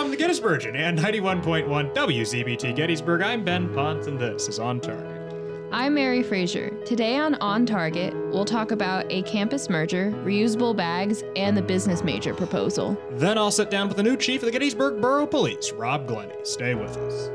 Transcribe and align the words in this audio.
From 0.00 0.10
the 0.10 0.16
Gettysburgian 0.16 0.76
and 0.76 0.98
91.1 0.98 1.94
WZBT 1.94 2.74
Gettysburg, 2.74 3.20
I'm 3.20 3.44
Ben 3.44 3.68
Ponce, 3.74 4.06
and 4.06 4.18
this 4.18 4.48
is 4.48 4.58
On 4.58 4.80
Target. 4.80 5.34
I'm 5.72 5.92
Mary 5.92 6.22
Frazier. 6.22 6.70
Today 6.86 7.18
on 7.18 7.34
On 7.42 7.66
Target, 7.66 8.14
we'll 8.32 8.46
talk 8.46 8.70
about 8.70 9.04
a 9.10 9.20
campus 9.24 9.68
merger, 9.68 10.10
reusable 10.24 10.74
bags, 10.74 11.22
and 11.36 11.54
the 11.54 11.60
business 11.60 12.02
major 12.02 12.32
proposal. 12.32 12.96
Then 13.10 13.36
I'll 13.36 13.50
sit 13.50 13.68
down 13.70 13.88
with 13.88 13.98
the 13.98 14.02
new 14.02 14.16
chief 14.16 14.40
of 14.40 14.46
the 14.46 14.52
Gettysburg 14.52 15.02
Borough 15.02 15.26
Police, 15.26 15.70
Rob 15.72 16.06
Glenny. 16.06 16.32
Stay 16.44 16.74
with 16.74 16.96
us. 16.96 17.28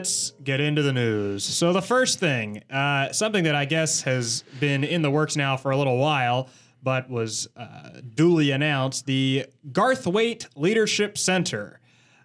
Let's 0.00 0.30
get 0.42 0.60
into 0.60 0.80
the 0.80 0.94
news. 0.94 1.44
So, 1.44 1.74
the 1.74 1.82
first 1.82 2.18
thing, 2.18 2.62
uh, 2.70 3.12
something 3.12 3.44
that 3.44 3.54
I 3.54 3.66
guess 3.66 4.00
has 4.00 4.44
been 4.58 4.82
in 4.82 5.02
the 5.02 5.10
works 5.10 5.36
now 5.36 5.58
for 5.58 5.72
a 5.72 5.76
little 5.76 5.98
while, 5.98 6.48
but 6.82 7.10
was 7.10 7.48
uh, 7.54 8.00
duly 8.14 8.50
announced 8.50 9.04
the 9.04 9.44
Garthwaite 9.72 10.46
Leadership 10.56 11.18
Center 11.18 11.80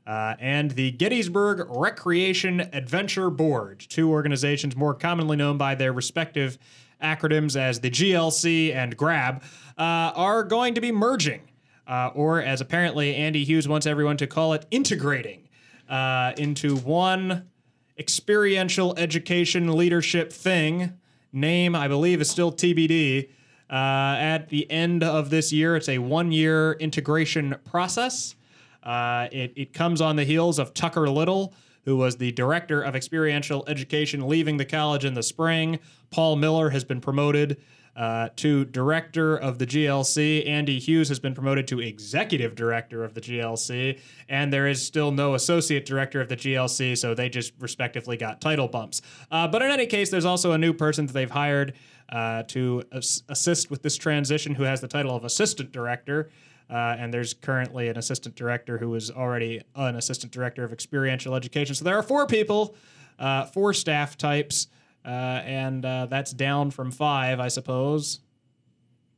uh, 0.08 0.36
and 0.40 0.72
the 0.72 0.92
Gettysburg 0.92 1.68
Recreation 1.70 2.62
Adventure 2.72 3.30
Board, 3.30 3.86
two 3.90 4.10
organizations 4.10 4.78
more 4.78 4.94
commonly 4.94 5.36
known 5.36 5.58
by 5.58 5.76
their 5.76 5.92
respective 5.92 6.58
acronyms 7.04 7.58
as 7.58 7.82
the 7.82 7.92
GLC 7.92 8.74
and 8.74 8.96
GRAB, 8.96 9.44
uh, 9.78 9.82
are 10.16 10.46
going 10.46 10.76
to 10.76 10.80
be 10.80 10.94
merging, 10.94 11.42
uh, 11.88 12.12
or 12.16 12.42
as 12.42 12.62
apparently 12.62 13.14
Andy 13.16 13.44
Hughes 13.44 13.68
wants 13.68 13.86
everyone 13.86 14.16
to 14.16 14.28
call 14.28 14.54
it, 14.54 14.66
integrating 14.72 15.50
uh, 15.90 16.32
into 16.38 16.78
one 16.78 17.50
experiential 17.98 18.94
education 18.98 19.76
leadership 19.76 20.32
thing. 20.32 20.94
Name, 21.32 21.76
I 21.76 21.88
believe, 21.88 22.22
is 22.22 22.30
still 22.30 22.52
TBD. 22.52 23.30
Uh, 23.70 23.74
at 23.74 24.50
the 24.50 24.70
end 24.70 25.04
of 25.04 25.30
this 25.30 25.52
year, 25.52 25.76
it's 25.76 25.90
a 25.90 25.98
one 25.98 26.32
year 26.32 26.74
integration 26.74 27.56
process. 27.66 28.36
Uh, 28.84 29.28
it, 29.32 29.54
it 29.56 29.74
comes 29.74 30.02
on 30.02 30.16
the 30.16 30.24
heels 30.24 30.60
of 30.60 30.74
Tucker 30.74 31.10
Little, 31.10 31.54
who 31.86 31.98
was 31.98 32.18
the 32.18 32.32
director 32.34 32.82
of 32.82 32.96
experiential 32.96 33.64
education, 33.68 34.28
leaving 34.28 34.58
the 34.58 34.66
college 34.66 35.06
in 35.06 35.14
the 35.14 35.24
spring. 35.24 35.80
Paul 36.12 36.36
Miller 36.36 36.70
has 36.70 36.84
been 36.84 37.02
promoted 37.02 37.58
uh, 37.96 38.30
to 38.36 38.66
director 38.66 39.38
of 39.38 39.58
the 39.58 39.66
GLC. 39.66 40.48
Andy 40.48 40.80
Hughes 40.80 41.08
has 41.10 41.20
been 41.20 41.34
promoted 41.34 41.68
to 41.70 41.80
executive 41.80 42.56
director 42.56 43.04
of 43.04 43.14
the 43.14 43.22
GLC, 43.22 44.00
and 44.28 44.52
there 44.52 44.68
is 44.68 44.86
still 44.86 45.12
no 45.12 45.36
associate 45.36 45.86
director 45.86 46.20
of 46.20 46.28
the 46.28 46.36
GLC, 46.36 46.98
so 46.98 47.14
they 47.14 47.30
just 47.30 47.54
respectively 47.60 48.18
got 48.18 48.42
title 48.42 48.68
bumps. 48.68 49.02
Uh, 49.32 49.48
but 49.48 49.62
in 49.62 49.72
any 49.72 49.86
case, 49.86 50.10
there's 50.10 50.26
also 50.26 50.52
a 50.52 50.58
new 50.58 50.74
person 50.74 51.06
that 51.06 51.14
they've 51.14 51.32
hired 51.32 51.74
uh, 52.10 52.44
to 52.44 52.84
as- 52.92 53.24
assist 53.30 53.72
with 53.72 53.82
this 53.82 53.98
transition 53.98 54.54
who 54.56 54.64
has 54.64 54.82
the 54.82 54.88
title 54.88 55.16
of 55.16 55.24
assistant 55.24 55.72
director. 55.72 56.30
Uh, 56.68 56.96
and 56.98 57.14
there's 57.14 57.34
currently 57.34 57.90
an 57.90 57.98
assistant 57.98 58.36
director 58.36 58.80
who 58.80 58.96
is 58.96 59.12
already 59.12 59.62
an 59.76 59.96
assistant 59.96 60.32
director 60.32 60.64
of 60.64 60.74
experiential 60.74 61.36
education. 61.36 61.76
So 61.76 61.86
there 61.86 61.96
are 61.96 62.02
four 62.04 62.26
people, 62.26 62.76
uh, 63.20 63.46
four 63.46 63.72
staff 63.74 64.18
types, 64.18 64.68
uh, 65.06 65.10
and 65.46 65.86
uh, 65.86 66.08
that's 66.08 66.32
down 66.32 66.72
from 66.72 66.92
five, 66.92 67.40
I 67.40 67.48
suppose. 67.48 68.22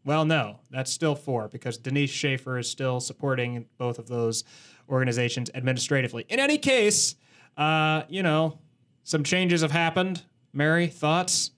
Well, 0.04 0.26
no, 0.26 0.60
that's 0.70 0.92
still 0.92 1.16
four 1.16 1.48
because 1.48 1.78
Denise 1.78 2.10
Schaefer 2.10 2.58
is 2.58 2.70
still 2.70 3.00
supporting 3.00 3.66
both 3.78 4.00
of 4.00 4.08
those 4.08 4.44
organizations 4.90 5.50
administratively. 5.54 6.26
In 6.30 6.40
any 6.40 6.58
case, 6.58 7.16
uh, 7.58 8.04
you 8.08 8.24
know, 8.24 8.60
some 9.04 9.24
changes 9.24 9.62
have 9.62 9.72
happened. 9.72 10.24
Mary, 10.54 10.88
thoughts? 10.88 11.52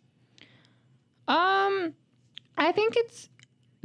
Um, 1.28 1.94
I 2.58 2.72
think 2.72 2.96
it's 2.98 3.30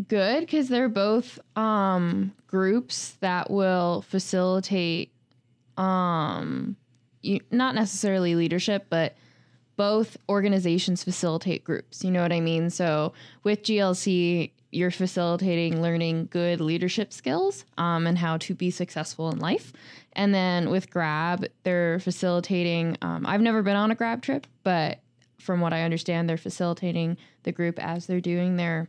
good 0.09 0.41
because 0.41 0.69
they're 0.69 0.89
both 0.89 1.39
um 1.57 2.33
groups 2.49 3.17
that 3.21 3.49
will 3.49 4.03
facilitate 4.03 5.13
um 5.77 6.77
you, 7.23 7.41
not 7.51 7.75
necessarily 7.75 8.35
leadership, 8.35 8.87
but 8.91 9.17
both 9.77 10.17
organizations 10.29 11.03
facilitate 11.03 11.65
groups. 11.65 12.05
You 12.05 12.11
know 12.11 12.23
what 12.23 12.33
I 12.33 12.41
mean? 12.41 12.71
So 12.71 13.13
with 13.43 13.63
GLC, 13.63 14.51
you're 14.71 14.91
facilitating 14.91 15.81
learning 15.81 16.29
good 16.31 16.61
leadership 16.61 17.13
skills 17.13 17.65
um, 17.79 18.07
and 18.07 18.19
how 18.19 18.37
to 18.39 18.55
be 18.55 18.71
successful 18.71 19.31
in 19.31 19.39
life. 19.39 19.73
And 20.15 20.35
then 20.35 20.71
with 20.71 20.91
Grab, 20.91 21.47
they're 21.63 22.01
facilitating. 22.01 22.97
Um, 23.03 23.25
I've 23.27 23.41
never 23.41 23.63
been 23.63 23.77
on 23.77 23.91
a 23.91 23.95
Grab 23.95 24.23
trip, 24.23 24.47
but 24.63 25.01
from 25.39 25.61
what 25.61 25.73
I 25.73 25.83
understand, 25.83 26.29
they're 26.29 26.37
facilitating 26.37 27.17
the 27.43 27.53
group 27.53 27.79
as 27.79 28.07
they're 28.07 28.21
doing 28.21 28.57
their 28.57 28.89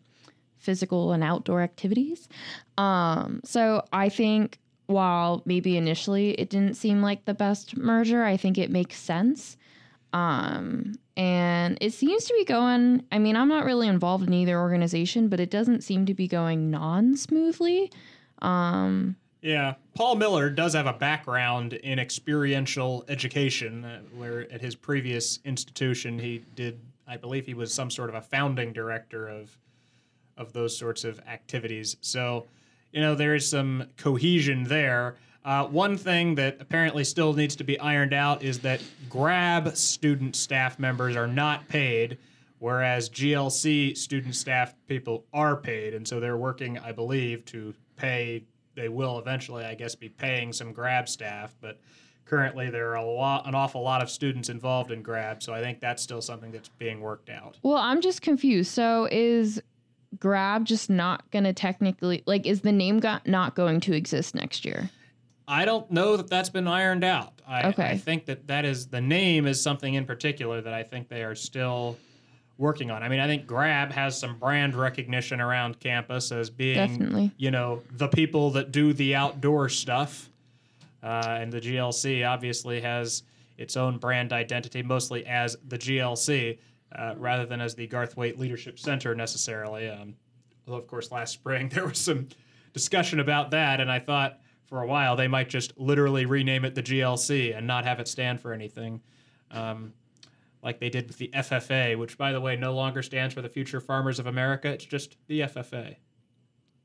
physical 0.58 1.12
and 1.12 1.24
outdoor 1.24 1.62
activities. 1.62 2.28
Um, 2.78 3.42
so 3.44 3.86
I 3.94 4.10
think 4.10 4.58
while 4.88 5.42
maybe 5.46 5.78
initially 5.78 6.32
it 6.32 6.50
didn't 6.50 6.76
seem 6.76 7.02
like 7.02 7.26
the 7.26 7.34
best 7.34 7.78
merger, 7.78 8.24
I 8.24 8.38
think 8.38 8.58
it 8.58 8.72
makes 8.72 8.98
sense. 8.98 9.58
Um, 10.16 10.94
and 11.18 11.78
it 11.82 11.94
seems 11.94 12.24
to 12.24 12.34
be 12.38 12.46
going, 12.46 13.04
I 13.12 13.20
mean, 13.20 13.36
I'm 13.36 13.50
not 13.50 13.66
really 13.66 13.90
involved 13.90 14.26
in 14.26 14.34
either 14.34 14.58
organization, 14.58 15.28
but 15.28 15.42
it 15.42 15.52
doesn't 15.52 15.82
seem 15.82 16.06
to 16.06 16.14
be 16.14 16.26
going 16.26 16.72
non 16.72 17.18
smoothly. 17.18 17.92
Um, 18.42 19.18
Yeah, 19.42 19.76
Paul 19.94 20.16
Miller 20.16 20.50
does 20.50 20.74
have 20.74 20.88
a 20.88 20.94
background 20.94 21.74
in 21.74 22.00
experiential 22.00 23.04
education, 23.10 23.84
uh, 23.84 24.00
where 24.16 24.50
at 24.54 24.62
his 24.62 24.74
previous 24.74 25.40
institution 25.44 26.18
he 26.18 26.46
did, 26.56 26.80
I 27.06 27.18
believe, 27.18 27.46
he 27.46 27.54
was 27.54 27.74
some 27.74 27.92
sort 27.92 28.08
of 28.08 28.16
a 28.16 28.22
founding 28.22 28.72
director 28.72 29.28
of 29.28 29.58
of 30.38 30.54
those 30.54 30.78
sorts 30.78 31.04
of 31.04 31.20
activities. 31.28 31.96
So, 32.02 32.46
you 32.92 33.02
know, 33.02 33.16
there 33.16 33.36
is 33.36 33.50
some 33.50 33.86
cohesion 33.98 34.64
there. 34.66 35.16
Uh, 35.46 35.68
one 35.68 35.96
thing 35.96 36.34
that 36.34 36.58
apparently 36.60 37.04
still 37.04 37.32
needs 37.32 37.56
to 37.56 37.64
be 37.64 37.80
ironed 37.80 38.16
out 38.16 38.42
is 38.42 38.60
that 38.60 38.82
Grab 39.08 39.78
student 39.78 40.36
staff 40.36 40.80
members 40.80 41.16
are 41.16 41.28
not 41.28 41.68
paid, 41.68 42.18
whereas 42.58 43.12
GLC 43.12 43.96
student 43.96 44.36
staff 44.36 44.74
people 44.88 45.24
are 45.32 45.56
paid, 45.56 45.94
and 45.94 46.08
so 46.08 46.20
they're 46.20 46.36
working, 46.36 46.80
I 46.80 46.92
believe, 46.92 47.46
to 47.46 47.76
pay. 47.96 48.44
They 48.74 48.90
will 48.90 49.20
eventually, 49.20 49.64
I 49.64 49.76
guess, 49.76 49.94
be 49.94 50.10
paying 50.10 50.52
some 50.52 50.74
Grab 50.74 51.08
staff, 51.08 51.56
but 51.62 51.80
currently 52.26 52.72
there 52.72 52.90
are 52.90 52.96
a 52.96 53.06
lot, 53.06 53.48
an 53.48 53.54
awful 53.54 53.84
lot 53.84 54.02
of 54.02 54.10
students 54.10 54.50
involved 54.50 54.90
in 54.90 55.04
Grab, 55.04 55.44
so 55.44 55.54
I 55.54 55.62
think 55.62 55.80
that's 55.80 56.02
still 56.02 56.24
something 56.24 56.52
that's 56.52 56.70
being 56.70 57.02
worked 57.02 57.30
out. 57.30 57.60
well, 57.62 57.78
I'm 57.78 58.02
just 58.02 58.24
confused. 58.24 58.72
So 58.72 59.08
is 59.12 59.62
Grab 60.20 60.66
just 60.66 60.90
not 60.90 61.30
going 61.30 61.44
to 61.44 61.54
technically, 61.54 62.24
like, 62.26 62.48
is 62.48 62.62
the 62.62 62.72
name 62.72 63.00
not 63.28 63.56
going 63.56 63.80
to 63.82 63.94
exist 63.94 64.34
next 64.34 64.66
year? 64.66 64.90
I 65.48 65.66
don't 65.66 65.90
know 65.92 66.18
that 66.18 66.30
that's 66.30 66.50
been 66.50 66.68
ironed 66.68 67.04
out. 67.04 67.42
I, 67.48 67.70
Okay. 67.70 67.90
I 67.92 67.98
think 67.98 68.26
that 68.26 68.48
that 68.48 68.66
is 68.66 68.88
the 68.88 69.02
name 69.02 69.46
is 69.46 69.62
something 69.62 69.94
in 69.94 70.06
particular 70.06 70.62
that 70.62 70.74
I 70.74 70.84
think 70.84 71.08
they 71.08 71.24
are 71.24 71.36
still 71.36 71.98
working 72.58 72.90
on. 72.90 73.04
I 73.04 73.10
mean, 73.10 73.20
I 73.20 73.28
think 73.28 73.46
Grab 73.46 73.92
has 73.92 74.18
some 74.18 74.40
brand 74.40 74.76
recognition 74.76 75.42
around 75.42 75.80
campus 75.80 76.32
as 76.32 76.50
being, 76.50 76.76
Definitely. 76.76 77.32
you 77.38 77.52
know, 77.52 77.82
the 77.92 78.08
people 78.08 78.50
that 78.52 78.72
do 78.72 78.94
the 78.94 79.14
outdoor 79.16 79.70
stuff. 79.70 80.30
Uh, 81.04 81.38
and 81.40 81.52
the 81.54 81.62
GLC 81.62 82.28
obviously 82.28 82.82
has 82.82 83.24
its 83.58 83.78
own 83.78 83.98
brand 83.98 84.34
identity, 84.34 84.82
mostly 84.82 85.26
as 85.28 85.56
the 85.68 85.78
GLC, 85.78 86.58
uh, 86.96 87.14
rather 87.18 87.46
than 87.46 87.62
as 87.62 87.76
the 87.76 87.88
Garthwaite 87.88 88.40
Leadership 88.40 88.80
Center 88.80 89.14
necessarily. 89.14 89.88
Um, 89.90 90.16
although, 90.66 90.80
of 90.80 90.88
course, 90.88 91.12
last 91.12 91.34
spring 91.34 91.70
there 91.74 91.86
was 91.86 92.00
some 92.00 92.28
discussion 92.74 93.20
about 93.20 93.52
that, 93.52 93.80
and 93.82 93.92
I 93.92 94.00
thought 94.00 94.40
for 94.76 94.82
a 94.82 94.88
while 94.88 95.16
they 95.16 95.30
might 95.30 95.48
just 95.48 95.72
literally 95.80 96.26
rename 96.26 96.66
it 96.66 96.76
the 96.76 96.84
GLC 96.84 97.58
and 97.58 97.66
not 97.66 97.86
have 97.86 98.02
it 98.02 98.10
stand 98.10 98.42
for 98.42 98.52
anything, 98.52 99.00
um, 99.52 99.94
like 100.62 100.82
they 100.82 100.90
did 100.90 101.08
with 101.08 101.18
the 101.18 101.30
FFA, 101.34 101.98
which, 101.98 102.18
by 102.18 102.34
the 102.34 102.42
way, 102.42 102.58
no 102.58 102.74
longer 102.74 103.02
stands 103.02 103.34
for 103.34 103.42
the 103.42 103.48
Future 103.48 103.80
Farmers 103.80 104.20
of 104.20 104.28
America. 104.28 104.68
It's 104.68 104.84
just 104.84 105.16
the 105.28 105.40
FFA. 105.40 105.96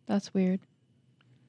That's 0.07 0.33
weird. 0.33 0.61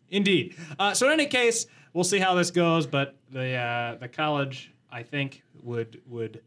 Indeed. 0.09 0.55
Uh, 0.79 0.95
so 0.95 1.05
in 1.05 1.13
any 1.13 1.27
case, 1.27 1.67
we'll 1.93 2.03
see 2.03 2.17
how 2.17 2.33
this 2.33 2.49
goes. 2.49 2.87
But 2.87 3.19
the 3.29 3.53
uh, 3.53 3.97
the 3.97 4.07
college, 4.07 4.73
I 4.91 5.03
think, 5.03 5.43
would 5.61 6.01
would 6.07 6.41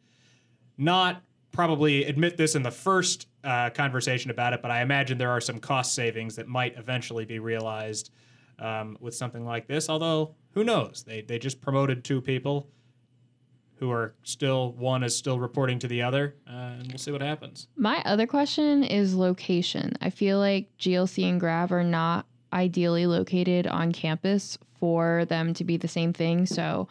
not 0.76 1.22
probably 1.52 2.02
admit 2.06 2.36
this 2.36 2.56
in 2.56 2.64
the 2.64 2.72
first 2.72 3.28
uh, 3.44 3.70
conversation 3.70 4.32
about 4.32 4.54
it. 4.54 4.60
But 4.60 4.72
I 4.72 4.82
imagine 4.82 5.18
there 5.18 5.30
are 5.30 5.40
some 5.40 5.60
cost 5.60 5.94
savings 5.94 6.34
that 6.34 6.48
might 6.48 6.76
eventually 6.76 7.24
be 7.24 7.38
realized 7.38 8.10
um, 8.58 8.96
with 9.00 9.14
something 9.14 9.44
like 9.44 9.66
this. 9.66 9.88
Although 9.88 10.34
who 10.52 10.64
knows? 10.64 11.04
They 11.06 11.20
they 11.22 11.38
just 11.38 11.60
promoted 11.60 12.04
two 12.04 12.20
people 12.20 12.68
who 13.76 13.90
are 13.90 14.14
still 14.22 14.72
one 14.72 15.02
is 15.02 15.16
still 15.16 15.38
reporting 15.38 15.78
to 15.80 15.88
the 15.88 16.00
other, 16.02 16.36
uh, 16.48 16.52
and 16.78 16.86
we'll 16.88 16.98
see 16.98 17.10
what 17.10 17.20
happens. 17.20 17.66
My 17.76 18.00
other 18.04 18.26
question 18.26 18.84
is 18.84 19.14
location. 19.14 19.94
I 20.00 20.10
feel 20.10 20.38
like 20.38 20.68
GLC 20.78 21.28
and 21.28 21.40
Grab 21.40 21.72
are 21.72 21.82
not 21.84 22.26
ideally 22.52 23.06
located 23.06 23.66
on 23.66 23.90
campus 23.92 24.56
for 24.78 25.24
them 25.24 25.54
to 25.54 25.64
be 25.64 25.76
the 25.76 25.88
same 25.88 26.12
thing. 26.12 26.46
So, 26.46 26.86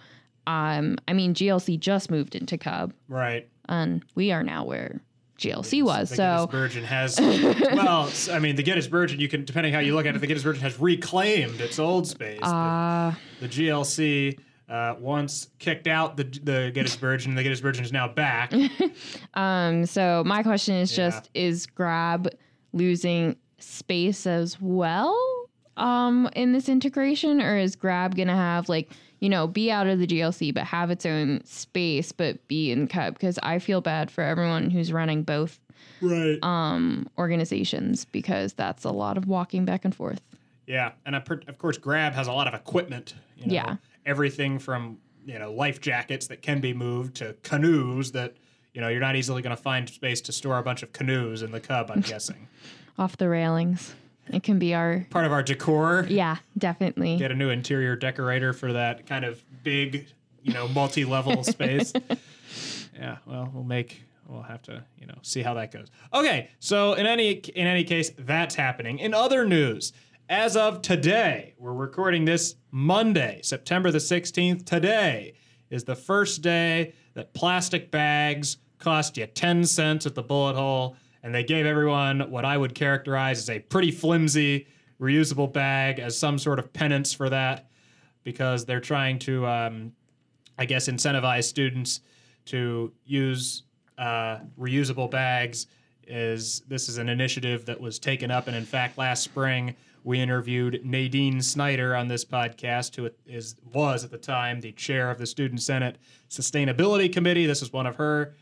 um, 0.45 0.98
I 1.07 1.13
mean, 1.13 1.33
GLC 1.33 1.80
just 1.80 2.12
moved 2.12 2.36
into 2.36 2.57
Cub, 2.57 2.94
Right. 3.07 3.48
and 3.69 4.04
we 4.13 4.33
are 4.33 4.44
now 4.44 4.66
where 4.66 5.00
GLC 5.44 5.84
was. 5.84 6.10
The 6.10 6.16
So, 6.16 6.48
Gettysburgian 6.51 6.84
has, 6.84 7.19
well, 7.74 8.10
I 8.31 8.40
mean, 8.40 8.56
the 8.56 8.63
Gettysburgian, 8.63 9.19
you 9.19 9.28
can, 9.28 9.44
depending 9.45 9.74
how 9.74 9.80
you 9.80 9.94
look 9.95 10.06
at 10.06 10.16
it, 10.16 10.19
the 10.19 10.28
Gettysburgian 10.28 10.62
has 10.62 10.80
reclaimed 10.80 11.60
its 11.62 11.80
old 11.80 12.07
space. 12.07 12.40
The- 12.40 12.45
uh, 12.48 13.13
the 13.42 13.48
GLC 13.50 14.40
uh, 14.69 14.95
once 15.00 15.50
kicked 15.60 15.88
out 15.88 16.16
the 16.18 16.24
the 16.24 16.72
Gettysburgian, 16.74 17.25
and 17.28 17.38
the 17.38 17.44
Gettysburgian 17.44 17.81
is 17.81 17.92
now 17.92 18.07
back. 18.07 18.54
um, 19.34 19.86
so 19.86 20.24
my 20.25 20.42
question 20.44 20.75
is 20.75 20.92
Yeah. 20.98 21.10
just: 21.10 21.30
Is 21.34 21.66
Grab 21.66 22.30
losing 22.72 23.36
space 23.60 24.25
as 24.25 24.60
well 24.62 25.16
um, 25.78 26.30
in 26.36 26.54
this 26.54 26.69
integration, 26.69 27.42
or 27.42 27.57
is 27.57 27.75
Grab 27.75 28.16
gonna 28.16 28.36
have 28.36 28.69
like 28.69 28.90
you 29.23 29.29
know 29.29 29.47
be 29.47 29.71
out 29.71 29.87
of 29.87 29.99
the 29.99 30.05
GLC 30.07 30.53
but 30.53 30.65
have 30.65 30.91
its 30.91 31.05
own 31.05 31.41
space 31.45 32.11
but 32.11 32.45
be 32.47 32.71
in 32.71 32.87
Cub? 32.87 33.13
Because 33.13 33.39
I 33.41 33.59
feel 33.59 33.79
bad 33.81 34.11
for 34.11 34.21
everyone 34.21 34.69
who's 34.69 34.91
running 34.91 35.23
both 35.23 35.59
right. 36.01 36.37
um, 36.43 37.07
organizations 37.17 38.05
because 38.05 38.53
that's 38.53 38.83
a 38.83 38.91
lot 38.91 39.17
of 39.17 39.25
walking 39.27 39.65
back 39.65 39.85
and 39.85 39.95
forth. 39.95 40.21
Yeah, 40.67 40.91
and 41.05 41.15
of 41.15 41.23
of 41.47 41.57
course, 41.57 41.77
Grab 41.77 42.13
has 42.13 42.27
a 42.27 42.31
lot 42.33 42.47
of 42.47 42.53
equipment. 42.53 43.15
You 43.37 43.47
know, 43.47 43.53
Yeah. 43.53 43.75
everything 44.05 44.59
from 44.59 44.97
you 45.25 45.39
know 45.39 45.51
life 45.53 45.79
jackets 45.79 46.27
that 46.27 46.41
can 46.41 46.59
be 46.59 46.73
moved 46.73 47.15
to 47.15 47.35
canoes 47.43 48.11
that 48.11 48.35
you 48.73 48.81
know 48.81 48.89
you're 48.89 48.99
not 49.01 49.15
easily 49.15 49.41
going 49.41 49.55
to 49.55 49.61
find 49.61 49.87
space 49.89 50.19
to 50.21 50.31
store 50.33 50.57
a 50.57 50.63
bunch 50.63 50.83
of 50.83 50.91
canoes 50.93 51.41
in 51.41 51.51
the 51.51 51.59
Cub. 51.61 51.89
I'm 51.91 52.01
guessing 52.13 52.47
Off 52.97 53.15
the 53.17 53.29
railings, 53.29 53.95
it 54.29 54.43
can 54.43 54.59
be 54.59 54.73
our 54.73 55.05
part 55.09 55.25
of 55.25 55.31
our 55.31 55.43
decor. 55.43 56.05
yeah, 56.09 56.37
definitely. 56.57 57.17
Get 57.17 57.31
a 57.31 57.35
new 57.35 57.49
interior 57.49 57.95
decorator 57.95 58.53
for 58.53 58.73
that 58.73 59.05
kind 59.05 59.25
of 59.25 59.43
big, 59.63 60.07
you 60.41 60.53
know, 60.53 60.67
multi-level 60.67 61.43
space. 61.43 61.93
Yeah, 62.95 63.17
well, 63.25 63.49
we'll 63.53 63.63
make 63.63 64.03
we'll 64.27 64.43
have 64.43 64.61
to, 64.63 64.83
you 64.99 65.05
know, 65.07 65.17
see 65.21 65.41
how 65.41 65.53
that 65.55 65.71
goes. 65.71 65.87
Okay, 66.13 66.49
so 66.59 66.93
in 66.93 67.05
any 67.05 67.31
in 67.31 67.67
any 67.67 67.83
case, 67.83 68.11
that's 68.17 68.55
happening. 68.55 68.99
In 68.99 69.13
other 69.13 69.45
news, 69.45 69.93
as 70.29 70.55
of 70.55 70.81
today, 70.81 71.53
we're 71.57 71.73
recording 71.73 72.25
this 72.25 72.55
Monday, 72.71 73.41
September 73.43 73.91
the 73.91 73.97
16th. 73.97 74.65
Today 74.65 75.33
is 75.69 75.83
the 75.83 75.95
first 75.95 76.41
day 76.41 76.93
that 77.13 77.33
plastic 77.33 77.91
bags 77.91 78.57
cost 78.79 79.17
you 79.17 79.25
10 79.25 79.65
cents 79.65 80.05
at 80.05 80.15
the 80.15 80.23
bullet 80.23 80.55
hole, 80.55 80.95
and 81.23 81.33
they 81.33 81.43
gave 81.43 81.65
everyone 81.65 82.29
what 82.29 82.45
I 82.45 82.57
would 82.57 82.75
characterize 82.75 83.39
as 83.39 83.49
a 83.49 83.59
pretty 83.59 83.91
flimsy 83.91 84.67
reusable 85.01 85.51
bag 85.51 85.99
as 85.99 86.17
some 86.17 86.37
sort 86.37 86.59
of 86.59 86.71
penance 86.71 87.13
for 87.13 87.29
that 87.29 87.69
because 88.23 88.65
they're 88.65 88.79
trying 88.79 89.19
to 89.19 89.45
um, 89.47 89.93
I 90.57 90.65
guess, 90.65 90.87
incentivize 90.87 91.45
students 91.45 92.01
to 92.45 92.91
use 93.05 93.63
uh, 93.97 94.39
reusable 94.59 95.09
bags. 95.09 95.67
Is 96.05 96.61
this 96.67 96.89
is 96.89 96.97
an 96.97 97.07
initiative 97.07 97.65
that 97.65 97.79
was 97.79 97.97
taken 97.97 98.29
up, 98.29 98.47
and 98.47 98.55
in 98.55 98.65
fact, 98.65 98.97
last 98.97 99.23
spring 99.23 99.75
we 100.03 100.19
interviewed 100.19 100.81
Nadine 100.83 101.41
Snyder 101.41 101.95
on 101.95 102.09
this 102.09 102.25
podcast, 102.25 102.95
who 102.97 103.09
is 103.25 103.55
was 103.71 104.03
at 104.03 104.11
the 104.11 104.17
time 104.17 104.59
the 104.59 104.73
chair 104.73 105.09
of 105.09 105.17
the 105.17 105.25
Student 105.25 105.61
Senate 105.61 105.97
Sustainability 106.29 107.11
Committee. 107.11 107.45
This 107.45 107.61
is 107.61 107.71
one 107.71 107.87
of 107.87 107.95
her 107.95 108.35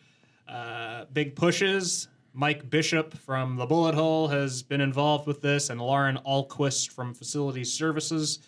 uh, 0.50 1.06
big 1.14 1.36
pushes. 1.36 2.08
Mike 2.34 2.70
Bishop 2.70 3.18
from 3.18 3.58
the 3.58 3.66
Bullet 3.66 3.94
Hole 3.96 4.28
has 4.30 4.64
been 4.64 4.82
involved 4.82 5.28
with 5.28 5.42
this, 5.42 5.70
and 5.70 5.82
Lauren 5.82 6.18
Alquist 6.26 6.92
from 6.92 7.14
Facilities 7.14 7.74
Services 7.74 8.40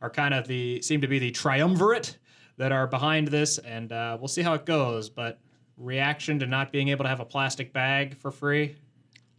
are 0.00 0.10
kind 0.10 0.34
of 0.34 0.46
the 0.46 0.80
seem 0.82 1.00
to 1.00 1.08
be 1.08 1.18
the 1.18 1.30
triumvirate 1.30 2.18
that 2.56 2.70
are 2.72 2.86
behind 2.86 3.28
this, 3.28 3.58
and 3.58 3.90
uh, 3.92 4.16
we'll 4.20 4.28
see 4.28 4.42
how 4.42 4.54
it 4.54 4.64
goes. 4.64 5.08
But 5.08 5.40
reaction 5.76 6.38
to 6.38 6.46
not 6.46 6.70
being 6.70 6.88
able 6.88 7.04
to 7.04 7.08
have 7.08 7.20
a 7.20 7.24
plastic 7.24 7.72
bag 7.72 8.16
for 8.16 8.30
free. 8.30 8.76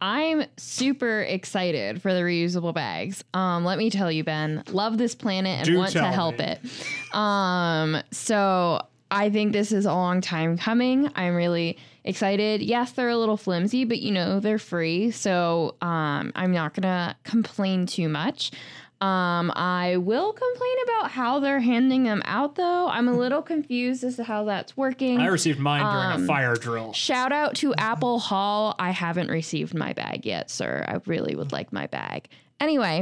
I'm 0.02 0.44
super 0.58 1.22
excited 1.22 2.02
for 2.02 2.12
the 2.12 2.20
reusable 2.20 2.74
bags. 2.74 3.24
Um, 3.32 3.64
let 3.64 3.78
me 3.78 3.88
tell 3.88 4.12
you, 4.12 4.24
Ben, 4.24 4.62
love 4.70 4.98
this 4.98 5.14
planet 5.14 5.60
and 5.60 5.64
Do 5.64 5.78
want 5.78 5.92
to 5.92 6.04
help 6.04 6.38
me. 6.38 6.44
it. 6.44 7.14
Um, 7.14 8.02
so 8.10 8.86
I 9.10 9.30
think 9.30 9.52
this 9.52 9.72
is 9.72 9.86
a 9.86 9.94
long 9.94 10.20
time 10.20 10.58
coming. 10.58 11.10
I'm 11.14 11.34
really 11.34 11.78
excited. 12.06 12.62
Yes, 12.62 12.92
they're 12.92 13.08
a 13.10 13.16
little 13.16 13.36
flimsy, 13.36 13.84
but 13.84 13.98
you 14.00 14.12
know 14.12 14.40
they're 14.40 14.58
free, 14.58 15.10
so 15.10 15.74
um, 15.82 16.32
I'm 16.34 16.52
not 16.52 16.74
gonna 16.74 17.16
complain 17.24 17.86
too 17.86 18.08
much. 18.08 18.50
Um, 18.98 19.52
I 19.54 19.98
will 19.98 20.32
complain 20.32 20.76
about 20.84 21.10
how 21.10 21.38
they're 21.38 21.60
handing 21.60 22.04
them 22.04 22.22
out, 22.24 22.54
though. 22.54 22.88
I'm 22.88 23.08
a 23.08 23.12
little 23.12 23.42
confused 23.42 24.02
as 24.04 24.16
to 24.16 24.24
how 24.24 24.44
that's 24.44 24.74
working. 24.74 25.20
I 25.20 25.26
received 25.26 25.58
mine 25.58 25.82
during 25.82 26.12
Um, 26.12 26.22
a 26.22 26.26
fire 26.26 26.54
drill. 26.56 26.94
Shout 26.94 27.30
out 27.30 27.56
to 27.56 27.74
Apple 27.74 28.18
Hall. 28.18 28.74
I 28.78 28.92
haven't 28.92 29.28
received 29.28 29.74
my 29.74 29.92
bag 29.92 30.24
yet, 30.24 30.50
sir. 30.50 30.82
I 30.88 30.98
really 31.04 31.36
would 31.36 31.52
like 31.52 31.74
my 31.74 31.86
bag. 31.88 32.28
Anyway, 32.58 33.00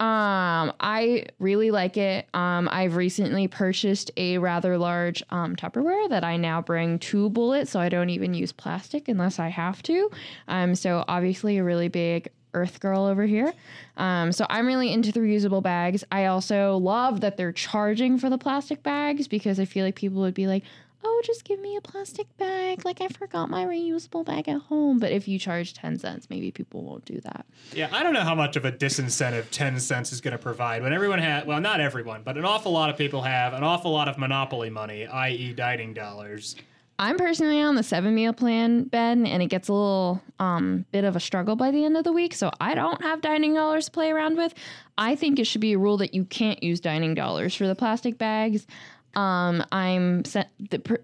um, 0.00 0.72
I 0.80 1.26
really 1.38 1.70
like 1.70 1.96
it. 1.98 2.26
Um, 2.32 2.68
I've 2.72 2.96
recently 2.96 3.48
purchased 3.48 4.10
a 4.16 4.38
rather 4.38 4.78
large 4.78 5.22
um, 5.30 5.56
Tupperware 5.56 6.08
that 6.08 6.24
I 6.24 6.38
now 6.38 6.62
bring 6.62 6.98
to 7.00 7.28
Bullet, 7.28 7.68
so 7.68 7.80
I 7.80 7.90
don't 7.90 8.08
even 8.08 8.32
use 8.32 8.50
plastic 8.50 9.08
unless 9.08 9.38
I 9.38 9.48
have 9.48 9.82
to. 9.84 10.10
Um, 10.48 10.74
so 10.74 11.04
obviously 11.06 11.58
a 11.58 11.64
really 11.64 11.88
big 11.88 12.28
Earth 12.54 12.80
girl 12.80 13.04
over 13.04 13.26
here. 13.26 13.52
Um, 13.96 14.32
so 14.32 14.46
I'm 14.48 14.66
really 14.66 14.92
into 14.92 15.12
the 15.12 15.20
reusable 15.20 15.62
bags. 15.62 16.04
I 16.10 16.26
also 16.26 16.76
love 16.78 17.20
that 17.20 17.36
they're 17.36 17.52
charging 17.52 18.16
for 18.16 18.30
the 18.30 18.38
plastic 18.38 18.82
bags 18.82 19.28
because 19.28 19.60
I 19.60 19.64
feel 19.64 19.84
like 19.84 19.96
people 19.96 20.22
would 20.22 20.34
be 20.34 20.46
like, 20.46 20.62
oh, 21.04 21.22
just 21.24 21.44
give 21.44 21.60
me 21.60 21.76
a 21.76 21.80
plastic 21.80 22.26
bag. 22.38 22.84
Like 22.84 23.00
I 23.00 23.08
forgot 23.08 23.50
my 23.50 23.64
reusable 23.64 24.24
bag 24.24 24.48
at 24.48 24.62
home. 24.62 24.98
But 24.98 25.12
if 25.12 25.28
you 25.28 25.38
charge 25.38 25.74
10 25.74 25.98
cents, 25.98 26.28
maybe 26.30 26.50
people 26.50 26.82
won't 26.82 27.04
do 27.04 27.20
that. 27.20 27.46
Yeah, 27.72 27.88
I 27.92 28.02
don't 28.02 28.14
know 28.14 28.22
how 28.22 28.34
much 28.34 28.56
of 28.56 28.64
a 28.64 28.72
disincentive 28.72 29.50
10 29.50 29.78
cents 29.80 30.12
is 30.12 30.20
going 30.20 30.32
to 30.32 30.38
provide 30.38 30.82
when 30.82 30.92
everyone 30.92 31.18
has, 31.18 31.44
well, 31.44 31.60
not 31.60 31.80
everyone, 31.80 32.22
but 32.24 32.36
an 32.36 32.44
awful 32.44 32.72
lot 32.72 32.90
of 32.90 32.96
people 32.96 33.22
have 33.22 33.52
an 33.52 33.62
awful 33.62 33.92
lot 33.92 34.08
of 34.08 34.18
monopoly 34.18 34.70
money, 34.70 35.06
i.e., 35.06 35.52
dining 35.52 35.94
dollars. 35.94 36.56
I'm 36.98 37.16
personally 37.16 37.60
on 37.60 37.74
the 37.74 37.82
seven 37.82 38.14
meal 38.14 38.32
plan, 38.32 38.84
Ben, 38.84 39.26
and 39.26 39.42
it 39.42 39.46
gets 39.46 39.68
a 39.68 39.72
little 39.72 40.22
um, 40.38 40.84
bit 40.92 41.02
of 41.02 41.16
a 41.16 41.20
struggle 41.20 41.56
by 41.56 41.72
the 41.72 41.84
end 41.84 41.96
of 41.96 42.04
the 42.04 42.12
week. 42.12 42.34
So 42.34 42.52
I 42.60 42.74
don't 42.74 43.02
have 43.02 43.20
dining 43.20 43.54
dollars 43.54 43.86
to 43.86 43.90
play 43.90 44.12
around 44.12 44.36
with. 44.36 44.54
I 44.96 45.16
think 45.16 45.40
it 45.40 45.44
should 45.44 45.60
be 45.60 45.72
a 45.72 45.78
rule 45.78 45.96
that 45.96 46.14
you 46.14 46.24
can't 46.24 46.62
use 46.62 46.78
dining 46.78 47.14
dollars 47.14 47.54
for 47.54 47.66
the 47.66 47.74
plastic 47.74 48.16
bags. 48.16 48.68
Um, 49.16 49.64
I'm 49.72 50.24
set. 50.24 50.50
The, 50.70 51.00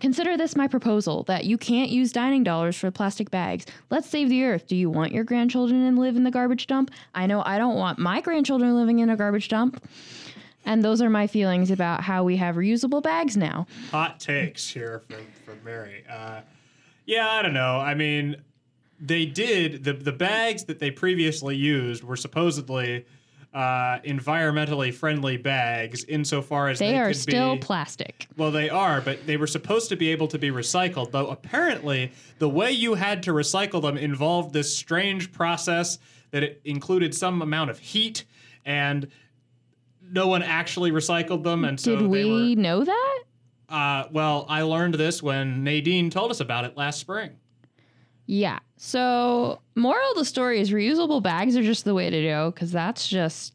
consider 0.00 0.36
this 0.36 0.56
my 0.56 0.68
proposal 0.68 1.24
that 1.24 1.44
you 1.44 1.58
can't 1.58 1.90
use 1.90 2.12
dining 2.12 2.44
dollars 2.44 2.76
for 2.76 2.90
plastic 2.90 3.30
bags. 3.30 3.66
Let's 3.90 4.08
save 4.08 4.28
the 4.28 4.44
earth. 4.44 4.66
Do 4.66 4.76
you 4.76 4.90
want 4.90 5.12
your 5.12 5.24
grandchildren 5.24 5.94
to 5.94 6.00
live 6.00 6.16
in 6.16 6.24
the 6.24 6.30
garbage 6.30 6.66
dump? 6.66 6.90
I 7.14 7.26
know 7.26 7.42
I 7.44 7.58
don't 7.58 7.76
want 7.76 7.98
my 7.98 8.20
grandchildren 8.20 8.74
living 8.76 9.00
in 9.00 9.10
a 9.10 9.16
garbage 9.16 9.48
dump. 9.48 9.82
And 10.64 10.84
those 10.84 11.00
are 11.00 11.08
my 11.08 11.26
feelings 11.26 11.70
about 11.70 12.02
how 12.02 12.24
we 12.24 12.36
have 12.36 12.56
reusable 12.56 13.02
bags 13.02 13.36
now. 13.36 13.66
hot 13.90 14.20
takes 14.20 14.68
here 14.68 15.02
from, 15.08 15.26
from 15.44 15.64
Mary. 15.64 16.04
Uh, 16.10 16.40
yeah, 17.06 17.30
I 17.30 17.42
don't 17.42 17.54
know. 17.54 17.78
I 17.78 17.94
mean, 17.94 18.36
they 19.00 19.24
did 19.24 19.84
the 19.84 19.94
the 19.94 20.12
bags 20.12 20.64
that 20.64 20.78
they 20.78 20.90
previously 20.90 21.56
used 21.56 22.04
were 22.04 22.16
supposedly 22.16 23.06
uh, 23.54 23.98
environmentally 24.00 24.92
friendly 24.92 25.36
bags 25.36 26.04
insofar 26.04 26.68
as 26.68 26.78
they, 26.78 26.92
They 26.92 26.98
are 26.98 27.08
could 27.08 27.16
still 27.16 27.54
be, 27.54 27.60
plastic. 27.60 28.26
well, 28.36 28.50
they 28.50 28.68
are, 28.68 29.00
but 29.00 29.26
they 29.26 29.36
were 29.36 29.46
supposed 29.46 29.88
to 29.88 29.96
be 29.96 30.08
able 30.10 30.28
to 30.28 30.38
be 30.38 30.50
recycled. 30.50 31.10
Though 31.12 31.28
apparently, 31.28 32.12
the 32.38 32.48
way 32.48 32.70
you 32.72 32.94
had 32.94 33.22
to 33.24 33.32
recycle 33.32 33.80
them 33.82 33.96
involved 33.96 34.52
this 34.52 34.76
strange 34.76 35.32
process 35.32 35.98
that 36.30 36.42
it 36.42 36.60
included 36.64 37.14
some 37.14 37.42
amount 37.42 37.70
of 37.70 37.78
heat 37.78 38.24
and. 38.64 39.08
No 40.10 40.26
one 40.28 40.42
actually 40.42 40.90
recycled 40.90 41.42
them, 41.42 41.66
and 41.66 41.78
so 41.78 41.90
Did 41.90 42.10
they 42.10 42.24
were. 42.24 42.34
we 42.36 42.54
know 42.54 42.82
that? 42.82 43.18
Uh, 43.68 44.04
well, 44.10 44.46
I 44.48 44.62
learned 44.62 44.94
this 44.94 45.22
when 45.22 45.62
Nadine 45.62 46.08
told 46.08 46.30
us 46.30 46.40
about 46.40 46.64
it 46.64 46.78
last 46.78 46.98
spring. 46.98 47.32
Yeah. 48.28 48.58
So, 48.76 49.62
moral 49.74 50.10
of 50.10 50.18
the 50.18 50.24
story 50.26 50.60
is 50.60 50.70
reusable 50.70 51.22
bags 51.22 51.56
are 51.56 51.62
just 51.62 51.86
the 51.86 51.94
way 51.94 52.10
to 52.10 52.22
go 52.22 52.50
because 52.50 52.70
that's 52.70 53.08
just 53.08 53.54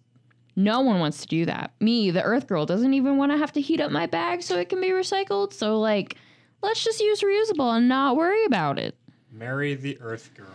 no 0.55 0.81
one 0.81 0.99
wants 0.99 1.21
to 1.21 1.27
do 1.27 1.45
that. 1.45 1.73
Me, 1.79 2.09
the 2.09 2.23
Earth 2.23 2.47
Girl, 2.47 2.65
doesn't 2.65 2.95
even 2.95 3.17
want 3.17 3.31
to 3.31 3.37
have 3.37 3.51
to 3.53 3.61
heat 3.61 3.79
up 3.79 3.91
my 3.91 4.07
bag 4.07 4.41
so 4.41 4.57
it 4.57 4.69
can 4.69 4.81
be 4.81 4.89
recycled. 4.89 5.53
So, 5.53 5.79
like, 5.79 6.17
let's 6.63 6.83
just 6.83 6.99
use 6.99 7.21
reusable 7.21 7.77
and 7.77 7.87
not 7.87 8.15
worry 8.15 8.43
about 8.45 8.79
it. 8.79 8.97
Mary 9.31 9.75
the 9.75 9.95
Earth 10.01 10.31
Girl. 10.35 10.47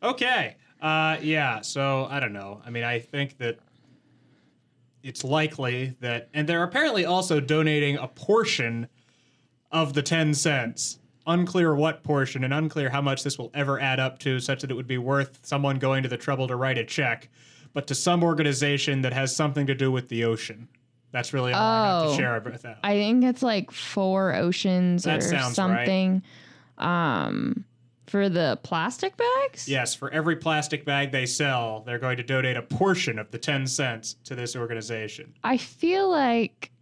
Okay. 0.00 0.56
Uh, 0.80 1.16
yeah. 1.20 1.60
So 1.60 2.06
I 2.08 2.20
don't 2.20 2.32
know. 2.32 2.62
I 2.64 2.70
mean, 2.70 2.84
I 2.84 3.00
think 3.00 3.36
that 3.38 3.58
it's 5.02 5.24
likely 5.24 5.96
that, 5.98 6.28
and 6.34 6.48
they're 6.48 6.62
apparently 6.62 7.04
also 7.04 7.40
donating 7.40 7.96
a 7.96 8.06
portion 8.06 8.86
of 9.72 9.92
the 9.92 10.02
ten 10.02 10.34
cents. 10.34 10.99
Unclear 11.30 11.74
what 11.74 12.02
portion, 12.02 12.44
and 12.44 12.52
unclear 12.52 12.90
how 12.90 13.00
much 13.00 13.22
this 13.22 13.38
will 13.38 13.50
ever 13.54 13.80
add 13.80 14.00
up 14.00 14.18
to, 14.20 14.40
such 14.40 14.60
that 14.62 14.70
it 14.70 14.74
would 14.74 14.86
be 14.88 14.98
worth 14.98 15.38
someone 15.42 15.78
going 15.78 16.02
to 16.02 16.08
the 16.08 16.16
trouble 16.16 16.46
to 16.48 16.56
write 16.56 16.78
a 16.78 16.84
check. 16.84 17.28
but 17.72 17.86
to 17.86 17.94
some 17.94 18.24
organization 18.24 19.02
that 19.02 19.12
has 19.12 19.34
something 19.36 19.64
to 19.68 19.74
do 19.76 19.92
with 19.92 20.08
the 20.08 20.24
ocean. 20.24 20.66
That's 21.12 21.32
really 21.32 21.52
all 21.52 21.62
I 21.62 21.86
have 21.86 22.06
Oh. 22.06 22.10
to 22.10 22.16
share 22.16 22.40
with 22.44 22.62
that. 22.62 22.78
I 22.82 22.94
think 22.94 23.22
it's 23.24 23.42
like 23.44 23.70
four 23.70 24.34
oceans 24.34 25.04
That 25.04 25.18
or 25.18 25.20
sounds 25.20 25.54
something. 25.54 26.20
Um, 26.78 27.64
for 28.08 28.28
the 28.28 28.58
plastic 28.64 29.16
bags. 29.16 29.68
Yes, 29.68 29.94
for 29.94 30.10
every 30.10 30.34
plastic 30.34 30.84
bag 30.84 31.12
they 31.12 31.26
sell, 31.26 31.84
they're 31.86 32.00
going 32.00 32.16
to 32.16 32.24
donate 32.24 32.56
a 32.56 32.62
portion 32.62 33.20
of 33.20 33.30
the 33.30 33.38
10 33.38 33.68
cents 33.68 34.16
to 34.24 34.34
this 34.34 34.56
organization. 34.56 35.32
I 35.44 35.56
feel 35.56 36.10
like 36.10 36.72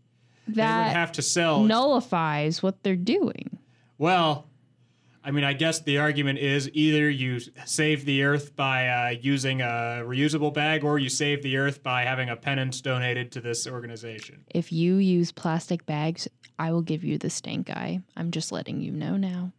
they 0.46 0.52
would 0.52 0.56
that 0.56 0.92
have 0.96 1.12
to 1.12 1.22
sell. 1.22 1.62
nullifies 1.64 2.62
what 2.62 2.82
they're 2.82 2.96
doing. 2.96 3.57
Well, 3.98 4.46
I 5.24 5.30
mean, 5.30 5.44
I 5.44 5.52
guess 5.52 5.80
the 5.80 5.98
argument 5.98 6.38
is 6.38 6.70
either 6.72 7.10
you 7.10 7.40
save 7.66 8.04
the 8.04 8.22
earth 8.22 8.54
by 8.56 8.88
uh, 8.88 9.08
using 9.20 9.60
a 9.60 10.02
reusable 10.04 10.54
bag 10.54 10.84
or 10.84 10.98
you 10.98 11.08
save 11.08 11.42
the 11.42 11.56
earth 11.56 11.82
by 11.82 12.04
having 12.04 12.30
a 12.30 12.36
penance 12.36 12.80
donated 12.80 13.32
to 13.32 13.40
this 13.40 13.66
organization. 13.66 14.44
If 14.54 14.72
you 14.72 14.96
use 14.96 15.32
plastic 15.32 15.84
bags, 15.84 16.28
I 16.58 16.72
will 16.72 16.82
give 16.82 17.04
you 17.04 17.18
the 17.18 17.28
stink 17.28 17.68
eye. 17.68 18.00
I'm 18.16 18.30
just 18.30 18.52
letting 18.52 18.80
you 18.80 18.92
know 18.92 19.16
now. 19.16 19.52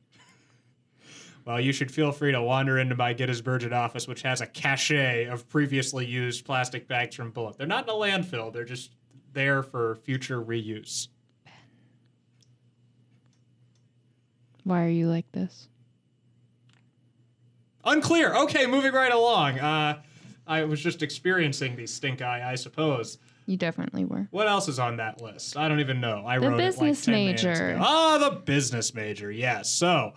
Well, 1.46 1.60
you 1.60 1.72
should 1.72 1.92
feel 1.92 2.12
free 2.12 2.32
to 2.32 2.42
wander 2.42 2.78
into 2.78 2.96
my 2.96 3.14
Gettysburg 3.14 3.72
office, 3.72 4.08
which 4.08 4.22
has 4.22 4.42
a 4.42 4.46
cache 4.46 5.28
of 5.28 5.48
previously 5.50 6.06
used 6.06 6.46
plastic 6.46 6.88
bags 6.88 7.16
from 7.16 7.32
Bullet. 7.32 7.58
They're 7.58 7.68
not 7.68 7.84
in 7.84 7.90
a 7.90 7.94
landfill, 7.94 8.54
they're 8.54 8.66
just 8.66 8.92
there 9.34 9.64
for 9.64 9.96
future 9.96 10.42
reuse. 10.42 11.10
Why 14.70 14.86
are 14.86 14.90
you 14.90 15.08
like 15.10 15.26
this? 15.32 15.68
Unclear. 17.84 18.36
Okay, 18.36 18.68
moving 18.68 18.94
right 18.94 19.12
along. 19.12 19.58
Uh, 19.58 20.00
I 20.46 20.64
was 20.64 20.80
just 20.80 21.02
experiencing 21.02 21.76
the 21.76 21.88
stink 21.88 22.22
eye, 22.22 22.48
I 22.48 22.54
suppose. 22.54 23.18
You 23.48 23.58
definitely 23.58 24.06
were. 24.06 24.28
What 24.30 24.48
else 24.48 24.68
is 24.68 24.78
on 24.78 24.98
that 24.98 25.22
list? 25.24 25.58
I 25.58 25.68
don't 25.68 25.80
even 25.80 26.00
know. 26.00 26.24
I 26.24 26.38
The 26.38 26.52
wrote 26.52 26.58
business 26.58 27.08
it 27.08 27.12
like 27.12 27.16
10 27.18 27.26
minutes 27.26 27.44
major. 27.44 27.78
Ah, 27.82 28.18
the 28.20 28.36
business 28.42 28.94
major. 28.94 29.32
Yes. 29.32 29.72
So, 29.72 30.14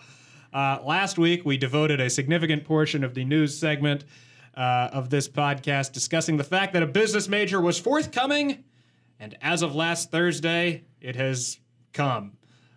uh, 0.53 0.77
last 0.85 1.17
week 1.17 1.43
we 1.43 1.57
devoted 1.57 1.99
a 1.99 2.07
significant 2.11 2.63
portion 2.63 3.03
of 3.03 3.15
the 3.15 3.25
news 3.25 3.57
segment 3.57 4.05
uh, 4.55 4.89
of 4.93 5.09
this 5.09 5.27
podcast 5.27 5.93
discussing 5.93 6.37
the 6.37 6.43
fact 6.43 6.73
that 6.73 6.83
a 6.83 6.87
business 6.87 7.27
major 7.27 7.59
was 7.59 7.79
forthcoming, 7.79 8.63
and 9.19 9.35
as 9.41 9.63
of 9.63 9.73
last 9.73 10.11
Thursday, 10.11 10.83
it 11.01 11.15
has 11.15 11.57
come. 11.91 12.33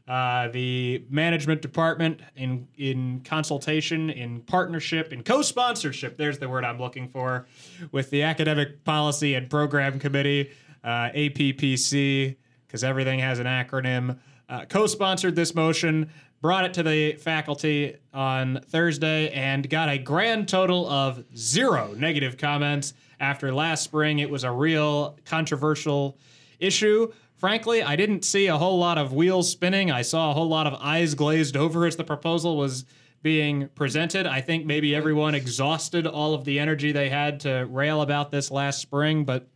Uh, 0.08 0.46
the 0.48 1.04
management 1.10 1.60
department, 1.60 2.20
in 2.36 2.68
in 2.76 3.20
consultation, 3.24 4.08
in 4.10 4.40
partnership, 4.42 5.12
in 5.12 5.20
co-sponsorship. 5.24 6.16
There's 6.16 6.38
the 6.38 6.48
word 6.48 6.64
I'm 6.64 6.78
looking 6.78 7.08
for, 7.08 7.46
with 7.90 8.10
the 8.10 8.22
academic 8.22 8.84
policy 8.84 9.34
and 9.34 9.50
program 9.50 9.98
committee, 9.98 10.52
uh, 10.84 11.10
APPC, 11.10 12.36
because 12.66 12.84
everything 12.84 13.18
has 13.18 13.40
an 13.40 13.46
acronym. 13.46 14.18
Uh, 14.48 14.64
co-sponsored 14.66 15.34
this 15.34 15.56
motion, 15.56 16.08
brought 16.40 16.64
it 16.64 16.72
to 16.74 16.84
the 16.84 17.14
faculty 17.14 17.96
on 18.14 18.60
Thursday, 18.68 19.30
and 19.30 19.68
got 19.68 19.88
a 19.88 19.98
grand 19.98 20.48
total 20.48 20.88
of 20.88 21.24
zero 21.36 21.92
negative 21.96 22.36
comments. 22.36 22.94
After 23.18 23.52
last 23.52 23.82
spring, 23.82 24.20
it 24.20 24.30
was 24.30 24.44
a 24.44 24.52
real 24.52 25.18
controversial 25.24 26.16
issue. 26.60 27.12
Frankly, 27.36 27.82
I 27.82 27.96
didn't 27.96 28.24
see 28.24 28.46
a 28.46 28.56
whole 28.56 28.78
lot 28.78 28.96
of 28.96 29.12
wheels 29.12 29.50
spinning. 29.50 29.90
I 29.90 30.02
saw 30.02 30.30
a 30.30 30.34
whole 30.34 30.48
lot 30.48 30.66
of 30.66 30.74
eyes 30.80 31.14
glazed 31.14 31.56
over 31.56 31.86
as 31.86 31.96
the 31.96 32.04
proposal 32.04 32.56
was 32.56 32.86
being 33.22 33.68
presented. 33.74 34.26
I 34.26 34.40
think 34.40 34.64
maybe 34.64 34.94
everyone 34.94 35.34
exhausted 35.34 36.06
all 36.06 36.32
of 36.32 36.44
the 36.44 36.58
energy 36.58 36.92
they 36.92 37.10
had 37.10 37.40
to 37.40 37.66
rail 37.70 38.00
about 38.00 38.30
this 38.30 38.50
last 38.50 38.80
spring, 38.80 39.24
but 39.24 39.46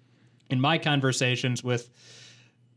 in 0.51 0.61
my 0.61 0.77
conversations 0.77 1.65
with 1.65 1.89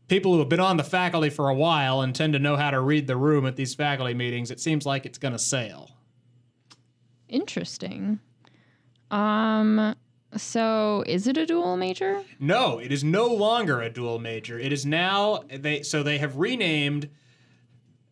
people 0.08 0.32
who 0.32 0.38
have 0.38 0.48
been 0.48 0.60
on 0.60 0.76
the 0.76 0.84
faculty 0.84 1.30
for 1.30 1.48
a 1.48 1.54
while 1.54 2.00
and 2.00 2.14
tend 2.14 2.32
to 2.32 2.38
know 2.38 2.56
how 2.56 2.70
to 2.70 2.80
read 2.80 3.06
the 3.06 3.16
room 3.16 3.44
at 3.46 3.56
these 3.56 3.74
faculty 3.74 4.14
meetings, 4.14 4.50
it 4.50 4.60
seems 4.60 4.86
like 4.86 5.04
it's 5.04 5.18
going 5.18 5.32
to 5.32 5.38
sail. 5.38 5.90
Interesting. 7.28 8.20
Um, 9.10 9.94
so 10.36 11.02
is 11.06 11.26
it 11.26 11.36
a 11.36 11.46
dual 11.46 11.76
major? 11.76 12.22
No, 12.38 12.78
it 12.78 12.92
is 12.92 13.02
no 13.04 13.26
longer 13.26 13.80
a 13.80 13.90
dual 13.90 14.18
major. 14.18 14.58
It 14.58 14.72
is 14.72 14.84
now 14.86 15.44
they 15.52 15.82
so 15.82 16.02
they 16.02 16.18
have 16.18 16.36
renamed 16.36 17.08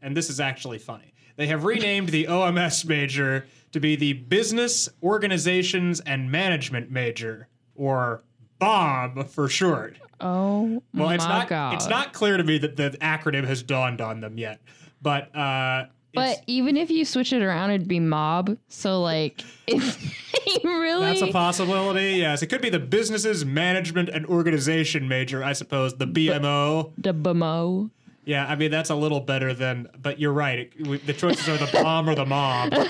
and 0.00 0.17
this 0.17 0.29
is 0.31 0.41
actually 0.41 0.79
funny. 0.79 1.14
They 1.37 1.47
have 1.47 1.64
renamed 1.64 2.11
the 2.11 2.25
OMS 2.26 2.85
major 2.87 3.47
to 3.73 3.81
be 3.81 3.97
the 3.97 4.12
Business 4.12 4.88
Organizations 5.02 6.00
and 6.00 6.31
Management 6.31 6.91
major 6.91 7.49
or 7.75 8.23
BOM 8.59 9.25
for 9.25 9.49
short. 9.49 9.97
Oh 10.21 10.83
Well, 10.95 11.07
my 11.09 11.14
it's 11.14 11.25
not 11.25 11.49
god! 11.49 11.75
it's 11.75 11.88
not 11.88 12.12
clear 12.12 12.37
to 12.37 12.45
me 12.45 12.59
that 12.59 12.76
the 12.76 12.91
acronym 13.00 13.45
has 13.47 13.62
dawned 13.62 14.00
on 14.00 14.21
them 14.21 14.38
yet. 14.38 14.61
But 15.00 15.35
uh 15.35 15.87
But 16.14 16.28
it's- 16.31 16.45
even 16.47 16.76
if 16.76 16.90
you 16.90 17.04
switch 17.04 17.33
it 17.33 17.42
around, 17.42 17.71
it'd 17.71 17.88
be 17.88 18.00
mob. 18.00 18.57
So 18.69 19.00
like, 19.00 19.42
it's 19.66 20.64
really 20.64 21.07
That's 21.07 21.23
a 21.23 21.33
possibility. 21.33 22.12
Yes, 22.12 22.42
it 22.42 22.49
could 22.49 22.61
be 22.62 22.71
the 22.71 22.78
businesses 22.78 23.45
management 23.45 24.09
and 24.11 24.26
organization 24.26 25.09
major, 25.09 25.42
I 25.42 25.52
suppose. 25.54 25.95
The 25.97 26.07
BMO. 26.07 26.92
the 26.99 27.14
BMO. 27.14 27.90
Yeah, 28.25 28.47
I 28.47 28.54
mean 28.54 28.71
that's 28.71 28.90
a 28.90 28.95
little 28.95 29.21
better 29.21 29.52
than. 29.52 29.88
But 30.00 30.21
you're 30.21 30.33
right. 30.33 30.61
It, 30.78 30.87
we, 30.87 30.99
the 30.99 31.12
choices 31.12 31.49
are 31.49 31.57
the 31.57 31.71
bomb 31.73 32.09
or 32.09 32.14
the 32.14 32.26
mob. 32.26 32.73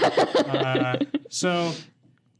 Uh, 0.52 0.98
so, 1.30 1.72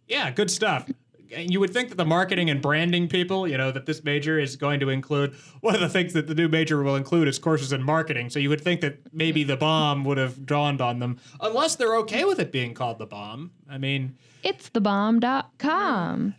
yeah, 0.06 0.30
good 0.30 0.50
stuff. 0.50 0.86
And 1.34 1.50
You 1.50 1.60
would 1.60 1.72
think 1.72 1.88
that 1.90 1.96
the 1.96 2.04
marketing 2.04 2.50
and 2.50 2.60
branding 2.60 3.08
people, 3.08 3.48
you 3.48 3.56
know, 3.56 3.70
that 3.70 3.86
this 3.86 4.04
major 4.04 4.38
is 4.38 4.56
going 4.56 4.80
to 4.80 4.88
include. 4.88 5.34
One 5.60 5.74
of 5.74 5.80
the 5.80 5.88
things 5.88 6.12
that 6.12 6.26
the 6.26 6.34
new 6.34 6.48
major 6.48 6.82
will 6.82 6.96
include 6.96 7.28
is 7.28 7.38
courses 7.38 7.72
in 7.72 7.82
marketing. 7.82 8.30
So 8.30 8.38
you 8.38 8.48
would 8.48 8.60
think 8.60 8.80
that 8.80 8.98
maybe 9.12 9.44
the 9.44 9.56
bomb 9.56 10.04
would 10.04 10.18
have 10.18 10.46
dawned 10.46 10.80
on 10.80 10.98
them, 10.98 11.18
unless 11.40 11.76
they're 11.76 11.96
okay 11.98 12.24
with 12.24 12.38
it 12.38 12.52
being 12.52 12.74
called 12.74 12.98
the 12.98 13.06
bomb. 13.06 13.52
I 13.68 13.78
mean, 13.78 14.16
It's 14.42 14.70
thebomb.com. 14.70 16.34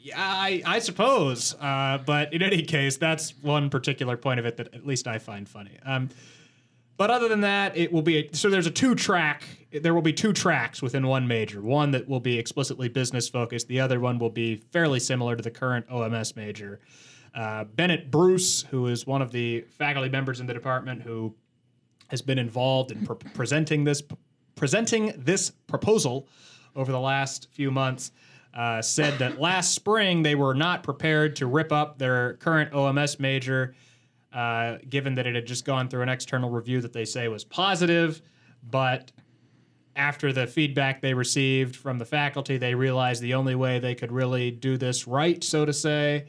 Yeah, 0.00 0.14
I, 0.18 0.62
I 0.64 0.78
suppose. 0.78 1.54
Uh, 1.60 1.98
but 2.06 2.32
in 2.32 2.40
any 2.40 2.62
case, 2.62 2.96
that's 2.96 3.36
one 3.42 3.70
particular 3.70 4.16
point 4.16 4.38
of 4.38 4.46
it 4.46 4.56
that 4.58 4.72
at 4.72 4.86
least 4.86 5.08
I 5.08 5.18
find 5.18 5.48
funny. 5.48 5.78
Um, 5.84 6.10
but 6.96 7.10
other 7.10 7.28
than 7.28 7.40
that, 7.40 7.76
it 7.76 7.92
will 7.92 8.02
be 8.02 8.18
a, 8.18 8.34
so 8.34 8.48
there's 8.48 8.66
a 8.66 8.70
two 8.70 8.94
track. 8.94 9.42
There 9.80 9.94
will 9.94 10.02
be 10.02 10.12
two 10.12 10.32
tracks 10.32 10.82
within 10.82 11.06
one 11.06 11.26
major. 11.26 11.60
One 11.60 11.90
that 11.92 12.08
will 12.08 12.20
be 12.20 12.38
explicitly 12.38 12.88
business 12.88 13.28
focused. 13.28 13.68
The 13.68 13.80
other 13.80 14.00
one 14.00 14.18
will 14.18 14.30
be 14.30 14.56
fairly 14.56 15.00
similar 15.00 15.36
to 15.36 15.42
the 15.42 15.50
current 15.50 15.88
OMS 15.88 16.36
major. 16.36 16.80
Uh, 17.34 17.64
Bennett 17.64 18.10
Bruce, 18.10 18.62
who 18.62 18.86
is 18.86 19.06
one 19.06 19.20
of 19.20 19.30
the 19.30 19.62
faculty 19.62 20.08
members 20.08 20.40
in 20.40 20.46
the 20.46 20.54
department, 20.54 21.02
who 21.02 21.34
has 22.08 22.22
been 22.22 22.38
involved 22.38 22.92
in 22.92 23.04
pre- 23.04 23.16
presenting 23.34 23.84
this 23.84 24.02
presenting 24.54 25.12
this 25.18 25.50
proposal 25.50 26.28
over 26.74 26.90
the 26.92 27.00
last 27.00 27.48
few 27.52 27.70
months. 27.70 28.12
Uh, 28.54 28.80
said 28.80 29.18
that 29.18 29.38
last 29.38 29.74
spring 29.74 30.22
they 30.22 30.34
were 30.34 30.54
not 30.54 30.82
prepared 30.82 31.36
to 31.36 31.46
rip 31.46 31.72
up 31.72 31.98
their 31.98 32.34
current 32.34 32.72
OMS 32.72 33.20
major, 33.20 33.74
uh, 34.32 34.78
given 34.88 35.14
that 35.14 35.26
it 35.26 35.34
had 35.34 35.46
just 35.46 35.66
gone 35.66 35.90
through 35.90 36.00
an 36.00 36.08
external 36.08 36.48
review 36.48 36.80
that 36.80 36.94
they 36.94 37.04
say 37.04 37.28
was 37.28 37.44
positive. 37.44 38.22
But 38.70 39.12
after 39.96 40.32
the 40.32 40.46
feedback 40.46 41.00
they 41.00 41.14
received 41.14 41.74
from 41.74 41.98
the 41.98 42.04
faculty, 42.04 42.58
they 42.58 42.74
realized 42.74 43.22
the 43.22 43.34
only 43.34 43.54
way 43.54 43.78
they 43.78 43.94
could 43.94 44.12
really 44.12 44.50
do 44.50 44.76
this 44.76 45.06
right, 45.06 45.42
so 45.42 45.64
to 45.64 45.72
say, 45.72 46.26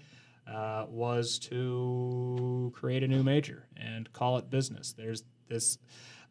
uh, 0.52 0.86
was 0.90 1.38
to 1.38 2.72
create 2.74 3.04
a 3.04 3.08
new 3.08 3.22
major 3.22 3.68
and 3.76 4.12
call 4.14 4.38
it 4.38 4.50
business. 4.50 4.94
There's 4.94 5.24
this. 5.50 5.78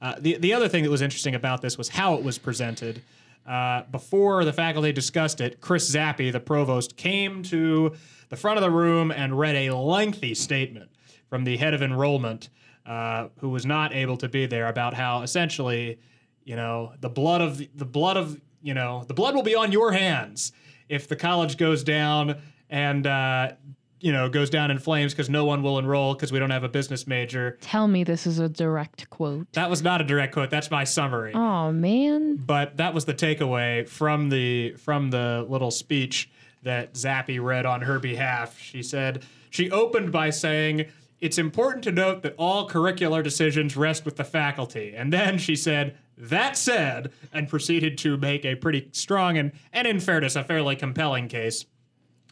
Uh, 0.00 0.14
the 0.18 0.38
the 0.38 0.52
other 0.52 0.68
thing 0.68 0.82
that 0.82 0.90
was 0.90 1.02
interesting 1.02 1.34
about 1.34 1.62
this 1.62 1.78
was 1.78 1.88
how 1.88 2.14
it 2.14 2.22
was 2.22 2.38
presented. 2.38 3.02
Uh, 3.46 3.82
before 3.92 4.44
the 4.44 4.52
faculty 4.52 4.92
discussed 4.92 5.40
it, 5.40 5.60
Chris 5.60 5.88
Zappe, 5.94 6.32
the 6.32 6.40
provost, 6.40 6.96
came 6.96 7.42
to 7.44 7.94
the 8.28 8.36
front 8.36 8.58
of 8.58 8.62
the 8.62 8.70
room 8.70 9.12
and 9.12 9.38
read 9.38 9.54
a 9.54 9.76
lengthy 9.76 10.34
statement 10.34 10.90
from 11.28 11.44
the 11.44 11.56
head 11.56 11.72
of 11.72 11.80
enrollment, 11.80 12.48
uh, 12.86 13.28
who 13.38 13.48
was 13.48 13.64
not 13.64 13.94
able 13.94 14.16
to 14.16 14.28
be 14.28 14.46
there, 14.46 14.66
about 14.66 14.94
how 14.94 15.22
essentially, 15.22 16.00
you 16.46 16.56
know, 16.56 16.92
the 17.00 17.10
blood 17.10 17.42
of 17.42 17.58
the 17.76 17.84
blood 17.84 18.16
of 18.16 18.40
you 18.62 18.72
know 18.72 19.04
the 19.06 19.14
blood 19.14 19.34
will 19.34 19.42
be 19.42 19.54
on 19.54 19.70
your 19.72 19.92
hands 19.92 20.52
if 20.88 21.06
the 21.08 21.16
college 21.16 21.56
goes 21.58 21.84
down 21.84 22.36
and 22.70 23.06
uh, 23.06 23.52
you 24.00 24.12
know 24.12 24.28
goes 24.28 24.48
down 24.48 24.70
in 24.70 24.78
flames 24.78 25.12
because 25.12 25.28
no 25.28 25.44
one 25.44 25.62
will 25.62 25.78
enroll 25.78 26.14
because 26.14 26.32
we 26.32 26.38
don't 26.38 26.50
have 26.50 26.64
a 26.64 26.68
business 26.68 27.06
major. 27.06 27.58
Tell 27.60 27.86
me 27.88 28.02
this 28.04 28.26
is 28.26 28.38
a 28.38 28.48
direct 28.48 29.10
quote. 29.10 29.52
That 29.52 29.68
was 29.68 29.82
not 29.82 30.00
a 30.00 30.04
direct 30.04 30.32
quote. 30.32 30.48
That's 30.50 30.70
my 30.70 30.84
summary 30.84 31.32
Oh 31.34 31.70
man. 31.72 32.36
but 32.36 32.76
that 32.78 32.94
was 32.94 33.04
the 33.04 33.14
takeaway 33.14 33.86
from 33.88 34.28
the 34.30 34.72
from 34.74 35.10
the 35.10 35.44
little 35.48 35.70
speech 35.70 36.30
that 36.62 36.94
Zappe 36.94 37.40
read 37.42 37.66
on 37.66 37.82
her 37.82 37.98
behalf. 37.98 38.58
She 38.58 38.82
said 38.82 39.24
she 39.50 39.70
opened 39.70 40.10
by 40.12 40.30
saying 40.30 40.86
it's 41.20 41.38
important 41.38 41.82
to 41.84 41.92
note 41.92 42.22
that 42.22 42.34
all 42.38 42.68
curricular 42.68 43.22
decisions 43.22 43.76
rest 43.76 44.04
with 44.04 44.16
the 44.16 44.24
faculty. 44.24 44.92
And 44.94 45.10
then 45.12 45.38
she 45.38 45.56
said, 45.56 45.96
that 46.18 46.56
said, 46.56 47.12
and 47.32 47.48
proceeded 47.48 47.98
to 47.98 48.16
make 48.16 48.44
a 48.44 48.54
pretty 48.54 48.88
strong 48.92 49.36
and, 49.36 49.52
and 49.72 49.86
in 49.86 50.00
fairness, 50.00 50.36
a 50.36 50.44
fairly 50.44 50.76
compelling 50.76 51.28
case 51.28 51.66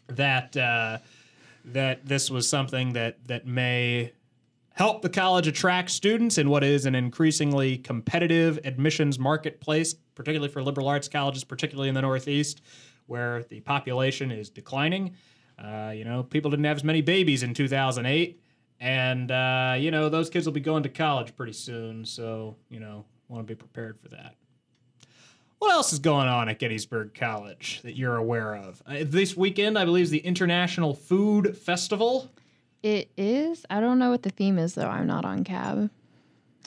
that 0.07 0.55
uh, 0.57 0.99
that 1.65 2.05
this 2.05 2.29
was 2.29 2.47
something 2.47 2.93
that 2.93 3.27
that 3.27 3.45
may 3.45 4.11
help 4.73 5.01
the 5.01 5.09
college 5.09 5.47
attract 5.47 5.89
students 5.89 6.37
in 6.37 6.49
what 6.49 6.63
is 6.63 6.85
an 6.85 6.95
increasingly 6.95 7.77
competitive 7.77 8.59
admissions 8.65 9.17
marketplace, 9.17 9.93
particularly 10.15 10.51
for 10.51 10.61
liberal 10.61 10.87
arts 10.87 11.07
colleges, 11.07 11.43
particularly 11.43 11.87
in 11.87 11.95
the 11.95 12.01
Northeast, 12.01 12.61
where 13.07 13.43
the 13.43 13.61
population 13.61 14.31
is 14.31 14.49
declining. 14.49 15.15
Uh, 15.57 15.93
you 15.95 16.03
know, 16.03 16.23
people 16.23 16.51
didn't 16.51 16.65
have 16.65 16.77
as 16.77 16.83
many 16.83 17.01
babies 17.01 17.41
in 17.41 17.53
2008, 17.53 18.41
and 18.81 19.31
uh, 19.31 19.75
you 19.77 19.91
know 19.91 20.09
those 20.09 20.29
kids 20.29 20.45
will 20.45 20.53
be 20.53 20.59
going 20.59 20.83
to 20.83 20.89
college 20.89 21.35
pretty 21.35 21.53
soon. 21.53 22.03
So 22.03 22.57
you 22.69 22.79
know, 22.79 23.05
want 23.27 23.45
to 23.47 23.51
be 23.53 23.57
prepared 23.57 23.99
for 23.99 24.09
that. 24.09 24.35
What 25.59 25.71
else 25.71 25.93
is 25.93 25.99
going 25.99 26.27
on 26.27 26.49
at 26.49 26.59
Gettysburg 26.59 27.13
College 27.13 27.81
that 27.83 27.95
you're 27.95 28.17
aware 28.17 28.55
of? 28.55 28.83
Uh, 28.85 28.97
this 29.01 29.35
weekend, 29.37 29.77
I 29.79 29.85
believe, 29.85 30.03
is 30.03 30.09
the 30.11 30.19
International 30.19 30.93
Food 30.93 31.57
Festival. 31.57 32.29
It 32.83 33.09
is. 33.17 33.65
I 33.69 33.79
don't 33.79 33.97
know 33.97 34.11
what 34.11 34.23
the 34.23 34.29
theme 34.29 34.59
is 34.59 34.75
though. 34.75 34.87
I'm 34.87 35.07
not 35.07 35.25
on 35.25 35.43
cab. 35.43 35.89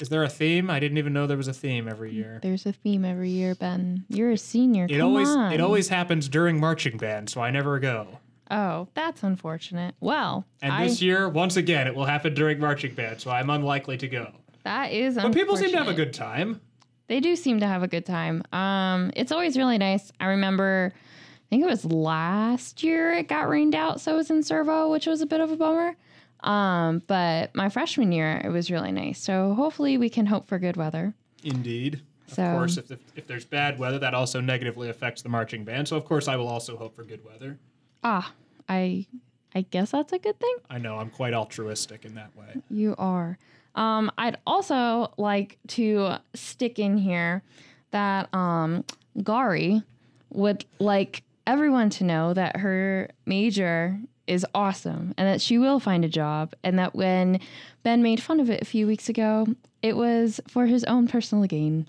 Is 0.00 0.08
there 0.08 0.22
a 0.24 0.28
theme? 0.28 0.70
I 0.70 0.78
didn't 0.80 0.98
even 0.98 1.12
know 1.12 1.26
there 1.26 1.36
was 1.36 1.48
a 1.48 1.52
theme 1.52 1.88
every 1.88 2.12
year. 2.12 2.38
There's 2.42 2.66
a 2.66 2.72
theme 2.72 3.04
every 3.04 3.30
year, 3.30 3.54
Ben. 3.54 4.04
You're 4.08 4.30
a 4.32 4.38
senior. 4.38 4.86
It 4.88 4.98
Come 4.98 5.08
always 5.08 5.28
on. 5.28 5.52
it 5.52 5.60
always 5.60 5.88
happens 5.88 6.28
during 6.28 6.58
marching 6.58 6.96
band, 6.96 7.28
so 7.30 7.40
I 7.40 7.50
never 7.50 7.78
go. 7.78 8.18
Oh, 8.50 8.88
that's 8.94 9.22
unfortunate. 9.22 9.94
Well, 10.00 10.46
And 10.62 10.72
I, 10.72 10.86
this 10.88 11.02
year, 11.02 11.28
once 11.28 11.56
again, 11.56 11.86
it 11.86 11.94
will 11.94 12.06
happen 12.06 12.32
during 12.32 12.58
marching 12.58 12.94
band, 12.94 13.20
so 13.20 13.30
I'm 13.30 13.50
unlikely 13.50 13.98
to 13.98 14.08
go. 14.08 14.32
That 14.68 14.92
is. 14.92 15.14
But 15.16 15.32
people 15.32 15.56
seem 15.56 15.70
to 15.70 15.78
have 15.78 15.88
a 15.88 15.94
good 15.94 16.12
time. 16.12 16.60
They 17.08 17.20
do 17.20 17.36
seem 17.36 17.60
to 17.60 17.66
have 17.66 17.82
a 17.82 17.88
good 17.88 18.04
time. 18.04 18.42
Um, 18.52 19.10
it's 19.16 19.32
always 19.32 19.56
really 19.56 19.78
nice. 19.78 20.12
I 20.20 20.26
remember, 20.26 20.92
I 20.94 21.46
think 21.48 21.62
it 21.62 21.66
was 21.66 21.86
last 21.86 22.82
year 22.82 23.12
it 23.14 23.28
got 23.28 23.48
rained 23.48 23.74
out, 23.74 24.00
so 24.02 24.12
it 24.12 24.16
was 24.16 24.30
in 24.30 24.42
Servo, 24.42 24.90
which 24.90 25.06
was 25.06 25.22
a 25.22 25.26
bit 25.26 25.40
of 25.40 25.50
a 25.50 25.56
bummer. 25.56 25.96
Um, 26.40 27.02
but 27.06 27.54
my 27.54 27.70
freshman 27.70 28.12
year, 28.12 28.42
it 28.44 28.50
was 28.50 28.70
really 28.70 28.92
nice. 28.92 29.18
So 29.20 29.54
hopefully 29.54 29.96
we 29.96 30.10
can 30.10 30.26
hope 30.26 30.46
for 30.48 30.58
good 30.58 30.76
weather. 30.76 31.14
Indeed. 31.42 32.02
So- 32.26 32.42
of 32.44 32.56
course, 32.58 32.76
if, 32.76 32.88
the, 32.88 32.98
if 33.16 33.26
there's 33.26 33.46
bad 33.46 33.78
weather, 33.78 33.98
that 34.00 34.12
also 34.12 34.40
negatively 34.42 34.90
affects 34.90 35.22
the 35.22 35.30
marching 35.30 35.64
band. 35.64 35.88
So, 35.88 35.96
of 35.96 36.04
course, 36.04 36.28
I 36.28 36.36
will 36.36 36.48
also 36.48 36.76
hope 36.76 36.94
for 36.94 37.04
good 37.04 37.24
weather. 37.24 37.58
Ah, 38.04 38.32
I, 38.68 39.06
I 39.54 39.62
guess 39.62 39.92
that's 39.92 40.12
a 40.12 40.18
good 40.18 40.38
thing. 40.38 40.56
I 40.68 40.76
know 40.76 40.98
I'm 40.98 41.08
quite 41.08 41.32
altruistic 41.32 42.04
in 42.04 42.14
that 42.16 42.36
way. 42.36 42.60
You 42.68 42.94
are. 42.98 43.38
Um, 43.74 44.10
I'd 44.18 44.38
also 44.46 45.12
like 45.16 45.58
to 45.68 46.16
stick 46.34 46.78
in 46.78 46.98
here 46.98 47.42
that 47.90 48.32
um, 48.34 48.84
Gari 49.18 49.84
would 50.30 50.64
like 50.78 51.22
everyone 51.46 51.90
to 51.90 52.04
know 52.04 52.34
that 52.34 52.56
her 52.58 53.08
major 53.24 53.98
is 54.26 54.44
awesome 54.54 55.14
and 55.16 55.26
that 55.26 55.40
she 55.40 55.56
will 55.58 55.80
find 55.80 56.04
a 56.04 56.08
job, 56.08 56.54
and 56.62 56.78
that 56.78 56.94
when 56.94 57.40
Ben 57.82 58.02
made 58.02 58.22
fun 58.22 58.40
of 58.40 58.50
it 58.50 58.60
a 58.60 58.66
few 58.66 58.86
weeks 58.86 59.08
ago, 59.08 59.46
it 59.80 59.96
was 59.96 60.40
for 60.48 60.66
his 60.66 60.84
own 60.84 61.08
personal 61.08 61.44
gain 61.44 61.88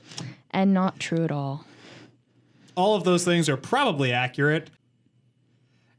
and 0.52 0.74
not 0.74 1.00
true 1.00 1.24
at 1.26 1.32
all. 1.32 1.66
All 2.76 2.96
of 2.96 3.04
those 3.04 3.26
things 3.26 3.50
are 3.50 3.58
probably 3.58 4.14
accurate. 4.14 4.70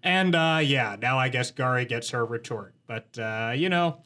And 0.02 0.34
uh, 0.34 0.60
yeah, 0.62 0.96
now 0.98 1.18
I 1.18 1.28
guess 1.28 1.52
Gari 1.52 1.86
gets 1.86 2.10
her 2.10 2.24
retort. 2.24 2.72
But 2.86 3.18
uh, 3.18 3.52
you 3.54 3.68
know, 3.68 3.98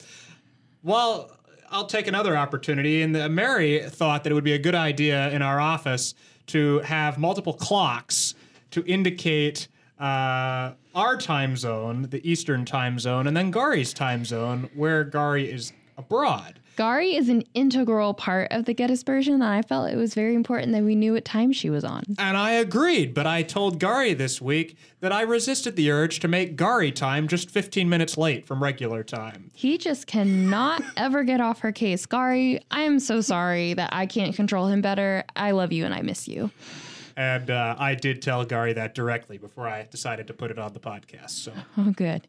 well, 0.82 1.33
I'll 1.74 1.86
take 1.86 2.06
another 2.06 2.36
opportunity. 2.36 3.02
And 3.02 3.12
the, 3.12 3.28
Mary 3.28 3.80
thought 3.80 4.22
that 4.22 4.30
it 4.30 4.34
would 4.34 4.44
be 4.44 4.52
a 4.52 4.58
good 4.58 4.76
idea 4.76 5.28
in 5.30 5.42
our 5.42 5.58
office 5.58 6.14
to 6.46 6.78
have 6.80 7.18
multiple 7.18 7.52
clocks 7.52 8.36
to 8.70 8.84
indicate 8.86 9.66
uh, 9.98 10.74
our 10.94 11.16
time 11.16 11.56
zone, 11.56 12.02
the 12.10 12.30
Eastern 12.30 12.64
time 12.64 13.00
zone, 13.00 13.26
and 13.26 13.36
then 13.36 13.52
Gari's 13.52 13.92
time 13.92 14.24
zone, 14.24 14.70
where 14.76 15.04
Gari 15.04 15.52
is 15.52 15.72
abroad. 15.96 16.60
Gari 16.76 17.16
is 17.16 17.28
an 17.28 17.44
integral 17.54 18.14
part 18.14 18.48
of 18.50 18.64
the 18.64 18.74
Gettysburgian, 18.74 19.34
and 19.34 19.44
I 19.44 19.62
felt 19.62 19.90
it 19.92 19.96
was 19.96 20.12
very 20.12 20.34
important 20.34 20.72
that 20.72 20.82
we 20.82 20.96
knew 20.96 21.12
what 21.12 21.24
time 21.24 21.52
she 21.52 21.70
was 21.70 21.84
on. 21.84 22.02
And 22.18 22.36
I 22.36 22.52
agreed, 22.52 23.14
but 23.14 23.28
I 23.28 23.44
told 23.44 23.78
Gari 23.78 24.18
this 24.18 24.42
week 24.42 24.76
that 24.98 25.12
I 25.12 25.22
resisted 25.22 25.76
the 25.76 25.92
urge 25.92 26.18
to 26.18 26.26
make 26.26 26.56
Gari 26.56 26.92
time 26.92 27.28
just 27.28 27.48
15 27.48 27.88
minutes 27.88 28.16
late 28.18 28.44
from 28.44 28.60
regular 28.60 29.04
time. 29.04 29.52
He 29.54 29.78
just 29.78 30.08
cannot 30.08 30.82
ever 30.96 31.22
get 31.22 31.40
off 31.40 31.60
her 31.60 31.70
case. 31.70 32.06
Gari, 32.06 32.60
I 32.72 32.80
am 32.80 32.98
so 32.98 33.20
sorry 33.20 33.74
that 33.74 33.90
I 33.92 34.06
can't 34.06 34.34
control 34.34 34.66
him 34.66 34.80
better. 34.80 35.22
I 35.36 35.52
love 35.52 35.70
you 35.72 35.84
and 35.84 35.94
I 35.94 36.02
miss 36.02 36.26
you. 36.26 36.50
And 37.16 37.50
uh, 37.50 37.76
I 37.78 37.94
did 37.94 38.20
tell 38.20 38.44
Gari 38.44 38.74
that 38.74 38.96
directly 38.96 39.38
before 39.38 39.68
I 39.68 39.86
decided 39.88 40.26
to 40.26 40.34
put 40.34 40.50
it 40.50 40.58
on 40.58 40.72
the 40.72 40.80
podcast. 40.80 41.30
So 41.30 41.52
Oh, 41.78 41.92
good. 41.92 42.26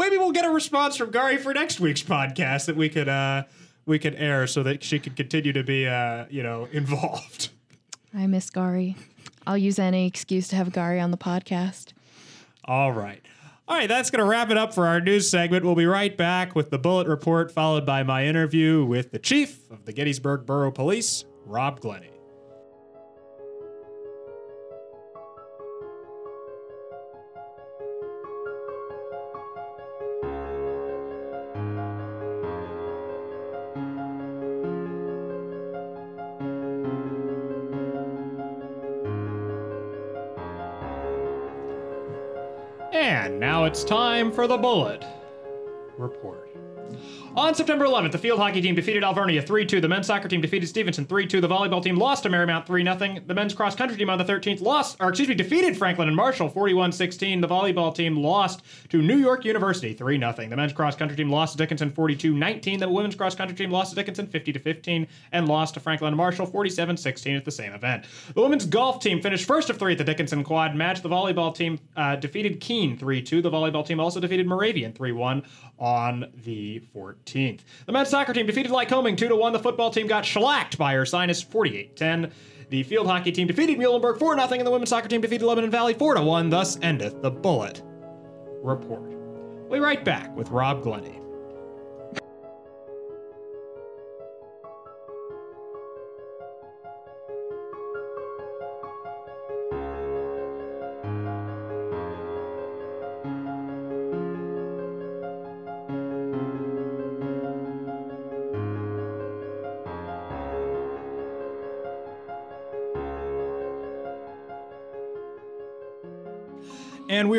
Maybe 0.00 0.16
we'll 0.16 0.32
get 0.32 0.44
a 0.44 0.50
response 0.50 0.96
from 0.96 1.12
Gari 1.12 1.38
for 1.38 1.54
next 1.54 1.78
week's 1.78 2.02
podcast 2.02 2.66
that 2.66 2.76
we 2.76 2.88
could 2.88 3.08
uh, 3.08 3.44
we 3.86 3.98
could 3.98 4.14
air 4.16 4.46
so 4.46 4.62
that 4.62 4.82
she 4.82 4.98
could 4.98 5.14
continue 5.14 5.52
to 5.52 5.62
be 5.62 5.86
uh, 5.86 6.24
you 6.30 6.42
know 6.42 6.66
involved. 6.72 7.50
I 8.12 8.26
miss 8.26 8.50
Gari. 8.50 8.96
I'll 9.46 9.58
use 9.58 9.78
any 9.78 10.06
excuse 10.06 10.48
to 10.48 10.56
have 10.56 10.68
Gari 10.68 11.02
on 11.02 11.10
the 11.10 11.16
podcast. 11.16 11.92
All 12.64 12.92
right. 12.92 13.22
All 13.68 13.76
right, 13.76 13.88
that's 13.88 14.10
going 14.10 14.18
to 14.18 14.24
wrap 14.24 14.50
it 14.50 14.56
up 14.58 14.74
for 14.74 14.88
our 14.88 15.00
news 15.00 15.30
segment. 15.30 15.64
We'll 15.64 15.76
be 15.76 15.86
right 15.86 16.16
back 16.16 16.56
with 16.56 16.70
the 16.70 16.78
bullet 16.78 17.06
report, 17.06 17.52
followed 17.52 17.86
by 17.86 18.02
my 18.02 18.26
interview 18.26 18.84
with 18.84 19.12
the 19.12 19.20
chief 19.20 19.70
of 19.70 19.84
the 19.84 19.92
Gettysburg 19.92 20.44
Borough 20.44 20.72
Police, 20.72 21.24
Rob 21.46 21.78
Glenny. 21.78 22.10
It's 43.70 43.84
time 43.84 44.32
for 44.32 44.48
the 44.48 44.56
bullet 44.56 45.04
report. 45.96 46.50
On 47.36 47.54
September 47.54 47.84
11th, 47.84 48.10
the 48.10 48.18
field 48.18 48.40
hockey 48.40 48.60
team 48.60 48.74
defeated 48.74 49.04
Alvernia 49.04 49.40
3 49.40 49.64
2. 49.64 49.80
The 49.80 49.86
men's 49.86 50.08
soccer 50.08 50.26
team 50.26 50.40
defeated 50.40 50.66
Stevenson 50.66 51.06
3 51.06 51.28
2. 51.28 51.40
The 51.40 51.46
volleyball 51.48 51.80
team 51.80 51.96
lost 51.96 52.24
to 52.24 52.28
Marymount 52.28 52.66
3 52.66 52.82
0. 52.82 53.20
The 53.24 53.34
men's 53.34 53.54
cross 53.54 53.76
country 53.76 53.96
team 53.96 54.10
on 54.10 54.18
the 54.18 54.24
13th 54.24 54.60
lost, 54.60 54.96
or 54.98 55.10
excuse 55.10 55.28
me, 55.28 55.36
defeated 55.36 55.76
Franklin 55.76 56.08
and 56.08 56.16
Marshall 56.16 56.48
41 56.48 56.90
16. 56.90 57.40
The 57.40 57.46
volleyball 57.46 57.94
team 57.94 58.16
lost 58.16 58.62
to 58.88 59.00
New 59.00 59.16
York 59.16 59.44
University 59.44 59.94
3 59.94 60.18
0. 60.18 60.32
The 60.32 60.56
men's 60.56 60.72
cross 60.72 60.96
country 60.96 61.16
team 61.16 61.30
lost 61.30 61.52
to 61.52 61.58
Dickinson 61.58 61.92
42 61.92 62.34
19. 62.34 62.80
The 62.80 62.88
women's 62.88 63.14
cross 63.14 63.36
country 63.36 63.56
team 63.56 63.70
lost 63.70 63.90
to 63.90 63.96
Dickinson 63.96 64.26
50 64.26 64.52
15 64.54 65.06
and 65.30 65.46
lost 65.46 65.74
to 65.74 65.80
Franklin 65.80 66.08
and 66.08 66.16
Marshall 66.16 66.46
47 66.46 66.96
16 66.96 67.36
at 67.36 67.44
the 67.44 67.52
same 67.52 67.72
event. 67.72 68.06
The 68.34 68.42
women's 68.42 68.66
golf 68.66 69.00
team 69.00 69.22
finished 69.22 69.46
first 69.46 69.70
of 69.70 69.78
three 69.78 69.92
at 69.92 69.98
the 69.98 70.04
Dickinson 70.04 70.42
quad 70.42 70.74
match. 70.74 71.00
The 71.00 71.08
volleyball 71.08 71.54
team 71.54 71.78
uh, 71.96 72.16
defeated 72.16 72.58
Keene 72.58 72.98
3 72.98 73.22
2. 73.22 73.40
The 73.40 73.50
volleyball 73.50 73.86
team 73.86 74.00
also 74.00 74.18
defeated 74.18 74.48
Moravian 74.48 74.92
3 74.92 75.12
1 75.12 75.42
on 75.78 76.26
the 76.44 76.82
14th. 76.92 77.19
The 77.86 77.92
men's 77.92 78.08
soccer 78.08 78.32
team 78.32 78.46
defeated 78.46 78.72
Lycoming 78.72 79.16
2 79.16 79.34
1. 79.34 79.52
The 79.52 79.58
football 79.58 79.90
team 79.90 80.06
got 80.06 80.24
shellacked 80.24 80.78
by 80.78 80.94
Ursinus 80.94 81.44
48 81.44 81.96
10. 81.96 82.32
The 82.70 82.82
field 82.84 83.06
hockey 83.06 83.32
team 83.32 83.46
defeated 83.46 83.78
Muhlenberg 83.78 84.18
4 84.18 84.36
0, 84.36 84.48
and 84.50 84.66
the 84.66 84.70
women's 84.70 84.90
soccer 84.90 85.08
team 85.08 85.20
defeated 85.20 85.44
Lebanon 85.44 85.70
Valley 85.70 85.94
4 85.94 86.22
1. 86.22 86.50
Thus 86.50 86.78
endeth 86.82 87.20
the 87.22 87.30
bullet 87.30 87.82
report. 88.62 89.10
We'll 89.68 89.78
be 89.78 89.84
right 89.84 90.04
back 90.04 90.34
with 90.36 90.50
Rob 90.50 90.82
Glenny. 90.82 91.19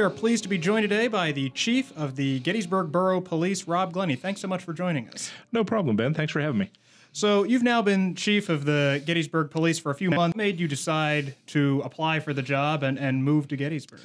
We 0.02 0.06
are 0.06 0.10
pleased 0.10 0.42
to 0.42 0.50
be 0.50 0.58
joined 0.58 0.82
today 0.82 1.08
by 1.08 1.32
the 1.32 1.52
chief 1.52 1.96
of 1.96 2.16
the 2.16 2.40
Gettysburg 2.40 2.92
Borough 2.92 3.22
Police, 3.22 3.68
Rob 3.68 3.94
Glenny. 3.94 4.16
Thanks 4.16 4.42
so 4.42 4.48
much 4.48 4.64
for 4.64 4.74
joining 4.74 5.08
us. 5.10 5.30
No 5.52 5.64
problem, 5.64 5.96
Ben. 5.96 6.16
Thanks 6.16 6.34
for 6.34 6.42
having 6.42 6.58
me. 6.58 6.72
So 7.14 7.44
you've 7.44 7.62
now 7.62 7.84
been 7.84 8.16
chief 8.16 8.50
of 8.50 8.66
the 8.66 9.04
Gettysburg 9.06 9.52
Police 9.52 9.78
for 9.78 9.92
a 9.92 9.94
few 9.94 10.10
months. 10.10 10.34
What 10.34 10.38
made 10.38 10.60
you 10.60 10.68
decide 10.68 11.36
to 11.48 11.84
apply 11.86 12.20
for 12.20 12.34
the 12.34 12.42
job 12.42 12.82
and, 12.82 12.98
and 12.98 13.24
move 13.24 13.48
to 13.50 13.56
Gettysburg? 13.56 14.00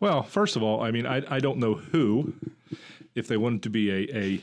Well, 0.00 0.22
first 0.22 0.56
of 0.56 0.62
all, 0.62 0.82
I 0.82 0.90
mean, 0.90 1.04
I, 1.04 1.22
I 1.28 1.38
don't 1.38 1.58
know 1.58 1.74
who, 1.74 2.32
if 3.14 3.28
they 3.28 3.36
wanted 3.36 3.62
to 3.64 3.68
be 3.68 3.90
a, 3.90 4.16
a 4.16 4.40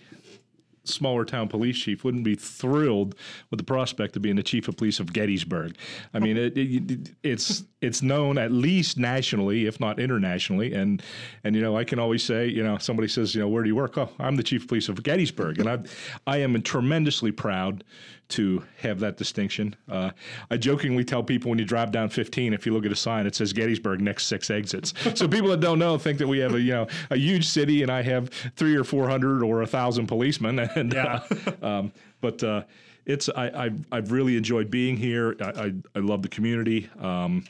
smaller 0.90 1.26
town 1.26 1.48
police 1.48 1.78
chief 1.78 2.04
wouldn't 2.04 2.24
be 2.24 2.36
thrilled 2.36 3.16
with 3.50 3.58
the 3.58 3.64
prospect 3.64 4.16
of 4.16 4.22
being 4.22 4.36
the 4.36 4.44
chief 4.44 4.68
of 4.68 4.78
police 4.78 5.00
of 5.00 5.14
Gettysburg. 5.14 5.76
I 6.14 6.20
mean, 6.20 6.38
it, 6.38 6.58
it, 6.58 7.10
it's 7.24 7.64
it's 7.82 8.02
known 8.02 8.38
at 8.38 8.52
least 8.52 8.98
nationally, 8.98 9.66
if 9.66 9.80
not 9.80 10.00
internationally, 10.00 10.74
and 10.74 11.02
and 11.44 11.56
you 11.56 11.62
know 11.62 11.78
I 11.78 11.84
can 11.84 12.00
always 12.00 12.24
say, 12.24 12.48
you 12.48 12.64
know, 12.64 12.78
somebody 12.78 13.08
says, 13.08 13.34
you 13.34 13.42
know, 13.42 13.48
where 13.48 13.64
do 13.64 13.70
you 13.70 13.76
work? 13.76 13.98
Oh, 13.98 14.10
I'm 14.20 14.36
the 14.36 14.44
chief 14.44 14.64
of 14.64 14.68
police 14.68 14.90
of 14.90 15.02
Gettysburg, 15.04 15.60
and 15.60 15.70
I 15.70 15.80
I 16.28 16.38
am 16.38 16.62
tremendously 16.62 17.32
proud 17.32 17.84
to 18.30 18.64
have 18.78 19.00
that 19.00 19.18
distinction. 19.18 19.76
Uh, 19.90 20.12
I 20.52 20.58
jokingly 20.58 21.04
tell 21.04 21.24
people 21.24 21.50
when 21.50 21.58
you 21.58 21.66
drive 21.66 21.92
down 21.92 22.10
15, 22.10 22.54
if 22.54 22.64
you 22.66 22.74
look 22.74 22.86
at 22.86 22.92
a 22.92 22.96
sign, 22.96 23.26
it 23.26 23.34
says 23.34 23.54
Gettysburg 23.54 24.02
next 24.02 24.28
six 24.28 24.52
exits. 24.52 24.94
so 25.16 25.28
people 25.28 25.50
that 25.50 25.60
don't 25.60 25.80
know 25.80 25.98
think 25.98 26.20
that 26.20 26.28
we 26.28 26.38
have 26.40 26.54
a 26.54 26.62
you 26.62 26.72
know 26.72 26.88
a 27.10 27.18
huge 27.18 27.48
city, 27.48 27.82
and 27.82 27.92
I 27.92 28.04
have 28.04 28.30
three 28.56 28.76
or 28.76 28.84
four 28.84 29.10
hundred 29.10 29.44
or 29.44 29.62
a 29.64 29.68
thousand 29.68 30.08
policemen, 30.08 30.60
and 30.80 30.94
Yeah. 30.94 31.22
uh, 31.62 31.66
um, 31.66 31.92
but. 32.22 32.44
Uh, 32.44 32.64
it's 33.06 33.28
I, 33.28 33.50
I've, 33.66 33.86
I've 33.92 34.12
really 34.12 34.38
enjoyed 34.38 34.70
being 34.70 34.96
here. 34.96 35.36
I, 35.42 35.46
I, 35.46 35.74
I 35.96 36.00
love 36.00 36.22
the 36.22 36.28
community. 36.28 36.90
Um, 37.00 37.44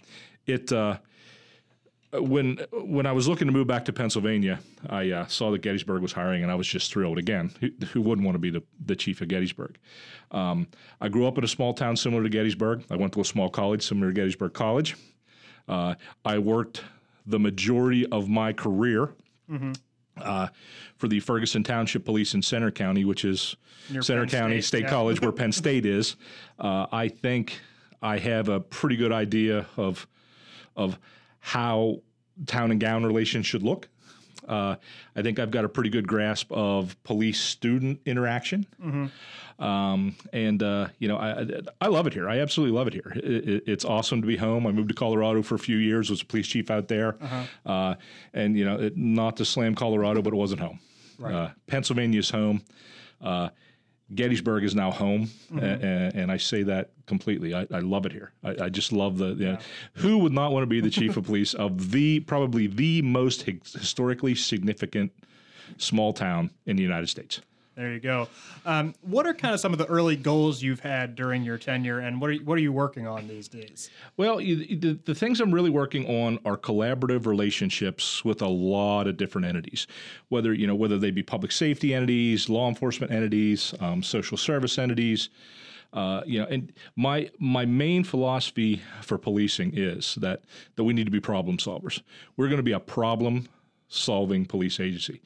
it 0.45 0.71
uh, 0.71 0.99
when 2.13 2.59
when 2.71 3.05
I 3.05 3.11
was 3.11 3.27
looking 3.27 3.47
to 3.47 3.51
move 3.51 3.67
back 3.67 3.83
to 3.85 3.93
Pennsylvania, 3.93 4.59
I 4.89 5.11
uh, 5.11 5.27
saw 5.27 5.51
that 5.51 5.61
Gettysburg 5.61 6.01
was 6.01 6.13
hiring, 6.13 6.43
and 6.43 6.51
I 6.51 6.55
was 6.55 6.65
just 6.65 6.91
thrilled. 6.93 7.17
Again, 7.17 7.51
who, 7.59 7.69
who 7.87 8.01
wouldn't 8.01 8.25
want 8.25 8.35
to 8.35 8.39
be 8.39 8.49
the, 8.49 8.63
the 8.85 8.95
chief 8.95 9.19
of 9.19 9.27
Gettysburg? 9.27 9.77
Um, 10.31 10.67
I 11.01 11.09
grew 11.09 11.27
up 11.27 11.37
in 11.37 11.43
a 11.43 11.47
small 11.47 11.73
town 11.73 11.97
similar 11.97 12.23
to 12.23 12.29
Gettysburg. 12.29 12.85
I 12.89 12.95
went 12.95 13.11
to 13.13 13.21
a 13.21 13.25
small 13.25 13.49
college 13.49 13.83
similar 13.85 14.07
to 14.11 14.13
Gettysburg 14.13 14.53
College. 14.53 14.95
Uh, 15.67 15.95
I 16.23 16.37
worked 16.39 16.83
the 17.25 17.39
majority 17.39 18.05
of 18.07 18.29
my 18.29 18.53
career 18.53 19.13
uh, 20.23 20.47
for 20.97 21.08
the 21.08 21.19
Ferguson 21.19 21.63
Township 21.63 22.05
Police 22.05 22.34
in 22.34 22.41
Centre 22.41 22.71
County, 22.71 23.05
which 23.05 23.25
is 23.25 23.55
Near 23.89 24.01
Center 24.01 24.21
Penn 24.21 24.29
County 24.29 24.62
State, 24.62 24.67
State 24.67 24.84
yeah. 24.84 24.89
College, 24.89 25.21
where 25.21 25.32
Penn 25.34 25.51
State 25.51 25.86
is. 25.86 26.15
Uh, 26.60 26.88
I 26.91 27.08
think 27.08 27.60
I 28.01 28.17
have 28.17 28.49
a 28.49 28.60
pretty 28.60 28.95
good 28.95 29.12
idea 29.12 29.67
of 29.77 30.08
of 30.75 30.97
how 31.39 32.01
town 32.45 32.71
and 32.71 32.79
gown 32.79 33.05
relations 33.05 33.45
should 33.45 33.63
look. 33.63 33.89
Uh, 34.49 34.75
I 35.15 35.21
think 35.21 35.39
I've 35.39 35.51
got 35.51 35.63
a 35.63 35.69
pretty 35.69 35.89
good 35.89 36.07
grasp 36.07 36.51
of 36.51 37.01
police 37.03 37.39
student 37.39 37.99
interaction. 38.05 38.65
Um, 39.59 40.15
and 40.31 40.63
uh, 40.63 40.88
you 40.99 41.07
know, 41.07 41.17
I, 41.17 41.45
I 41.81 41.88
love 41.88 42.07
it 42.07 42.13
here. 42.13 42.29
I 42.29 42.39
absolutely 42.39 42.77
love 42.77 42.88
it 42.88 42.93
here. 42.93 43.12
It, 43.15 43.25
it, 43.49 43.63
it's 43.67 43.85
awesome 43.85 44.21
to 44.21 44.27
be 44.27 44.38
home. 44.38 44.65
I 44.65 44.71
moved 44.71 44.89
to 44.89 44.95
Colorado 44.95 45.41
for 45.43 45.55
a 45.55 45.59
few 45.59 45.77
years. 45.77 46.09
Was 46.09 46.21
a 46.21 46.25
police 46.25 46.47
chief 46.47 46.71
out 46.71 46.88
there, 46.88 47.17
uh 47.65 47.95
and 48.33 48.57
you 48.57 48.63
know, 48.65 48.79
it, 48.79 48.95
not 48.97 49.35
to 49.38 49.45
slam 49.45 49.75
Colorado, 49.75 50.21
but 50.21 50.33
it 50.33 50.38
wasn't 50.38 50.62
home. 50.62 50.79
Uh, 51.35 51.49
Pennsylvania's 51.67 52.29
home. 52.29 52.62
Gettysburg 54.13 54.63
is 54.63 54.76
now 54.76 54.91
home, 54.91 55.28
mm-hmm. 55.52 55.60
a- 55.60 55.62
a- 55.62 56.12
and, 56.15 56.32
I 56.32 56.38
say 56.38 56.63
that 56.63 56.91
completely. 57.06 57.54
I, 57.54 57.67
I 57.72 57.80
love 57.80 58.06
it 58.06 58.12
here. 58.12 58.32
I, 58.43 58.56
I 58.65 58.69
just 58.69 58.91
love 58.91 59.17
the. 59.17 59.30
You 59.30 59.45
know, 59.52 59.58
who 59.93 60.17
would 60.19 60.34
not 60.34 60.52
want 60.52 60.63
to 60.63 60.67
be 60.67 60.82
the 60.82 60.89
chief 60.89 61.15
of 61.17 61.26
police 61.26 61.54
of 61.54 61.91
the 61.91 62.22
probably 62.22 62.67
the 62.67 63.02
most 63.02 63.43
historically 63.43 64.36
significant 64.36 65.12
small 65.78 66.13
town 66.13 66.52
in 66.65 66.76
the 66.76 66.84
United 66.84 67.08
States? 67.08 67.41
There 67.79 67.93
you 67.93 68.01
go. 68.01 68.27
Um, 68.65 68.93
what 69.03 69.25
are 69.25 69.33
kind 69.33 69.53
of 69.53 69.61
some 69.61 69.71
of 69.71 69.79
the 69.79 69.85
early 69.85 70.17
goals 70.17 70.61
you've 70.61 70.81
had 70.81 71.15
during 71.15 71.43
your 71.43 71.57
tenure, 71.57 71.99
and 71.99 72.19
what 72.19 72.29
are 72.29 72.33
you, 72.33 72.43
what 72.43 72.57
are 72.57 72.61
you 72.61 72.73
working 72.73 73.07
on 73.07 73.29
these 73.29 73.47
days? 73.47 73.89
Well, 74.17 74.41
you, 74.41 74.75
the, 74.75 74.99
the 75.05 75.15
things 75.15 75.39
I'm 75.39 75.53
really 75.53 75.69
working 75.69 76.05
on 76.05 76.39
are 76.43 76.57
collaborative 76.57 77.25
relationships 77.25 78.25
with 78.25 78.41
a 78.41 78.49
lot 78.49 79.07
of 79.07 79.15
different 79.15 79.47
entities, 79.47 79.87
whether 80.27 80.53
you 80.53 80.67
know 80.67 80.75
whether 80.75 80.97
they 80.97 81.09
be 81.09 81.23
public 81.23 81.53
safety 81.53 81.93
entities, 81.93 82.49
law 82.49 82.67
enforcement 82.67 83.13
entities, 83.13 83.73
um, 83.79 84.03
social 84.03 84.35
service 84.35 84.77
entities. 84.77 85.29
Uh, 85.93 86.21
you 86.25 86.37
know, 86.37 86.47
and 86.47 86.73
my 86.97 87.31
my 87.39 87.63
main 87.63 88.03
philosophy 88.03 88.81
for 89.01 89.17
policing 89.17 89.71
is 89.73 90.15
that 90.15 90.41
that 90.75 90.83
we 90.83 90.91
need 90.91 91.05
to 91.05 91.11
be 91.11 91.21
problem 91.21 91.55
solvers. 91.55 92.01
We're 92.35 92.47
going 92.47 92.57
to 92.57 92.61
be 92.63 92.73
a 92.73 92.79
problem 92.81 93.47
solving 93.87 94.45
police 94.45 94.81
agency. 94.81 95.21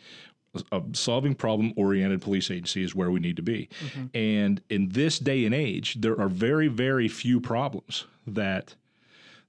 A 0.72 0.82
solving 0.94 1.34
problem 1.34 1.74
oriented 1.76 2.22
police 2.22 2.52
agency 2.52 2.84
is 2.84 2.94
where 2.94 3.10
we 3.10 3.20
need 3.20 3.38
to 3.38 3.42
be. 3.42 3.70
Mm-hmm. 3.86 4.06
And 4.14 4.62
in 4.70 4.90
this 4.90 5.18
day 5.18 5.46
and 5.46 5.56
age, 5.56 5.96
there 6.00 6.20
are 6.20 6.30
very, 6.30 6.68
very 6.68 7.08
few 7.08 7.42
problems 7.42 8.06
that 8.28 8.76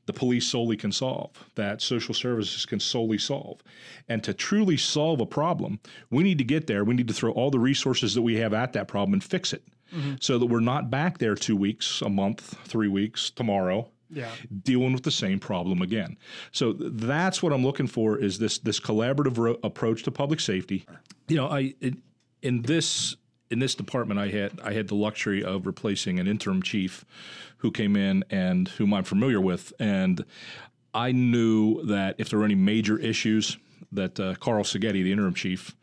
the 0.06 0.12
police 0.12 0.46
solely 0.46 0.76
can 0.76 0.92
solve, 0.92 1.30
that 1.54 1.82
social 1.82 2.14
services 2.14 2.64
can 2.66 2.80
solely 2.80 3.18
solve. 3.18 3.62
And 4.08 4.22
to 4.24 4.32
truly 4.34 4.76
solve 4.76 5.20
a 5.20 5.26
problem, 5.26 5.80
we 6.10 6.22
need 6.22 6.38
to 6.38 6.44
get 6.44 6.66
there. 6.66 6.84
We 6.84 6.94
need 6.94 7.08
to 7.08 7.14
throw 7.14 7.32
all 7.32 7.50
the 7.50 7.58
resources 7.58 8.14
that 8.14 8.22
we 8.22 8.36
have 8.36 8.54
at 8.54 8.72
that 8.72 8.88
problem 8.88 9.12
and 9.14 9.24
fix 9.24 9.52
it 9.52 9.62
mm-hmm. 9.94 10.14
so 10.20 10.38
that 10.38 10.46
we're 10.46 10.60
not 10.60 10.90
back 10.90 11.18
there 11.18 11.34
two 11.34 11.56
weeks, 11.56 12.02
a 12.02 12.08
month, 12.08 12.58
three 12.64 12.88
weeks, 12.88 13.30
tomorrow. 13.30 13.88
Yeah. 14.14 14.31
Dealing 14.62 14.92
with 14.92 15.03
the 15.03 15.11
same 15.11 15.38
problem 15.38 15.83
again. 15.83 16.16
So 16.53 16.72
that's 16.72 17.42
what 17.42 17.53
I'm 17.53 17.64
looking 17.64 17.87
for 17.87 18.18
is 18.18 18.38
this 18.38 18.59
this 18.59 18.81
collaborative 18.81 19.37
ro- 19.37 19.59
approach 19.62 20.03
to 20.05 20.11
public 20.11 20.40
safety. 20.40 20.87
You 21.29 21.37
know, 21.37 21.48
I 21.48 21.74
it, 21.81 21.94
in 22.42 22.62
this 22.62 23.16
in 23.50 23.59
this 23.59 23.74
department, 23.74 24.20
I 24.20 24.29
had 24.29 24.61
I 24.62 24.72
had 24.72 24.88
the 24.88 24.94
luxury 24.94 25.42
of 25.42 25.66
replacing 25.66 26.18
an 26.20 26.27
interim 26.27 26.62
chief 26.62 27.05
who 27.59 27.70
came 27.70 27.96
in 27.96 28.24
and 28.31 28.68
whom 28.68 28.94
I'm 28.94 29.05
familiar 29.05 29.40
with, 29.40 29.72
and 29.79 30.24
I 30.92 31.12
knew 31.12 31.85
that 31.87 32.16
if 32.18 32.31
there 32.31 32.38
were 32.38 32.44
any 32.44 32.55
major 32.55 32.98
issues, 32.98 33.59
that 33.92 34.20
uh, 34.20 34.35
Carl 34.37 34.64
Seghetti, 34.64 35.03
the 35.03 35.12
interim 35.12 35.35
chief, 35.35 35.74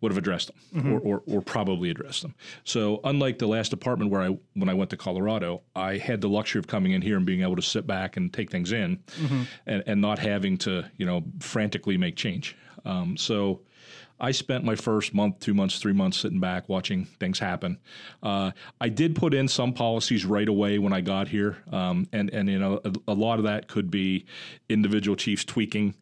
would 0.00 0.12
have 0.12 0.18
addressed 0.18 0.48
them 0.72 0.94
or, 0.94 1.00
or, 1.00 1.22
or 1.26 1.40
probably 1.42 1.90
addressed 1.90 2.22
them. 2.22 2.34
So 2.64 3.00
unlike 3.04 3.38
the 3.38 3.46
last 3.46 3.72
apartment 3.72 4.10
where 4.10 4.20
I 4.20 4.36
when 4.54 4.68
I 4.68 4.74
went 4.74 4.90
to 4.90 4.96
Colorado, 4.96 5.62
I 5.74 5.96
had 5.96 6.20
the 6.20 6.28
luxury 6.28 6.58
of 6.58 6.66
coming 6.66 6.92
in 6.92 7.00
here 7.02 7.16
and 7.16 7.24
being 7.24 7.42
able 7.42 7.56
to 7.56 7.62
sit 7.62 7.86
back 7.86 8.16
and 8.16 8.32
take 8.32 8.50
things 8.50 8.72
in 8.72 8.98
and, 9.66 9.82
and 9.86 10.00
not 10.00 10.18
having 10.18 10.58
to, 10.58 10.84
you 10.98 11.06
know, 11.06 11.24
frantically 11.40 11.96
make 11.96 12.16
change. 12.16 12.56
Um, 12.84 13.16
so 13.16 13.62
I 14.18 14.30
spent 14.30 14.64
my 14.64 14.76
first 14.76 15.12
month, 15.12 15.40
two 15.40 15.52
months, 15.52 15.78
three 15.78 15.92
months 15.92 16.16
sitting 16.18 16.40
back 16.40 16.68
watching 16.68 17.04
things 17.04 17.38
happen. 17.38 17.78
Uh, 18.22 18.52
I 18.80 18.88
did 18.88 19.14
put 19.14 19.34
in 19.34 19.46
some 19.48 19.72
policies 19.74 20.24
right 20.24 20.48
away 20.48 20.78
when 20.78 20.92
I 20.94 21.02
got 21.02 21.28
here, 21.28 21.58
um, 21.70 22.08
and 22.12 22.30
and 22.30 22.48
you 22.48 22.58
know 22.58 22.80
a, 22.84 22.92
a 23.08 23.14
lot 23.14 23.38
of 23.38 23.44
that 23.44 23.68
could 23.68 23.90
be 23.90 24.24
individual 24.68 25.16
chiefs 25.16 25.44
tweaking 25.44 25.94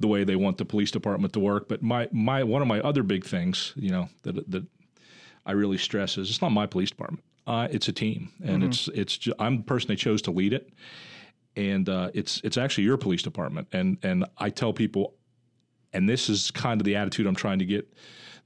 the 0.00 0.06
way 0.08 0.24
they 0.24 0.36
want 0.36 0.56
the 0.56 0.64
police 0.64 0.90
department 0.90 1.32
to 1.34 1.40
work. 1.40 1.68
But 1.68 1.82
my 1.82 2.08
my 2.10 2.42
one 2.42 2.62
of 2.62 2.68
my 2.68 2.80
other 2.80 3.02
big 3.02 3.24
things, 3.24 3.72
you 3.76 3.90
know, 3.90 4.08
that 4.22 4.50
that 4.50 4.64
I 5.44 5.52
really 5.52 5.78
stress 5.78 6.16
is 6.18 6.30
it's 6.30 6.40
not 6.42 6.52
my 6.52 6.66
police 6.66 6.90
department. 6.90 7.22
Uh, 7.46 7.68
it's 7.70 7.88
a 7.88 7.92
team, 7.92 8.30
and 8.44 8.62
it's 8.64 8.88
it's 8.88 9.16
ju- 9.18 9.34
I'm 9.38 9.58
the 9.58 9.62
person 9.64 9.88
they 9.88 9.96
chose 9.96 10.20
to 10.22 10.30
lead 10.30 10.52
it, 10.52 10.70
and 11.56 11.88
uh, 11.88 12.10
it's 12.14 12.40
it's 12.44 12.56
actually 12.56 12.84
your 12.84 12.96
police 12.96 13.22
department. 13.22 13.68
And 13.72 13.98
and 14.02 14.24
I 14.38 14.50
tell 14.50 14.72
people 14.72 15.14
and 15.92 16.08
this 16.08 16.28
is 16.28 16.50
kind 16.50 16.80
of 16.80 16.84
the 16.84 16.96
attitude 16.96 17.26
I'm 17.26 17.34
trying 17.34 17.58
to 17.60 17.64
get 17.64 17.92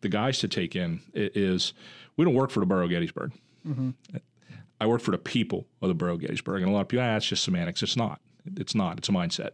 the 0.00 0.08
guys 0.08 0.38
to 0.40 0.48
take 0.48 0.74
in 0.76 1.00
is 1.14 1.72
we 2.16 2.24
don't 2.24 2.34
work 2.34 2.50
for 2.50 2.60
the 2.60 2.66
borough 2.66 2.84
of 2.84 2.90
Gettysburg. 2.90 3.32
I 4.80 4.86
work 4.86 5.00
for 5.00 5.12
the 5.12 5.18
people 5.18 5.66
of 5.80 5.88
the 5.88 5.94
borough 5.94 6.14
of 6.14 6.20
Gettysburg, 6.20 6.62
and 6.62 6.70
a 6.70 6.74
lot 6.74 6.80
of 6.80 6.88
people, 6.88 7.04
ah, 7.04 7.16
it's 7.16 7.26
just 7.26 7.44
semantics. 7.44 7.82
It's 7.82 7.96
not. 7.96 8.20
It's 8.56 8.74
not. 8.74 8.98
It's 8.98 9.08
a 9.08 9.12
mindset. 9.12 9.50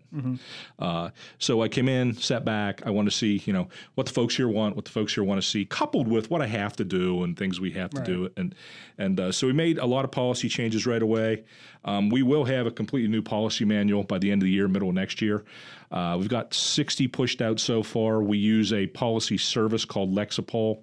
Uh, 0.78 1.10
so 1.38 1.62
I 1.62 1.68
came 1.68 1.88
in, 1.88 2.14
sat 2.14 2.44
back. 2.44 2.86
I 2.86 2.90
want 2.90 3.06
to 3.08 3.14
see, 3.14 3.42
you 3.44 3.52
know, 3.52 3.68
what 3.96 4.06
the 4.06 4.12
folks 4.12 4.36
here 4.36 4.48
want, 4.48 4.76
what 4.76 4.84
the 4.84 4.90
folks 4.90 5.14
here 5.14 5.24
want 5.24 5.40
to 5.40 5.46
see, 5.46 5.64
coupled 5.64 6.08
with 6.08 6.30
what 6.30 6.40
I 6.40 6.46
have 6.46 6.74
to 6.76 6.84
do 6.84 7.22
and 7.22 7.36
things 7.36 7.60
we 7.60 7.70
have 7.72 7.90
to 7.90 8.02
do. 8.02 8.30
And 8.36 8.54
and 8.96 9.20
uh, 9.20 9.32
so 9.32 9.46
we 9.46 9.52
made 9.52 9.78
a 9.78 9.86
lot 9.86 10.04
of 10.04 10.10
policy 10.10 10.48
changes 10.48 10.86
right 10.86 11.02
away. 11.02 11.44
Um, 11.84 12.08
we 12.10 12.22
will 12.22 12.44
have 12.44 12.66
a 12.66 12.70
completely 12.70 13.08
new 13.08 13.22
policy 13.22 13.64
manual 13.64 14.02
by 14.04 14.18
the 14.18 14.30
end 14.30 14.42
of 14.42 14.46
the 14.46 14.52
year, 14.52 14.68
middle 14.68 14.88
of 14.88 14.94
next 14.94 15.22
year. 15.22 15.44
Uh, 15.90 16.16
we've 16.18 16.28
got 16.28 16.52
60 16.52 17.06
pushed 17.08 17.40
out 17.40 17.60
so 17.60 17.82
far. 17.82 18.22
We 18.22 18.38
use 18.38 18.72
a 18.72 18.86
policy 18.88 19.38
service 19.38 19.84
called 19.84 20.14
Lexipol. 20.14 20.80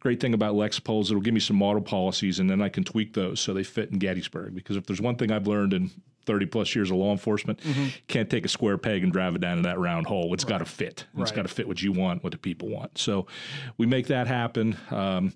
Great 0.00 0.18
thing 0.18 0.32
about 0.32 0.54
Lexipol 0.54 1.02
is 1.02 1.10
it'll 1.10 1.20
give 1.20 1.34
me 1.34 1.40
some 1.40 1.56
model 1.56 1.82
policies, 1.82 2.38
and 2.38 2.48
then 2.48 2.62
I 2.62 2.70
can 2.70 2.84
tweak 2.84 3.12
those 3.12 3.38
so 3.38 3.52
they 3.52 3.62
fit 3.64 3.90
in 3.90 3.98
Gettysburg. 3.98 4.54
Because 4.54 4.76
if 4.76 4.86
there's 4.86 5.00
one 5.00 5.16
thing 5.16 5.30
I've 5.30 5.46
learned 5.46 5.74
in 5.74 5.90
30 6.26 6.46
plus 6.46 6.74
years 6.74 6.90
of 6.90 6.96
law 6.98 7.12
enforcement, 7.12 7.60
can't 8.08 8.28
take 8.30 8.44
a 8.44 8.48
square 8.48 8.78
peg 8.78 9.02
and 9.02 9.12
drive 9.12 9.34
it 9.34 9.40
down 9.40 9.56
to 9.56 9.62
that 9.64 9.78
round 9.78 10.06
hole. 10.06 10.32
It's 10.34 10.44
got 10.44 10.58
to 10.58 10.64
fit. 10.64 11.06
It's 11.14 11.30
Right. 11.30 11.34
got 11.36 11.42
to 11.42 11.48
fit 11.48 11.66
what 11.66 11.82
you 11.82 11.92
want, 11.92 12.22
what 12.22 12.32
the 12.32 12.38
people 12.38 12.68
want. 12.68 12.98
So 12.98 13.26
we 13.78 13.86
make 13.86 14.06
that 14.08 14.26
happen. 14.26 14.76
Um, 14.90 15.32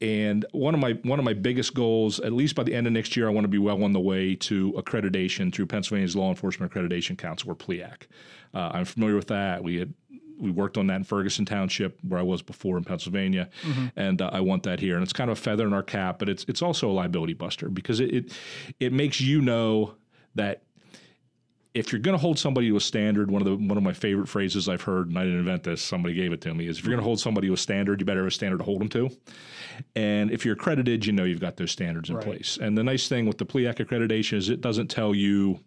and 0.00 0.44
one 0.52 0.74
of 0.74 0.80
my 0.80 0.92
one 1.04 1.18
of 1.20 1.24
my 1.24 1.32
biggest 1.32 1.74
goals, 1.74 2.18
at 2.20 2.32
least 2.32 2.56
by 2.56 2.64
the 2.64 2.74
end 2.74 2.86
of 2.88 2.92
next 2.92 3.16
year, 3.16 3.28
I 3.28 3.30
want 3.30 3.44
to 3.44 3.48
be 3.48 3.58
well 3.58 3.82
on 3.84 3.92
the 3.92 4.00
way 4.00 4.34
to 4.36 4.72
accreditation 4.72 5.52
through 5.54 5.66
Pennsylvania's 5.66 6.16
Law 6.16 6.28
Enforcement 6.30 6.72
Accreditation 6.72 7.16
Council, 7.16 7.50
or 7.50 7.54
PLEAC. 7.54 8.06
Uh, 8.52 8.70
I'm 8.74 8.84
familiar 8.84 9.14
with 9.14 9.28
that. 9.28 9.62
We 9.62 9.76
had 9.76 9.94
we 10.40 10.50
worked 10.50 10.76
on 10.76 10.88
that 10.88 10.96
in 10.96 11.04
Ferguson 11.04 11.44
Township, 11.44 12.00
where 12.02 12.18
I 12.18 12.24
was 12.24 12.42
before 12.42 12.76
in 12.76 12.82
Pennsylvania, 12.82 13.48
and 13.94 14.20
uh, 14.20 14.28
I 14.32 14.40
want 14.40 14.64
that 14.64 14.80
here. 14.80 14.94
And 14.96 15.04
it's 15.04 15.12
kind 15.12 15.30
of 15.30 15.38
a 15.38 15.40
feather 15.40 15.68
in 15.68 15.72
our 15.72 15.84
cap, 15.84 16.18
but 16.18 16.28
it's 16.28 16.44
it's 16.48 16.62
also 16.62 16.90
a 16.90 16.94
liability 16.94 17.34
buster 17.34 17.68
because 17.68 18.00
it 18.00 18.12
it, 18.12 18.32
it 18.80 18.92
makes 18.92 19.20
you 19.20 19.40
know 19.40 19.94
that 20.34 20.62
if 21.74 21.90
you're 21.90 22.00
going 22.00 22.16
to 22.16 22.20
hold 22.20 22.38
somebody 22.38 22.68
to 22.68 22.76
a 22.76 22.80
standard, 22.80 23.30
one 23.30 23.40
of 23.40 23.46
the 23.46 23.56
one 23.56 23.78
of 23.78 23.82
my 23.82 23.94
favorite 23.94 24.28
phrases 24.28 24.68
I've 24.68 24.82
heard, 24.82 25.08
and 25.08 25.18
I 25.18 25.24
didn't 25.24 25.38
invent 25.38 25.62
this, 25.62 25.80
somebody 25.80 26.14
gave 26.14 26.32
it 26.32 26.40
to 26.42 26.52
me, 26.52 26.66
is 26.66 26.78
if 26.78 26.84
you're 26.84 26.90
going 26.90 27.00
to 27.00 27.04
hold 27.04 27.18
somebody 27.18 27.46
to 27.46 27.54
a 27.54 27.56
standard, 27.56 28.00
you 28.00 28.04
better 28.04 28.20
have 28.20 28.28
a 28.28 28.30
standard 28.30 28.58
to 28.58 28.64
hold 28.64 28.80
them 28.80 28.88
to. 28.90 29.10
And 29.96 30.30
if 30.30 30.44
you're 30.44 30.54
accredited, 30.54 31.06
you 31.06 31.12
know 31.12 31.24
you've 31.24 31.40
got 31.40 31.56
those 31.56 31.70
standards 31.70 32.10
in 32.10 32.16
Right. 32.16 32.26
place. 32.26 32.58
And 32.60 32.76
the 32.76 32.84
nice 32.84 33.08
thing 33.08 33.26
with 33.26 33.38
the 33.38 33.46
PLEAC 33.46 33.76
accreditation 33.76 34.34
is 34.34 34.50
it 34.50 34.60
doesn't 34.60 34.88
tell 34.88 35.14
you 35.14 35.60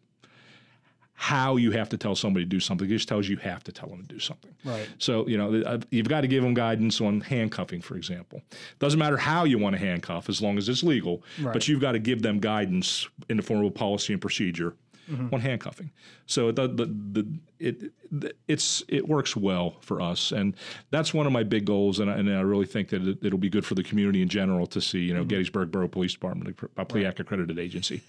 how 1.18 1.56
you 1.56 1.72
have 1.72 1.88
to 1.90 1.98
tell 1.98 2.14
somebody 2.14 2.46
to 2.46 2.50
do 2.50 2.60
something. 2.60 2.88
It 2.88 2.92
just 2.94 3.08
tells 3.08 3.28
you 3.28 3.36
you 3.38 3.42
have 3.42 3.64
to 3.64 3.72
tell 3.72 3.88
them 3.88 4.02
to 4.02 4.08
do 4.08 4.20
something. 4.20 4.54
Right. 4.66 4.88
So, 5.00 5.26
you 5.28 5.38
know, 5.38 5.62
uh, 5.62 5.80
you've 5.90 6.10
got 6.10 6.22
to 6.22 6.28
give 6.28 6.44
them 6.44 6.54
guidance 6.54 7.00
on 7.00 7.22
handcuffing, 7.22 7.82
for 7.82 7.96
example. 7.96 8.42
Doesn't 8.80 9.00
matter 9.00 9.16
how 9.18 9.46
you 9.46 9.58
want 9.58 9.76
to 9.76 9.80
handcuff 9.80 10.28
as 10.28 10.42
long 10.42 10.58
as 10.58 10.68
it's 10.68 10.84
legal, 10.84 11.24
Right. 11.42 11.54
but 11.54 11.68
you've 11.70 11.80
got 11.82 11.94
to 11.94 12.00
give 12.00 12.22
them 12.22 12.40
guidance 12.40 13.08
in 13.30 13.38
the 13.38 13.44
form 13.44 13.62
of 13.62 13.68
a 13.68 13.72
policy 13.72 14.14
and 14.14 14.22
procedure 14.22 14.76
Mm-hmm. 15.08 15.36
on 15.36 15.40
handcuffing. 15.40 15.92
So 16.26 16.52
the, 16.52 16.68
the, 16.68 16.86
the, 16.88 17.28
it, 17.60 17.92
it, 18.24 18.38
it's, 18.48 18.84
it 18.88 19.08
works 19.08 19.36
well 19.36 19.76
for 19.82 20.02
us. 20.02 20.32
And 20.32 20.56
that's 20.90 21.14
one 21.14 21.28
of 21.28 21.32
my 21.32 21.44
big 21.44 21.64
goals. 21.66 22.00
And 22.00 22.10
I, 22.10 22.16
and 22.16 22.28
I 22.28 22.42
really 22.42 22.66
think 22.66 22.90
that 22.90 23.08
it, 23.08 23.20
it'll 23.24 23.38
be 23.38 23.52
good 23.52 23.68
for 23.68 23.76
the 23.76 23.84
community 23.84 24.24
in 24.24 24.30
general 24.30 24.66
to 24.66 24.82
see, 24.82 24.98
you 25.02 25.10
Mm-hmm. 25.14 25.18
know, 25.20 25.24
Gettysburg 25.26 25.70
Borough 25.70 25.88
Police 25.88 26.14
Department, 26.14 26.58
a 26.76 26.86
PLEAC 26.86 27.20
accredited 27.20 27.60
agency. 27.60 28.02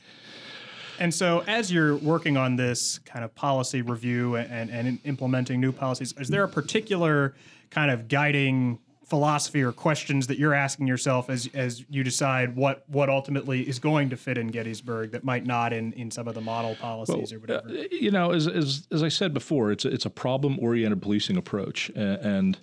And 0.98 1.12
so, 1.12 1.44
as 1.46 1.72
you're 1.72 1.96
working 1.96 2.36
on 2.36 2.56
this 2.56 2.98
kind 3.00 3.24
of 3.24 3.34
policy 3.34 3.82
review 3.82 4.36
and, 4.36 4.70
and 4.70 4.98
implementing 5.04 5.60
new 5.60 5.72
policies, 5.72 6.14
is 6.18 6.28
there 6.28 6.44
a 6.44 6.48
particular 6.48 7.34
kind 7.70 7.90
of 7.90 8.08
guiding 8.08 8.78
philosophy 9.06 9.62
or 9.62 9.70
questions 9.70 10.26
that 10.26 10.36
you're 10.36 10.54
asking 10.54 10.86
yourself 10.86 11.30
as 11.30 11.48
as 11.54 11.84
you 11.88 12.02
decide 12.02 12.56
what 12.56 12.82
what 12.88 13.08
ultimately 13.08 13.62
is 13.68 13.78
going 13.78 14.10
to 14.10 14.16
fit 14.16 14.36
in 14.36 14.48
Gettysburg 14.48 15.12
that 15.12 15.22
might 15.22 15.46
not 15.46 15.72
in 15.72 15.92
in 15.92 16.10
some 16.10 16.26
of 16.26 16.34
the 16.34 16.40
model 16.40 16.74
policies 16.74 17.32
or 17.32 17.38
whatever? 17.38 17.68
Uh, 17.68 17.84
you 17.90 18.10
know, 18.10 18.32
as, 18.32 18.48
as 18.48 18.86
as 18.90 19.02
I 19.02 19.08
said 19.08 19.32
before, 19.32 19.70
it's 19.70 19.84
a, 19.84 19.88
it's 19.88 20.06
a 20.06 20.10
problem 20.10 20.58
oriented 20.60 21.00
policing 21.00 21.36
approach, 21.36 21.90
A- 21.90 22.20
and 22.20 22.58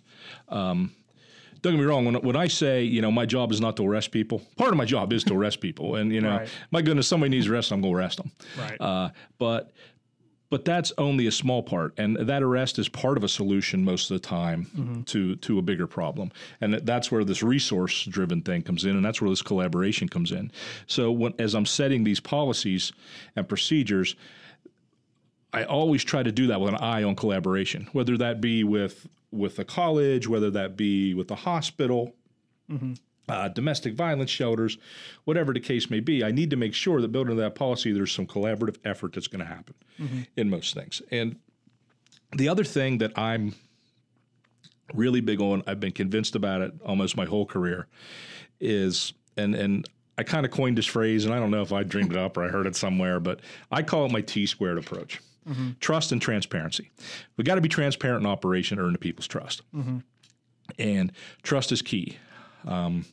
um, 0.49 0.93
don't 1.63 1.73
get 1.73 1.79
me 1.79 1.85
wrong. 1.85 2.05
When 2.05 2.15
when 2.15 2.35
I 2.35 2.47
say 2.47 2.83
you 2.83 3.01
know 3.01 3.11
my 3.11 3.25
job 3.25 3.51
is 3.51 3.59
not 3.59 3.75
to 3.77 3.83
arrest 3.87 4.11
people, 4.11 4.41
part 4.57 4.71
of 4.71 4.77
my 4.77 4.85
job 4.85 5.11
is 5.11 5.23
to 5.23 5.33
arrest 5.33 5.61
people, 5.61 5.95
and 5.95 6.13
you 6.13 6.21
know, 6.21 6.37
Right. 6.37 6.49
my 6.71 6.81
goodness, 6.83 7.07
somebody 7.07 7.29
needs 7.31 7.47
arrest, 7.47 7.71
I'm 7.71 7.81
going 7.81 7.93
to 7.93 7.97
arrest 7.97 8.17
them. 8.17 8.31
Right. 8.59 8.79
Uh, 8.79 9.09
but 9.39 9.71
but 10.49 10.65
that's 10.65 10.93
only 10.99 11.25
a 11.25 11.31
small 11.31 11.63
part, 11.63 11.95
and 11.97 12.15
that 12.15 12.43
arrest 12.43 12.77
is 12.77 12.87
part 12.87 13.17
of 13.17 13.23
a 13.23 13.27
solution 13.27 13.83
most 13.83 14.11
of 14.11 14.21
the 14.21 14.27
time 14.27 15.03
to 15.07 15.35
to 15.37 15.57
a 15.57 15.61
bigger 15.63 15.87
problem, 15.87 16.31
and 16.61 16.73
that- 16.73 16.85
that's 16.85 17.11
where 17.11 17.23
this 17.23 17.41
resource 17.41 18.03
driven 18.05 18.41
thing 18.41 18.61
comes 18.61 18.83
in, 18.85 18.95
and 18.95 19.03
that's 19.03 19.19
where 19.21 19.29
this 19.31 19.41
collaboration 19.41 20.07
comes 20.09 20.31
in. 20.31 20.51
So 20.85 21.11
when 21.11 21.33
as 21.39 21.55
I'm 21.55 21.65
setting 21.65 22.03
these 22.03 22.19
policies 22.19 22.91
and 23.35 23.47
procedures, 23.49 24.15
I 25.53 25.63
always 25.65 26.03
try 26.03 26.23
to 26.23 26.31
do 26.31 26.47
that 26.47 26.59
with 26.59 26.69
an 26.73 26.79
eye 26.81 27.03
on 27.03 27.15
collaboration, 27.15 27.87
whether 27.91 28.17
that 28.17 28.41
be 28.41 28.63
with 28.63 29.07
with 29.31 29.57
a 29.59 29.65
college, 29.65 30.27
whether 30.27 30.51
that 30.51 30.75
be 30.77 31.13
with 31.13 31.29
a 31.31 31.35
hospital, 31.35 32.13
uh, 33.29 33.47
domestic 33.49 33.93
violence 33.95 34.29
shelters, 34.29 34.77
whatever 35.25 35.53
the 35.53 35.59
case 35.59 35.89
may 35.89 35.99
be. 35.99 36.23
I 36.23 36.31
need 36.31 36.49
to 36.51 36.55
make 36.55 36.73
sure 36.73 37.01
that 37.01 37.11
building 37.11 37.37
that 37.37 37.55
policy, 37.55 37.91
there's 37.91 38.11
some 38.11 38.27
collaborative 38.27 38.77
effort 38.83 39.13
that's 39.13 39.27
going 39.27 39.39
to 39.39 39.45
happen 39.45 39.75
in 40.35 40.49
most 40.49 40.73
things. 40.73 41.01
And 41.11 41.37
the 42.35 42.49
other 42.49 42.63
thing 42.63 42.97
that 42.99 43.11
I'm 43.17 43.55
really 44.93 45.21
big 45.21 45.39
on, 45.39 45.63
I've 45.67 45.79
been 45.79 45.91
convinced 45.93 46.35
about 46.35 46.61
it 46.61 46.73
almost 46.85 47.15
my 47.15 47.25
whole 47.25 47.45
career, 47.45 47.87
is 48.59 49.13
and 49.37 49.55
and 49.55 49.87
I 50.17 50.23
kind 50.23 50.45
of 50.45 50.51
coined 50.51 50.77
this 50.77 50.85
phrase, 50.85 51.25
and 51.25 51.33
I 51.33 51.39
don't 51.39 51.49
know 51.51 51.61
if 51.63 51.73
I 51.73 51.83
dreamed 51.83 52.11
it 52.11 52.17
up 52.17 52.37
or 52.37 52.43
I 52.43 52.49
heard 52.49 52.67
it 52.67 52.75
somewhere, 52.75 53.19
but 53.19 53.39
I 53.71 53.81
call 53.81 54.05
it 54.05 54.11
my 54.11 54.21
T 54.21 54.45
squared 54.45 54.77
approach. 54.77 55.19
Trust 55.79 56.11
and 56.11 56.21
transparency. 56.21 56.91
We 57.37 57.43
got 57.43 57.55
to 57.55 57.61
be 57.61 57.69
transparent 57.69 58.23
in 58.23 58.29
operation, 58.29 58.79
earn 58.79 58.93
the 58.93 58.99
people's 58.99 59.27
trust, 59.27 59.61
and 60.79 61.11
trust 61.41 61.71
is 61.71 61.81
key. 61.81 62.17
Um, 62.65 63.05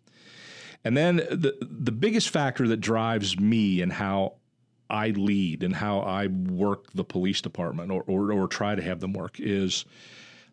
and 0.84 0.96
then 0.96 1.16
the 1.16 1.54
the 1.60 1.92
biggest 1.92 2.28
factor 2.30 2.68
that 2.68 2.78
drives 2.78 3.38
me 3.38 3.80
and 3.82 3.92
how 3.92 4.34
I 4.88 5.10
lead 5.10 5.62
and 5.62 5.74
how 5.74 6.00
I 6.00 6.28
work 6.28 6.92
the 6.94 7.04
police 7.04 7.40
department 7.40 7.90
or 7.90 8.02
or, 8.06 8.32
or 8.32 8.48
try 8.48 8.74
to 8.74 8.82
have 8.82 9.00
them 9.00 9.12
work 9.12 9.36
is 9.38 9.84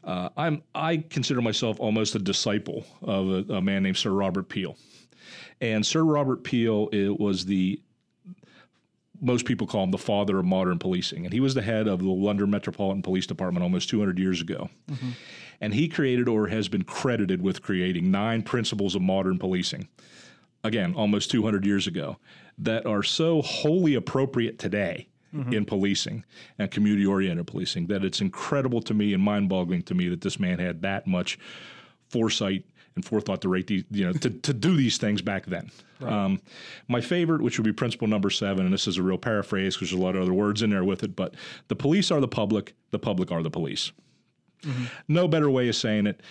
uh, 0.04 0.30
I'm 0.36 0.64
I 0.76 0.98
consider 0.98 1.42
myself 1.42 1.80
almost 1.80 2.16
a 2.16 2.20
disciple 2.20 2.86
of 3.02 3.50
a, 3.50 3.54
a 3.56 3.62
man 3.62 3.84
named 3.84 3.98
Sir 3.98 4.12
Robert 4.12 4.50
Peel, 4.50 4.78
and 5.62 5.86
Sir 5.86 6.04
Robert 6.04 6.44
Peel 6.44 6.90
it 6.92 7.20
was 7.20 7.46
the 7.46 7.80
most 9.22 9.46
people 9.46 9.68
call 9.68 9.84
him 9.84 9.92
the 9.92 9.98
father 9.98 10.40
of 10.40 10.46
modern 10.46 10.80
policing, 10.80 11.26
and 11.26 11.34
he 11.34 11.40
was 11.40 11.54
the 11.54 11.62
head 11.62 11.88
of 11.88 12.00
the 12.00 12.10
London 12.10 12.50
Metropolitan 12.50 13.02
Police 13.02 13.28
Department 13.28 13.64
almost 13.64 13.90
200 13.90 14.20
years 14.20 14.42
ago. 14.42 14.70
Mm-hmm. 14.90 15.10
And 15.60 15.74
he 15.74 15.88
created 15.88 16.28
or 16.28 16.48
has 16.48 16.68
been 16.68 16.84
credited 16.84 17.42
with 17.42 17.64
creating 17.64 18.12
nine 18.12 18.44
principles 18.44 18.94
of 18.96 19.02
modern 19.02 19.40
policing 19.40 19.88
again, 20.64 20.94
almost 20.96 21.32
200 21.32 21.66
years 21.66 21.88
ago, 21.88 22.18
that 22.58 22.86
are 22.86 23.04
so 23.04 23.42
wholly 23.42 23.96
appropriate 23.96 24.60
today 24.60 25.08
mm-hmm. 25.34 25.54
in 25.54 25.66
policing 25.66 26.24
and 26.60 26.72
community 26.72 27.06
oriented 27.06 27.48
policing 27.48 27.88
that 27.88 28.04
it's 28.04 28.22
incredible 28.22 28.82
to 28.82 28.94
me 28.94 29.14
and 29.14 29.24
mind 29.24 29.50
boggling 29.50 29.82
to 29.84 29.96
me 29.96 30.10
that 30.10 30.22
this 30.22 30.40
man 30.40 30.60
had 30.60 30.82
that 30.82 31.08
much 31.08 31.40
foresight 32.10 32.66
and 32.98 33.06
forethought 33.06 33.42
to 33.42 33.50
rate 33.50 33.68
these, 33.68 33.86
you 33.90 34.06
know, 34.06 34.12
to, 34.12 34.30
to 34.30 34.54
do 34.54 34.76
these 34.76 34.98
things 34.98 35.22
back 35.22 35.46
then. 35.46 35.72
Um, 36.02 36.42
my 36.88 37.00
favorite, 37.00 37.42
which 37.42 37.58
would 37.58 37.66
be 37.66 37.72
principle 37.72 38.08
number 38.08 38.30
seven, 38.30 38.66
and 38.66 38.74
this 38.74 38.88
is 38.88 38.98
a 38.98 39.04
real 39.04 39.18
paraphrase 39.18 39.76
because 39.76 39.92
there's 39.92 40.02
a 40.02 40.04
lot 40.04 40.16
of 40.16 40.24
other 40.24 40.34
words 40.34 40.62
in 40.62 40.70
there 40.70 40.84
with 40.84 41.04
it, 41.04 41.16
but 41.16 41.36
the 41.70 41.76
police 41.76 42.12
are 42.12 42.20
the 42.20 42.28
public, 42.28 42.76
the 42.92 43.00
public 43.00 43.32
are 43.32 43.42
the 43.42 43.50
police. 43.50 43.92
No 45.08 45.28
better 45.28 45.50
way 45.50 45.70
of 45.70 45.76
saying 45.76 46.08
it. 46.08 46.22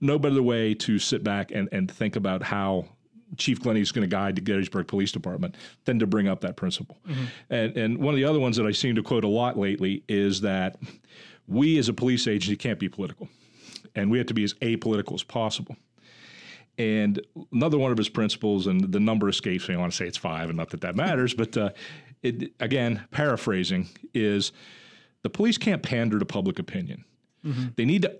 No 0.00 0.18
better 0.18 0.42
way 0.42 0.72
to 0.74 0.98
sit 0.98 1.22
back 1.22 1.50
and, 1.50 1.68
and 1.72 1.90
think 1.90 2.16
about 2.16 2.42
how 2.42 2.86
Chief 3.36 3.60
Glenny 3.60 3.80
is 3.80 3.92
going 3.92 4.08
to 4.08 4.16
guide 4.16 4.36
the 4.36 4.40
Gettysburg 4.40 4.86
Police 4.86 5.12
Department 5.12 5.56
than 5.84 5.98
to 5.98 6.06
bring 6.06 6.28
up 6.28 6.40
that 6.42 6.56
principle. 6.56 6.98
And, 7.50 7.76
and 7.76 7.98
one 7.98 8.14
of 8.14 8.16
the 8.16 8.24
other 8.24 8.38
ones 8.38 8.56
that 8.56 8.66
I 8.66 8.72
seem 8.72 8.94
to 8.94 9.02
quote 9.02 9.24
a 9.24 9.28
lot 9.28 9.58
lately 9.58 10.04
is 10.08 10.40
that 10.42 10.76
we 11.48 11.76
as 11.78 11.88
a 11.88 11.92
police 11.92 12.26
agency 12.26 12.56
can't 12.56 12.78
be 12.78 12.88
political, 12.88 13.28
and 13.94 14.10
we 14.10 14.18
have 14.18 14.28
to 14.28 14.34
be 14.34 14.44
as 14.44 14.54
apolitical 14.54 15.14
as 15.14 15.22
possible. 15.22 15.76
And 16.78 17.20
another 17.52 17.78
one 17.78 17.92
of 17.92 17.98
his 17.98 18.08
principles, 18.08 18.66
and 18.66 18.92
the 18.92 19.00
number 19.00 19.28
escapes 19.28 19.68
me. 19.68 19.74
I 19.74 19.78
want 19.78 19.92
to 19.92 19.96
say 19.96 20.06
it's 20.06 20.16
five, 20.16 20.48
and 20.48 20.56
not 20.56 20.70
that 20.70 20.80
that 20.80 20.96
matters, 20.96 21.34
but 21.34 21.56
uh, 21.56 21.70
it, 22.22 22.52
again, 22.60 23.04
paraphrasing 23.10 23.88
is 24.14 24.52
the 25.22 25.30
police 25.30 25.58
can't 25.58 25.82
pander 25.82 26.18
to 26.18 26.24
public 26.24 26.58
opinion. 26.58 27.04
They 27.76 27.84
need 27.84 28.02
to 28.02 28.18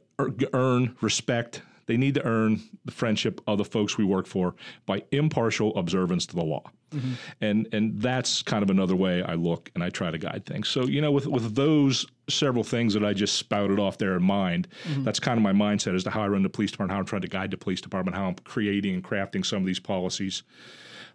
earn 0.53 0.97
respect. 1.01 1.63
They 1.93 1.99
need 1.99 2.15
to 2.15 2.25
earn 2.25 2.59
the 2.87 2.91
friendship 2.91 3.43
of 3.47 3.59
the 3.59 3.67
folks 3.67 3.99
we 3.99 4.05
work 4.07 4.27
for 4.27 4.55
by 4.87 5.03
impartial 5.13 5.77
observance 5.77 6.25
to 6.25 6.35
the 6.35 6.43
law. 6.43 6.63
Mm-hmm. 6.91 7.13
And 7.43 7.69
and 7.71 8.01
that's 8.01 8.41
kind 8.41 8.63
of 8.63 8.71
another 8.71 8.97
way 8.97 9.23
I 9.23 9.35
look 9.35 9.71
and 9.75 9.85
I 9.85 9.91
try 9.91 10.11
to 10.11 10.17
guide 10.17 10.47
things. 10.47 10.71
So, 10.71 10.85
you 10.85 11.03
know, 11.03 11.13
with 11.13 11.27
with 11.27 11.55
those 11.55 12.07
several 12.31 12.65
things 12.65 12.95
that 12.95 13.05
I 13.05 13.13
just 13.13 13.37
spouted 13.37 13.79
off 13.79 13.99
there 13.99 14.17
in 14.17 14.23
mind, 14.23 14.69
mm-hmm. 14.85 15.05
that's 15.05 15.21
kind 15.21 15.37
of 15.37 15.43
my 15.43 15.53
mindset 15.53 15.95
as 15.95 16.03
to 16.05 16.11
how 16.11 16.23
I 16.23 16.29
run 16.29 16.43
the 16.43 16.49
police 16.49 16.71
department, 16.71 16.95
how 16.95 17.01
I'm 17.01 17.05
trying 17.05 17.21
to 17.21 17.29
guide 17.29 17.51
the 17.51 17.59
police 17.59 17.83
department, 17.83 18.17
how 18.17 18.25
I'm 18.25 18.37
creating 18.37 18.95
and 18.95 19.05
crafting 19.05 19.45
some 19.45 19.59
of 19.59 19.67
these 19.67 19.81
policies. 19.81 20.45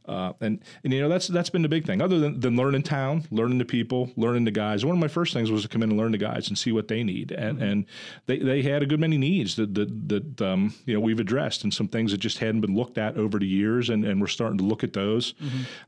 Uh, 0.08 0.34
and 0.39 0.60
and 0.84 0.93
you 0.93 1.02
know 1.02 1.10
that's 1.10 1.28
that's 1.28 1.50
been 1.50 1.62
the 1.62 1.70
big 1.70 1.86
thing. 1.86 2.02
Other 2.02 2.20
than, 2.20 2.39
than 2.39 2.56
learning 2.56 2.84
town, 2.84 3.26
learning 3.30 3.58
the 3.58 3.65
people, 3.65 4.12
learning 4.15 4.46
the 4.46 4.52
guys. 4.52 4.86
One 4.86 4.96
of 4.96 5.00
my 5.00 5.08
first 5.08 5.34
things 5.34 5.52
was 5.52 5.63
to 5.63 5.67
come 5.67 5.84
in 5.84 5.89
and 5.89 6.00
learn 6.00 6.12
the 6.13 6.17
guys 6.17 6.48
and 6.48 6.58
see 6.58 6.72
what 6.72 6.88
they 6.88 7.04
need. 7.04 7.32
And 7.32 7.62
and 7.62 7.86
they, 8.26 8.39
they 8.39 8.62
had 8.62 8.82
a 8.84 8.86
good 8.86 9.00
many 9.00 9.17
needs 9.17 9.56
that 9.58 9.76
that, 9.76 10.10
that 10.10 10.41
um, 10.41 10.74
you 10.86 10.93
know 10.93 11.00
we've 11.00 11.20
addressed, 11.20 11.63
and 11.63 11.74
some 11.74 11.88
things 11.88 12.12
that 12.12 12.20
just 12.20 12.38
hadn't 12.38 12.62
been 12.62 12.76
looked 12.76 12.98
at 12.98 13.17
over 13.17 13.38
the 13.38 13.48
years, 13.48 13.89
and, 13.89 14.06
and 14.06 14.22
we're 14.22 14.28
starting 14.28 14.58
to 14.60 14.63
look 14.63 14.84
at 14.84 14.93
those. 14.93 15.34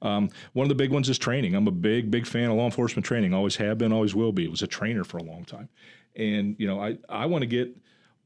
Um, 0.02 0.30
one 0.54 0.66
of 0.66 0.70
the 0.70 0.76
big 0.76 0.92
ones 0.92 1.10
is 1.10 1.18
training. 1.18 1.56
I'm 1.56 1.68
a 1.68 1.72
big 1.72 2.12
big 2.12 2.28
fan 2.28 2.50
of 2.50 2.58
law 2.58 2.66
enforcement 2.66 3.06
training. 3.06 3.34
Always 3.34 3.56
have 3.56 3.78
been, 3.78 3.94
always 3.94 4.16
will 4.16 4.32
be. 4.32 4.48
Was 4.48 4.62
a 4.62 4.68
trainer 4.68 5.04
for 5.04 5.18
a 5.18 5.24
long 5.24 5.46
time, 5.46 5.70
and 6.16 6.56
you 6.60 6.68
know 6.68 6.82
I 6.82 6.98
I 7.08 7.26
want 7.26 7.44
to 7.44 7.48
get 7.48 7.76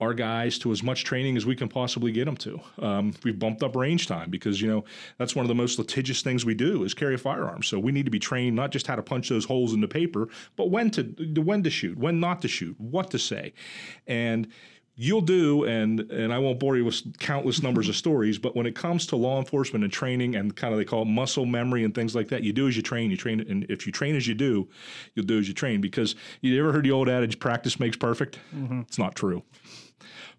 our 0.02 0.14
guys 0.14 0.58
to 0.60 0.72
as 0.72 0.84
much 0.84 1.04
training 1.04 1.38
as 1.38 1.46
we 1.46 1.56
can 1.56 1.70
possibly 1.70 2.12
get 2.12 2.26
them 2.26 2.36
to. 2.38 2.60
Um, 2.80 3.14
we've 3.24 3.38
bumped 3.38 3.64
up 3.64 3.76
range 3.76 4.08
time 4.08 4.30
because 4.30 4.62
you 4.62 4.68
know 4.68 4.84
that's 5.18 5.36
one 5.36 5.46
of 5.46 5.50
the 5.50 5.56
most 5.56 5.80
litigious 5.80 6.22
things 6.22 6.46
we 6.46 6.56
do 6.56 6.84
is 6.84 6.94
carry 6.94 7.16
a 7.16 7.18
firearm. 7.18 7.64
So 7.64 7.80
we 7.80 7.92
need 7.92 8.06
to 8.06 8.12
be 8.12 8.20
trained 8.20 8.56
not 8.56 8.72
just 8.72 8.88
how 8.88 8.96
to 8.96 9.04
punch 9.04 9.30
those 9.30 9.46
holes 9.46 9.74
in 9.74 9.82
the 9.82 9.88
paper, 9.88 10.28
but 10.56 10.70
when 10.70 10.90
to 10.92 11.04
when 11.42 11.64
to 11.64 11.70
shoot, 11.70 11.98
when 11.98 12.20
not 12.20 12.42
to 12.42 12.48
shoot, 12.48 12.80
what 12.80 13.12
to 13.12 13.20
say, 13.20 13.54
and 14.08 14.48
you'll 14.96 15.22
do 15.22 15.64
and 15.66 16.02
and 16.12 16.32
I 16.32 16.38
won't 16.38 16.60
bore 16.60 16.78
you 16.78 16.86
with 16.86 17.18
countless 17.20 17.64
numbers 17.64 17.90
of 17.90 17.96
stories 17.96 18.38
but 18.38 18.56
when 18.56 18.66
it 18.66 18.76
comes 18.76 19.08
to 19.08 19.16
law 19.16 19.40
enforcement 19.40 19.84
and 19.84 19.92
training 19.92 20.36
and 20.36 20.56
kind 20.56 20.74
of 20.74 20.78
they 20.78 20.86
call 20.86 21.02
it 21.02 21.06
muscle 21.06 21.46
memory 21.46 21.84
and 21.84 21.96
things 21.96 22.14
like 22.16 22.28
that 22.30 22.44
you 22.44 22.54
do 22.54 22.68
as 22.68 22.76
you 22.78 22.84
train 22.84 23.10
you 23.10 23.18
train 23.18 23.40
and 23.42 23.66
if 23.70 23.88
you 23.88 23.92
train 23.92 24.16
as 24.16 24.28
you 24.28 24.36
do 24.36 24.68
you'll 25.16 25.26
do 25.26 25.40
as 25.40 25.48
you 25.48 25.54
train 25.54 25.82
because 25.82 26.16
you 26.42 26.60
ever 26.60 26.72
heard 26.72 26.86
the 26.86 26.92
old 26.92 27.10
adage 27.10 27.40
practice 27.40 27.80
makes 27.80 27.98
perfect? 27.98 28.40
Mm-hmm. 28.56 28.82
It's 28.82 29.00
not 29.00 29.16
true 29.16 29.44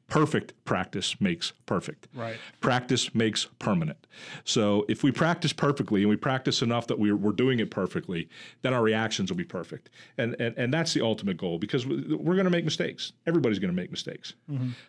Perfect 0.08 0.52
practice 0.64 1.18
makes 1.20 1.52
perfect. 1.66 2.08
Right. 2.14 2.36
Practice 2.60 3.14
makes 3.14 3.46
permanent. 3.58 3.98
So 4.44 4.84
if 4.88 5.02
we 5.02 5.10
practice 5.10 5.52
perfectly 5.52 6.02
and 6.02 6.10
we 6.10 6.16
practice 6.16 6.60
enough 6.62 6.86
that 6.88 6.98
we're, 6.98 7.16
we're 7.16 7.32
doing 7.32 7.58
it 7.58 7.70
perfectly, 7.70 8.28
then 8.62 8.74
our 8.74 8.82
reactions 8.82 9.30
will 9.30 9.38
be 9.38 9.44
perfect. 9.44 9.88
And 10.18 10.36
and, 10.38 10.54
and 10.58 10.72
that's 10.72 10.92
the 10.94 11.00
ultimate 11.00 11.36
goal 11.38 11.58
because 11.58 11.86
we- 11.86 12.14
we're 12.14 12.34
going 12.34 12.44
to 12.44 12.50
make 12.50 12.64
mistakes. 12.64 13.12
Everybody's 13.26 13.58
going 13.58 13.72
to 13.72 13.76
make 13.76 13.90
mistakes. 13.90 14.34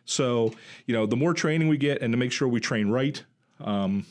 So 0.03 0.53
you 0.85 0.93
know, 0.93 1.05
the 1.05 1.15
more 1.15 1.33
training 1.33 1.69
we 1.69 1.77
get, 1.77 2.01
and 2.01 2.11
to 2.11 2.17
make 2.17 2.31
sure 2.31 2.47
we 2.47 2.59
train 2.59 2.89
right. 2.89 3.23
Um, 3.61 4.05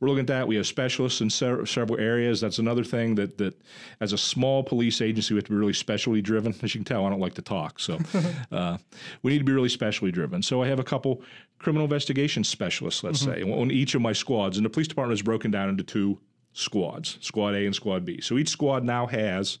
we're 0.00 0.08
looking 0.08 0.22
at 0.22 0.26
that. 0.28 0.48
We 0.48 0.56
have 0.56 0.66
specialists 0.66 1.20
in 1.20 1.30
se- 1.30 1.64
several 1.66 1.98
areas. 1.98 2.40
That's 2.40 2.58
another 2.58 2.84
thing 2.84 3.14
that 3.16 3.38
that 3.38 3.60
as 4.00 4.12
a 4.12 4.18
small 4.18 4.62
police 4.62 5.00
agency, 5.00 5.34
we 5.34 5.38
have 5.38 5.44
to 5.44 5.50
be 5.50 5.56
really 5.56 5.72
specialty 5.72 6.22
driven. 6.22 6.54
As 6.62 6.74
you 6.74 6.80
can 6.80 6.84
tell, 6.84 7.06
I 7.06 7.10
don't 7.10 7.20
like 7.20 7.34
to 7.34 7.42
talk, 7.42 7.80
so 7.80 7.98
uh, 8.52 8.78
we 9.22 9.32
need 9.32 9.38
to 9.38 9.44
be 9.44 9.52
really 9.52 9.68
specialty 9.68 10.12
driven. 10.12 10.42
So 10.42 10.62
I 10.62 10.68
have 10.68 10.78
a 10.78 10.84
couple 10.84 11.22
criminal 11.58 11.84
investigation 11.84 12.44
specialists, 12.44 13.04
let's 13.04 13.20
say, 13.20 13.42
on 13.42 13.70
each 13.70 13.94
of 13.94 14.02
my 14.02 14.12
squads, 14.12 14.56
and 14.56 14.64
the 14.64 14.70
police 14.70 14.88
department 14.88 15.18
is 15.18 15.22
broken 15.22 15.50
down 15.50 15.68
into 15.68 15.82
two 15.84 16.18
squads: 16.52 17.18
Squad 17.20 17.54
A 17.54 17.66
and 17.66 17.74
Squad 17.74 18.04
B. 18.04 18.20
So 18.20 18.38
each 18.38 18.48
squad 18.48 18.84
now 18.84 19.06
has, 19.06 19.58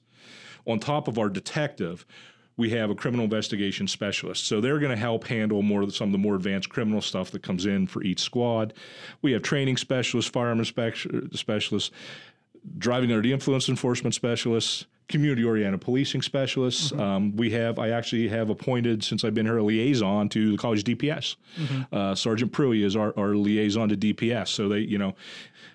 on 0.66 0.78
top 0.78 1.08
of 1.08 1.18
our 1.18 1.28
detective, 1.28 2.06
we 2.56 2.70
have 2.70 2.90
a 2.90 2.94
criminal 2.94 3.24
investigation 3.24 3.88
specialist. 3.88 4.46
So 4.46 4.60
they're 4.60 4.78
going 4.78 4.90
to 4.90 4.96
help 4.96 5.26
handle 5.26 5.62
more 5.62 5.82
of 5.82 5.94
some 5.94 6.08
of 6.08 6.12
the 6.12 6.18
more 6.18 6.34
advanced 6.34 6.68
criminal 6.68 7.00
stuff 7.00 7.30
that 7.30 7.42
comes 7.42 7.66
in 7.66 7.86
for 7.86 8.02
each 8.02 8.20
squad. 8.20 8.74
We 9.22 9.32
have 9.32 9.42
training 9.42 9.78
specialists, 9.78 10.30
firearm 10.30 10.64
spec- 10.64 10.96
specialists, 11.32 11.90
driving 12.78 13.10
under 13.10 13.22
the 13.22 13.32
influence 13.32 13.68
enforcement 13.68 14.14
specialists, 14.14 14.86
community 15.08 15.44
oriented 15.44 15.80
policing 15.80 16.22
specialists. 16.22 16.92
Um, 16.92 17.34
we 17.36 17.50
have, 17.50 17.78
I 17.78 17.90
actually 17.90 18.28
have 18.28 18.50
appointed, 18.50 19.02
since 19.02 19.24
I've 19.24 19.34
been 19.34 19.46
here, 19.46 19.58
a 19.58 19.62
liaison 19.62 20.28
to 20.30 20.52
the 20.52 20.58
college 20.58 20.84
DPS. 20.84 21.36
Uh, 21.90 22.14
Sergeant 22.14 22.52
Pruitt 22.52 22.82
is 22.82 22.96
our, 22.96 23.12
our 23.18 23.34
liaison 23.34 23.88
to 23.88 23.96
DPS. 23.96 24.48
So 24.48 24.68
they, 24.68 24.78
you 24.80 24.98
know, 24.98 25.14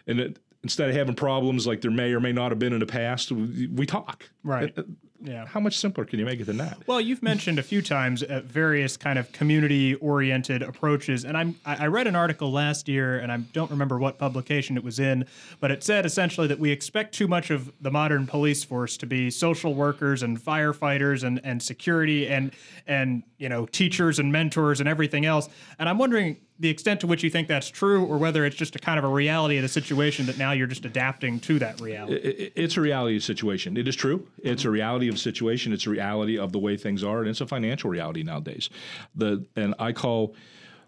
and 0.07 0.19
it, 0.19 0.39
instead 0.63 0.89
of 0.89 0.95
having 0.95 1.15
problems 1.15 1.67
like 1.67 1.81
there 1.81 1.91
may 1.91 2.13
or 2.13 2.19
may 2.19 2.31
not 2.31 2.51
have 2.51 2.59
been 2.59 2.73
in 2.73 2.79
the 2.79 2.85
past, 2.85 3.31
we, 3.31 3.67
we 3.67 3.85
talk. 3.85 4.29
Right. 4.43 4.75
Yeah. 5.19 5.45
How 5.47 5.59
much 5.59 5.77
simpler 5.77 6.05
can 6.05 6.19
you 6.19 6.25
make 6.25 6.39
it 6.39 6.45
than 6.45 6.57
that? 6.57 6.77
Well, 6.85 7.01
you've 7.01 7.23
mentioned 7.23 7.57
a 7.57 7.63
few 7.63 7.81
times 7.81 8.21
uh, 8.21 8.41
various 8.45 8.97
kind 8.97 9.17
of 9.17 9.31
community-oriented 9.31 10.61
approaches, 10.61 11.25
and 11.25 11.35
I'm 11.35 11.55
I 11.65 11.85
I 11.85 11.87
read 11.87 12.07
an 12.07 12.15
article 12.15 12.51
last 12.51 12.87
year, 12.87 13.19
and 13.19 13.31
I 13.31 13.37
don't 13.37 13.71
remember 13.71 13.97
what 13.97 14.19
publication 14.19 14.77
it 14.77 14.83
was 14.83 14.99
in, 14.99 15.25
but 15.59 15.71
it 15.71 15.83
said 15.83 16.05
essentially 16.05 16.47
that 16.47 16.59
we 16.59 16.71
expect 16.71 17.15
too 17.15 17.27
much 17.27 17.49
of 17.49 17.71
the 17.81 17.89
modern 17.89 18.27
police 18.27 18.63
force 18.63 18.95
to 18.97 19.05
be 19.07 19.31
social 19.31 19.73
workers 19.73 20.21
and 20.21 20.39
firefighters 20.39 21.23
and 21.23 21.41
and 21.43 21.63
security 21.63 22.27
and 22.27 22.51
and 22.85 23.23
you 23.37 23.49
know 23.49 23.65
teachers 23.65 24.19
and 24.19 24.31
mentors 24.31 24.79
and 24.79 24.87
everything 24.87 25.25
else, 25.25 25.49
and 25.79 25.89
I'm 25.89 25.97
wondering 25.97 26.37
the 26.59 26.69
extent 26.69 27.01
to 27.01 27.07
which 27.07 27.23
you 27.23 27.29
think 27.29 27.47
that's 27.47 27.69
true, 27.69 28.03
or 28.05 28.17
whether 28.17 28.43
it's 28.45 28.55
just 28.55 28.75
a 28.75 28.79
kind 28.79 28.97
of 28.97 29.05
a 29.05 29.07
reality 29.07 29.57
of 29.57 29.61
the 29.61 29.69
situation 29.69 30.25
that 30.25 30.37
now 30.37 30.51
you're 30.51 30.67
just 30.67 30.85
adapting 30.85 31.39
to 31.41 31.59
that 31.59 31.79
reality. 31.79 32.51
It's 32.55 32.77
a 32.77 32.81
reality 32.81 33.17
of 33.17 33.23
situation. 33.23 33.77
It 33.77 33.87
is 33.87 33.95
true. 33.95 34.27
It's 34.39 34.65
a 34.65 34.69
reality 34.69 35.07
of 35.07 35.15
the 35.15 35.19
situation. 35.19 35.71
It's 35.71 35.85
a 35.85 35.91
reality 35.91 36.37
of 36.37 36.51
the 36.51 36.59
way 36.59 36.75
things 36.75 37.03
are, 37.03 37.19
and 37.19 37.29
it's 37.29 37.41
a 37.41 37.47
financial 37.47 37.89
reality 37.89 38.23
nowadays. 38.23 38.69
The 39.15 39.45
and 39.55 39.75
I 39.77 39.91
call 39.91 40.35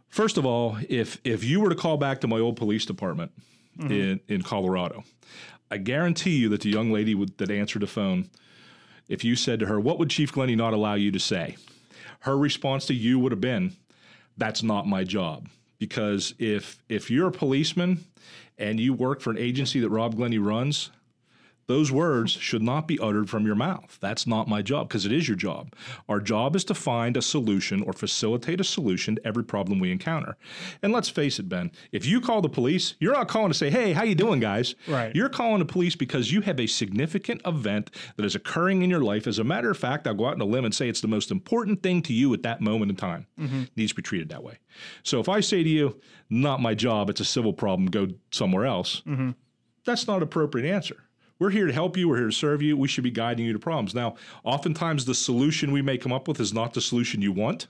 first 0.09 0.37
of 0.37 0.45
all, 0.45 0.77
if 0.89 1.19
if 1.23 1.43
you 1.43 1.61
were 1.61 1.69
to 1.69 1.75
call 1.75 1.97
back 1.97 2.21
to 2.21 2.27
my 2.27 2.39
old 2.39 2.55
police 2.55 2.85
department 2.85 3.31
mm-hmm. 3.77 3.91
in 3.91 4.19
in 4.27 4.41
Colorado, 4.41 5.03
I 5.69 5.77
guarantee 5.77 6.37
you 6.37 6.49
that 6.49 6.61
the 6.61 6.69
young 6.69 6.91
lady 6.91 7.15
would, 7.15 7.37
that 7.37 7.51
answered 7.51 7.83
the 7.83 7.87
phone, 7.87 8.29
if 9.07 9.23
you 9.23 9.35
said 9.35 9.59
to 9.59 9.67
her, 9.67 9.79
"What 9.79 9.99
would 9.99 10.09
Chief 10.09 10.33
Glenny 10.33 10.55
not 10.55 10.73
allow 10.73 10.95
you 10.95 11.11
to 11.11 11.19
say?" 11.19 11.57
her 12.23 12.37
response 12.37 12.85
to 12.87 12.93
you 12.93 13.17
would 13.17 13.31
have 13.31 13.39
been, 13.39 13.77
"That's 14.37 14.61
not 14.61 14.87
my 14.87 15.03
job." 15.03 15.47
Because 15.79 16.35
if 16.37 16.83
if 16.89 17.09
you're 17.09 17.29
a 17.29 17.31
policeman 17.31 18.05
and 18.57 18.79
you 18.79 18.93
work 18.93 19.21
for 19.21 19.31
an 19.31 19.37
agency 19.37 19.79
that 19.79 19.89
Rob 19.89 20.15
Glenny 20.15 20.37
runs, 20.37 20.91
those 21.69 21.91
words 21.91 22.31
should 22.31 22.63
not 22.63 22.87
be 22.87 22.99
uttered 22.99 23.29
from 23.29 23.45
your 23.45 23.53
mouth. 23.53 23.99
That's 24.01 24.25
not 24.25 24.47
my 24.47 24.63
job 24.63 24.89
because 24.89 25.05
it 25.05 25.11
is 25.11 25.27
your 25.27 25.37
job. 25.37 25.75
Our 26.09 26.19
job 26.19 26.55
is 26.55 26.63
to 26.65 26.73
find 26.73 27.15
a 27.15 27.21
solution 27.21 27.83
or 27.83 27.93
facilitate 27.93 28.59
a 28.59 28.63
solution 28.63 29.17
to 29.17 29.27
every 29.27 29.43
problem 29.43 29.79
we 29.79 29.91
encounter. 29.91 30.35
And 30.81 30.91
let's 30.91 31.09
face 31.09 31.37
it, 31.37 31.47
Ben, 31.47 31.71
if 31.91 32.07
you 32.07 32.21
call 32.21 32.41
the 32.41 32.49
police, 32.49 32.95
you're 32.99 33.13
not 33.13 33.27
calling 33.27 33.51
to 33.51 33.57
say, 33.57 33.69
"Hey, 33.69 33.93
how 33.93 34.01
you 34.01 34.15
doing, 34.15 34.39
guys?" 34.39 34.73
Right. 34.87 35.15
You're 35.15 35.29
calling 35.29 35.59
the 35.59 35.65
police 35.65 35.95
because 35.95 36.31
you 36.31 36.41
have 36.41 36.59
a 36.59 36.65
significant 36.65 37.41
event 37.45 37.91
that 38.15 38.25
is 38.25 38.33
occurring 38.33 38.81
in 38.81 38.89
your 38.89 39.03
life. 39.03 39.27
As 39.27 39.37
a 39.37 39.43
matter 39.43 39.69
of 39.69 39.77
fact, 39.77 40.07
I'll 40.07 40.15
go 40.15 40.25
out 40.25 40.33
on 40.33 40.41
a 40.41 40.45
limb 40.45 40.65
and 40.65 40.73
say 40.73 40.89
it's 40.89 41.01
the 41.01 41.07
most 41.07 41.29
important 41.29 41.83
thing 41.83 42.01
to 42.01 42.13
you 42.13 42.33
at 42.33 42.41
that 42.41 42.61
moment 42.61 42.89
in 42.89 42.95
time. 42.97 43.27
Mm-hmm. 43.39 43.65
Needs 43.75 43.91
to 43.91 43.95
be 43.95 44.01
treated 44.01 44.29
that 44.29 44.43
way. 44.43 44.57
So 45.03 45.19
if 45.19 45.29
I 45.29 45.39
say 45.39 45.61
to 45.61 45.69
you, 45.69 46.01
"Not 46.31 46.63
my 46.63 46.73
job. 46.73 47.11
It's 47.11 47.21
a 47.21 47.25
civil 47.25 47.53
problem. 47.53 47.91
Go 47.91 48.07
somewhere 48.31 48.65
else," 48.65 49.03
mm-hmm. 49.05 49.31
that's 49.85 50.07
not 50.07 50.17
an 50.17 50.23
appropriate 50.23 50.67
answer. 50.67 51.03
We're 51.39 51.49
here 51.49 51.67
to 51.67 51.73
help 51.73 51.95
you. 51.95 52.09
We're 52.09 52.17
here 52.17 52.25
to 52.27 52.31
serve 52.31 52.61
you. 52.61 52.75
We 52.77 52.89
should 52.89 53.03
be 53.03 53.11
guiding 53.11 53.45
you 53.45 53.53
to 53.53 53.59
problems. 53.59 53.95
Now, 53.95 54.15
oftentimes 54.43 55.05
the 55.05 55.15
solution 55.15 55.71
we 55.71 55.81
may 55.81 55.97
come 55.97 56.11
up 56.11 56.27
with 56.27 56.39
is 56.39 56.53
not 56.53 56.73
the 56.73 56.81
solution 56.81 57.21
you 57.21 57.31
want. 57.31 57.67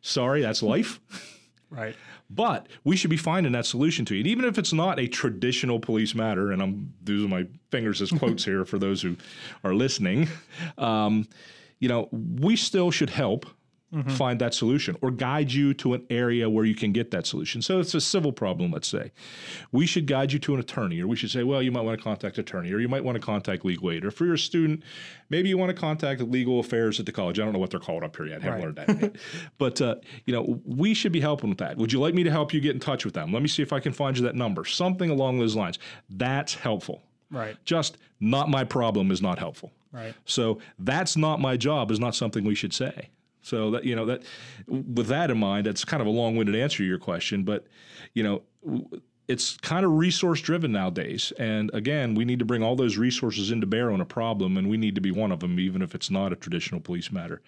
Sorry, 0.00 0.42
that's 0.42 0.62
life. 0.62 1.00
Right. 1.70 1.94
But 2.30 2.66
we 2.82 2.96
should 2.96 3.10
be 3.10 3.18
finding 3.18 3.52
that 3.52 3.66
solution 3.66 4.06
to 4.06 4.18
it. 4.18 4.26
Even 4.26 4.46
if 4.46 4.56
it's 4.56 4.72
not 4.72 4.98
a 4.98 5.06
traditional 5.06 5.78
police 5.78 6.14
matter, 6.14 6.50
and 6.50 6.62
I'm 6.62 6.94
using 7.06 7.28
my 7.28 7.46
fingers 7.70 8.00
as 8.00 8.10
quotes 8.10 8.42
here 8.46 8.64
for 8.64 8.78
those 8.78 9.02
who 9.02 9.16
are 9.64 9.74
listening, 9.74 10.28
um, 10.78 11.28
you 11.78 11.88
know, 11.88 12.08
we 12.10 12.56
still 12.56 12.90
should 12.90 13.10
help 13.10 13.44
find 14.10 14.38
that 14.38 14.52
solution 14.52 14.96
or 15.00 15.10
guide 15.10 15.50
you 15.50 15.72
to 15.72 15.94
an 15.94 16.04
area 16.10 16.48
where 16.50 16.66
you 16.66 16.74
can 16.74 16.92
get 16.92 17.10
that 17.10 17.26
solution. 17.26 17.62
So 17.62 17.80
it's 17.80 17.94
a 17.94 18.02
civil 18.02 18.32
problem, 18.32 18.70
let's 18.70 18.86
say. 18.88 19.12
We 19.72 19.86
should 19.86 20.06
guide 20.06 20.30
you 20.30 20.38
to 20.40 20.52
an 20.54 20.60
attorney, 20.60 21.00
or 21.00 21.06
we 21.06 21.16
should 21.16 21.30
say, 21.30 21.42
well, 21.42 21.62
you 21.62 21.72
might 21.72 21.80
want 21.80 21.96
to 21.98 22.04
contact 22.04 22.36
attorney, 22.36 22.70
or 22.72 22.80
you 22.80 22.88
might 22.88 23.02
want 23.02 23.16
to 23.16 23.20
contact 23.20 23.64
legal 23.64 23.90
aid. 23.90 24.04
Or 24.04 24.08
if 24.08 24.20
you're 24.20 24.34
a 24.34 24.38
student, 24.38 24.82
maybe 25.30 25.48
you 25.48 25.56
want 25.56 25.70
to 25.74 25.80
contact 25.80 26.20
legal 26.20 26.60
affairs 26.60 27.00
at 27.00 27.06
the 27.06 27.12
college. 27.12 27.40
I 27.40 27.44
don't 27.44 27.54
know 27.54 27.58
what 27.58 27.70
they're 27.70 27.80
called 27.80 28.04
up 28.04 28.14
here 28.16 28.26
yet. 28.26 28.42
I 28.42 28.44
haven't 28.44 28.76
Right. 28.76 28.88
learned 28.88 29.00
that 29.00 29.00
yet. 29.02 29.16
But 29.58 29.80
uh, 29.80 29.94
you 30.26 30.34
know, 30.34 30.60
we 30.66 30.92
should 30.92 31.12
be 31.12 31.20
helping 31.20 31.48
with 31.48 31.58
that. 31.58 31.78
Would 31.78 31.90
you 31.92 32.00
like 32.00 32.12
me 32.14 32.24
to 32.24 32.30
help 32.30 32.52
you 32.52 32.60
get 32.60 32.74
in 32.74 32.80
touch 32.80 33.06
with 33.06 33.14
them? 33.14 33.32
Let 33.32 33.40
me 33.40 33.48
see 33.48 33.62
if 33.62 33.72
I 33.72 33.80
can 33.80 33.94
find 33.94 34.16
you 34.18 34.22
that 34.24 34.34
number. 34.34 34.66
Something 34.66 35.08
along 35.08 35.38
those 35.38 35.56
lines. 35.56 35.78
That's 36.10 36.54
helpful. 36.54 37.02
Right. 37.30 37.56
Just 37.64 37.96
not 38.20 38.50
my 38.50 38.64
problem 38.64 39.10
is 39.10 39.22
not 39.22 39.38
helpful. 39.38 39.72
Right. 39.92 40.14
So 40.26 40.58
that's 40.78 41.16
not 41.16 41.40
my 41.40 41.56
job 41.56 41.90
is 41.90 41.98
not 41.98 42.14
something 42.14 42.44
we 42.44 42.54
should 42.54 42.74
say. 42.74 43.08
So 43.48 43.70
that 43.72 43.84
you 43.84 43.96
know 43.96 44.04
that 44.06 44.22
with 44.66 45.06
that 45.08 45.30
in 45.30 45.38
mind, 45.38 45.66
that's 45.66 45.84
kind 45.84 46.00
of 46.00 46.06
a 46.06 46.10
long-winded 46.10 46.54
answer 46.54 46.78
to 46.78 46.84
your 46.84 46.98
question, 46.98 47.44
but 47.44 47.66
you 48.14 48.22
know 48.22 48.42
it's 49.28 49.58
kind 49.58 49.84
of 49.84 49.92
resource 49.92 50.40
driven 50.40 50.72
nowadays. 50.72 51.32
And 51.38 51.70
again, 51.74 52.14
we 52.14 52.24
need 52.24 52.38
to 52.38 52.46
bring 52.46 52.62
all 52.62 52.76
those 52.76 52.96
resources 52.96 53.50
into 53.50 53.66
bear 53.66 53.90
on 53.90 54.00
a 54.00 54.06
problem, 54.06 54.56
and 54.56 54.68
we 54.68 54.78
need 54.78 54.94
to 54.94 55.02
be 55.02 55.10
one 55.10 55.30
of 55.30 55.40
them, 55.40 55.60
even 55.60 55.82
if 55.82 55.94
it's 55.94 56.10
not 56.10 56.32
a 56.32 56.36
traditional 56.36 56.80
police 56.80 57.12
matter. 57.12 57.42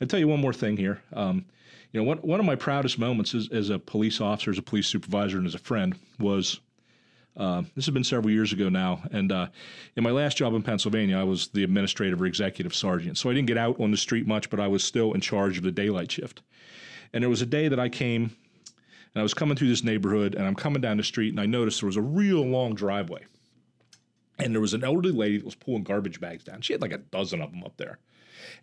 I'll 0.00 0.08
tell 0.08 0.18
you 0.18 0.28
one 0.28 0.40
more 0.40 0.54
thing 0.54 0.78
here. 0.78 1.02
Um, 1.12 1.44
you 1.92 2.00
know, 2.00 2.04
one, 2.04 2.18
one 2.18 2.40
of 2.40 2.46
my 2.46 2.56
proudest 2.56 2.98
moments 2.98 3.34
as, 3.34 3.48
as 3.52 3.68
a 3.68 3.78
police 3.78 4.20
officer, 4.20 4.50
as 4.50 4.58
a 4.58 4.62
police 4.62 4.86
supervisor, 4.86 5.36
and 5.36 5.46
as 5.46 5.54
a 5.54 5.58
friend 5.58 5.94
was 6.18 6.60
uh, 7.36 7.62
this 7.74 7.84
has 7.84 7.92
been 7.92 8.04
several 8.04 8.30
years 8.30 8.52
ago 8.52 8.68
now. 8.68 9.02
And 9.10 9.30
uh, 9.30 9.48
in 9.94 10.02
my 10.02 10.10
last 10.10 10.36
job 10.36 10.54
in 10.54 10.62
Pennsylvania, 10.62 11.18
I 11.18 11.24
was 11.24 11.48
the 11.48 11.64
administrative 11.64 12.20
or 12.20 12.26
executive 12.26 12.74
sergeant. 12.74 13.18
So 13.18 13.28
I 13.28 13.34
didn't 13.34 13.48
get 13.48 13.58
out 13.58 13.78
on 13.78 13.90
the 13.90 13.96
street 13.96 14.26
much, 14.26 14.48
but 14.48 14.58
I 14.58 14.68
was 14.68 14.82
still 14.82 15.12
in 15.12 15.20
charge 15.20 15.58
of 15.58 15.64
the 15.64 15.72
daylight 15.72 16.10
shift. 16.10 16.42
And 17.12 17.22
there 17.22 17.30
was 17.30 17.42
a 17.42 17.46
day 17.46 17.68
that 17.68 17.78
I 17.78 17.88
came 17.88 18.22
and 18.22 19.20
I 19.20 19.22
was 19.22 19.34
coming 19.34 19.56
through 19.56 19.68
this 19.68 19.84
neighborhood 19.84 20.34
and 20.34 20.46
I'm 20.46 20.54
coming 20.54 20.80
down 20.80 20.96
the 20.96 21.02
street 21.02 21.30
and 21.30 21.40
I 21.40 21.46
noticed 21.46 21.80
there 21.80 21.86
was 21.86 21.96
a 21.96 22.02
real 22.02 22.42
long 22.42 22.74
driveway. 22.74 23.24
And 24.38 24.54
there 24.54 24.60
was 24.60 24.74
an 24.74 24.84
elderly 24.84 25.12
lady 25.12 25.38
that 25.38 25.44
was 25.44 25.54
pulling 25.54 25.82
garbage 25.82 26.20
bags 26.20 26.44
down. 26.44 26.60
She 26.60 26.74
had 26.74 26.82
like 26.82 26.92
a 26.92 26.98
dozen 26.98 27.40
of 27.40 27.50
them 27.50 27.64
up 27.64 27.76
there. 27.76 27.98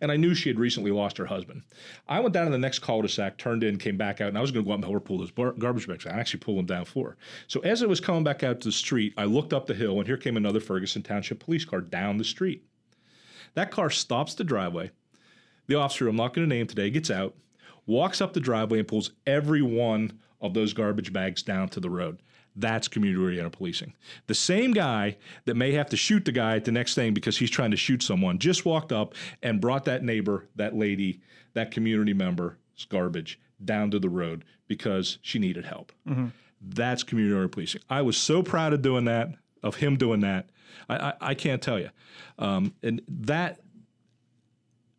And 0.01 0.11
I 0.11 0.17
knew 0.17 0.33
she 0.33 0.49
had 0.49 0.59
recently 0.59 0.91
lost 0.91 1.17
her 1.17 1.25
husband. 1.25 1.63
I 2.07 2.19
went 2.19 2.33
down 2.33 2.45
to 2.45 2.51
the 2.51 2.57
next 2.57 2.79
cul-de-sac, 2.79 3.37
turned 3.37 3.63
in, 3.63 3.77
came 3.77 3.97
back 3.97 4.21
out, 4.21 4.29
and 4.29 4.37
I 4.37 4.41
was 4.41 4.51
going 4.51 4.65
to 4.65 4.67
go 4.67 4.73
out 4.73 4.75
and 4.75 4.83
help 4.83 4.93
her 4.93 4.99
pull 4.99 5.17
those 5.17 5.31
bar- 5.31 5.53
garbage 5.53 5.87
bags. 5.87 6.05
I 6.05 6.11
actually 6.11 6.39
pulled 6.39 6.59
them 6.59 6.65
down 6.65 6.85
for 6.85 7.09
her. 7.09 7.17
So 7.47 7.59
as 7.61 7.83
I 7.83 7.85
was 7.85 7.99
coming 7.99 8.23
back 8.23 8.43
out 8.43 8.61
to 8.61 8.67
the 8.67 8.71
street, 8.73 9.13
I 9.17 9.25
looked 9.25 9.53
up 9.53 9.67
the 9.67 9.73
hill, 9.73 9.97
and 9.99 10.07
here 10.07 10.17
came 10.17 10.37
another 10.37 10.59
Ferguson 10.59 11.03
Township 11.03 11.39
police 11.39 11.65
car 11.65 11.81
down 11.81 12.17
the 12.17 12.23
street. 12.23 12.65
That 13.55 13.71
car 13.71 13.89
stops 13.89 14.33
the 14.33 14.43
driveway. 14.43 14.91
The 15.67 15.75
officer, 15.75 16.07
I'm 16.07 16.15
not 16.15 16.33
going 16.33 16.49
to 16.49 16.55
name 16.55 16.67
today, 16.67 16.89
gets 16.89 17.11
out, 17.11 17.35
walks 17.85 18.21
up 18.21 18.33
the 18.33 18.39
driveway, 18.39 18.79
and 18.79 18.87
pulls 18.87 19.11
every 19.25 19.61
one 19.61 20.19
of 20.41 20.53
those 20.53 20.73
garbage 20.73 21.13
bags 21.13 21.41
down 21.41 21.69
to 21.69 21.79
the 21.79 21.89
road. 21.89 22.21
That's 22.55 22.87
community 22.87 23.23
oriented 23.23 23.53
policing. 23.53 23.93
The 24.27 24.35
same 24.35 24.71
guy 24.71 25.17
that 25.45 25.55
may 25.55 25.71
have 25.71 25.89
to 25.89 25.97
shoot 25.97 26.25
the 26.25 26.31
guy 26.31 26.55
at 26.55 26.65
the 26.65 26.71
next 26.71 26.93
thing 26.95 27.13
because 27.13 27.37
he's 27.37 27.49
trying 27.49 27.71
to 27.71 27.77
shoot 27.77 28.03
someone 28.03 28.37
just 28.37 28.63
walked 28.65 28.91
up 28.91 29.15
and 29.41 29.59
brought 29.59 29.85
that 29.85 30.03
neighbor, 30.03 30.47
that 30.55 30.75
lady, 30.75 31.21
that 31.53 31.71
community 31.71 32.13
member's 32.13 32.55
garbage 32.89 33.39
down 33.63 33.89
to 33.91 33.99
the 33.99 34.09
road 34.09 34.43
because 34.67 35.17
she 35.21 35.39
needed 35.39 35.65
help. 35.65 35.91
That's 36.61 37.03
community 37.03 37.33
oriented 37.33 37.53
policing. 37.53 37.81
I 37.89 38.01
was 38.03 38.17
so 38.17 38.43
proud 38.43 38.73
of 38.73 38.81
doing 38.81 39.05
that, 39.05 39.29
of 39.63 39.75
him 39.75 39.97
doing 39.97 40.19
that. 40.21 40.49
I, 40.89 40.95
I, 40.97 41.13
I 41.21 41.33
can't 41.33 41.61
tell 41.61 41.79
you. 41.79 41.89
Um, 42.39 42.73
and 42.83 43.01
that 43.07 43.59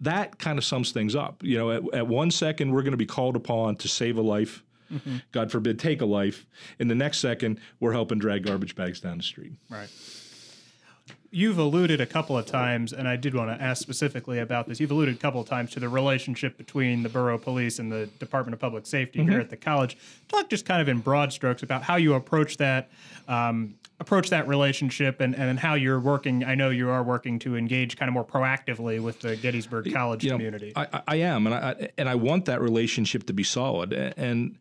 that 0.00 0.38
kind 0.38 0.59
of 0.59 0.64
sums 0.64 0.92
things 0.92 1.14
up. 1.14 1.42
You 1.42 1.57
know, 1.59 1.70
at, 1.70 1.94
at 1.94 2.07
one 2.07 2.30
second 2.30 2.72
we're 2.72 2.82
going 2.82 2.92
to 2.92 2.98
be 2.98 3.07
called 3.07 3.36
upon 3.36 3.76
to 3.76 3.88
save 3.88 4.18
a 4.18 4.22
life. 4.22 4.62
God 5.32 5.51
forbid, 5.51 5.78
take 5.78 6.01
a 6.01 6.07
life. 6.07 6.47
In 6.78 6.89
the 6.89 6.95
next 6.95 7.18
second, 7.18 7.61
we're 7.80 7.93
helping 7.93 8.18
drag 8.18 8.45
garbage 8.45 8.74
bags 8.74 9.01
down 9.01 9.18
the 9.18 9.22
street. 9.22 9.53
Right. 9.68 9.89
You've 11.30 11.59
alluded 11.59 12.01
a 12.01 12.07
couple 12.07 12.39
of 12.39 12.47
times, 12.47 12.93
and 12.93 13.09
I 13.09 13.16
did 13.16 13.35
want 13.35 13.51
to 13.51 13.61
ask 13.61 13.82
specifically 13.82 14.39
about 14.39 14.68
this. 14.68 14.78
You've 14.78 14.93
alluded 14.93 15.16
a 15.16 15.18
couple 15.18 15.41
of 15.41 15.49
times 15.49 15.72
to 15.72 15.80
the 15.80 15.89
relationship 15.89 16.57
between 16.57 17.03
the 17.03 17.09
borough 17.09 17.39
police 17.39 17.80
and 17.80 17.91
the 17.91 18.07
Department 18.20 18.55
of 18.55 18.61
Public 18.61 18.87
Safety 18.87 19.20
here 19.24 19.41
at 19.41 19.51
the 19.51 19.57
college. 19.57 19.99
Talk 20.28 20.49
just 20.49 20.64
kind 20.64 20.80
of 20.80 20.89
in 20.89 21.01
broad 21.01 21.32
strokes 21.32 21.64
about 21.64 21.82
how 21.82 21.97
you 21.97 22.14
approach 22.14 22.57
that, 22.59 22.89
um, 23.26 23.74
approach 24.05 24.28
that 24.30 24.46
relationship, 24.46 25.20
and, 25.20 25.34
and 25.34 25.59
how 25.59 25.74
you're 25.74 25.98
working. 25.98 26.44
I 26.44 26.55
know 26.55 26.68
you 26.68 26.90
are 26.90 27.02
working 27.02 27.38
to 27.40 27.57
engage 27.57 27.96
kind 27.96 28.09
of 28.09 28.12
more 28.12 28.24
proactively 28.24 29.00
with 29.02 29.20
the 29.20 29.34
Gettysburg 29.36 29.90
College 29.92 30.22
You 30.24 30.30
know, 30.30 30.36
community. 30.36 30.72
I, 30.76 31.02
I- 31.09 31.16
am, 31.16 31.46
and 31.46 31.55
I 31.55 31.88
and 31.96 32.09
I 32.09 32.14
want 32.14 32.44
that 32.44 32.61
relationship 32.61 33.24
to 33.26 33.32
be 33.32 33.42
solid. 33.42 33.92
And 33.94 34.59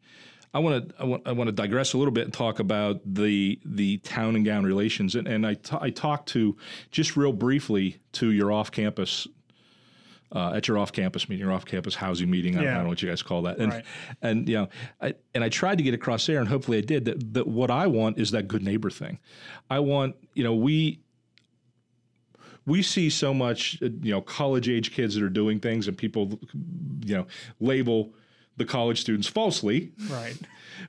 I 0.54 0.60
want 0.60 0.90
to 0.90 0.96
I 1.02 1.04
want 1.04 1.24
I 1.28 1.32
want 1.34 1.50
to 1.50 1.52
digress 1.52 1.94
a 1.94 1.98
little 1.98 2.14
bit 2.14 2.24
and 2.24 2.34
talk 2.34 2.60
about 2.60 3.02
the 3.06 3.60
the 3.66 3.98
town 3.98 4.36
and 4.38 4.46
gown 4.46 4.64
relations. 4.64 5.16
And, 5.16 5.28
and 5.28 5.46
I 5.46 5.56
t- 5.56 5.78
I 5.82 5.90
talked 5.90 6.30
to 6.30 6.56
just 6.90 7.18
real 7.18 7.34
briefly 7.34 7.98
to 8.14 8.32
your 8.32 8.52
off 8.52 8.72
campus. 8.72 9.28
Uh, 10.36 10.52
at 10.56 10.68
your 10.68 10.80
off-campus 10.80 11.30
meeting, 11.30 11.46
your 11.46 11.54
off-campus 11.54 11.94
housing 11.94 12.28
meeting, 12.28 12.56
I, 12.58 12.62
I 12.62 12.64
Yeah. 12.64 12.74
don't 12.74 12.84
know 12.86 12.90
what 12.90 13.04
you 13.04 13.08
guys 13.10 13.22
call 13.22 13.44
that, 13.44 13.60
and 13.60 13.72
Right. 13.72 13.86
and 14.24 14.50
you 14.50 14.56
know, 14.56 14.70
I, 15.00 15.14
and 15.36 15.44
I 15.44 15.50
tried 15.50 15.78
to 15.78 15.84
get 15.84 15.94
across 15.94 16.26
there, 16.26 16.40
and 16.40 16.48
hopefully 16.48 16.80
I 16.80 16.82
did. 16.82 17.06
That, 17.06 17.34
that 17.36 17.48
what 17.48 17.70
I 17.70 17.86
want 17.86 18.18
is 18.18 18.32
that 18.32 18.48
good 18.48 18.64
neighbor 18.64 18.90
thing. 18.90 19.20
I 19.70 19.78
want, 19.78 20.16
you 20.34 20.44
know, 20.44 20.56
we 20.56 21.02
we 22.66 22.82
see 22.82 23.10
so 23.12 23.34
much, 23.34 23.78
uh, 23.84 23.90
you 24.02 24.12
know, 24.12 24.22
college 24.22 24.70
age 24.70 24.92
kids 24.92 25.14
that 25.16 25.24
are 25.24 25.30
doing 25.30 25.60
things, 25.60 25.88
and 25.88 25.96
people, 25.98 26.40
you 27.06 27.16
know, 27.16 27.28
label 27.60 28.14
the 28.58 28.66
college 28.66 29.02
students 29.02 29.28
falsely 29.28 29.92
right. 30.10 30.38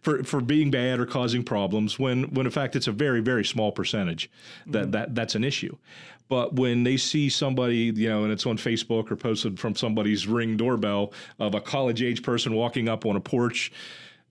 for, 0.02 0.22
for 0.24 0.40
being 0.40 0.70
bad 0.70 1.00
or 1.00 1.06
causing 1.06 1.42
problems 1.42 1.98
when 1.98 2.24
when 2.34 2.46
in 2.46 2.52
fact 2.52 2.76
it's 2.76 2.86
a 2.86 2.92
very 2.92 3.20
very 3.20 3.44
small 3.44 3.72
percentage 3.72 4.30
that 4.66 4.82
mm-hmm. 4.82 4.90
that 4.90 5.14
that's 5.14 5.34
an 5.34 5.44
issue. 5.44 5.76
But 6.28 6.54
when 6.54 6.84
they 6.84 6.96
see 6.96 7.28
somebody, 7.28 7.92
you 7.94 8.08
know, 8.08 8.24
and 8.24 8.32
it's 8.32 8.46
on 8.46 8.56
Facebook 8.56 9.10
or 9.10 9.16
posted 9.16 9.60
from 9.60 9.76
somebody's 9.76 10.26
ring 10.26 10.56
doorbell 10.56 11.12
of 11.38 11.54
a 11.54 11.60
college 11.60 12.02
age 12.02 12.22
person 12.22 12.54
walking 12.54 12.88
up 12.88 13.04
on 13.04 13.14
a 13.14 13.20
porch 13.20 13.70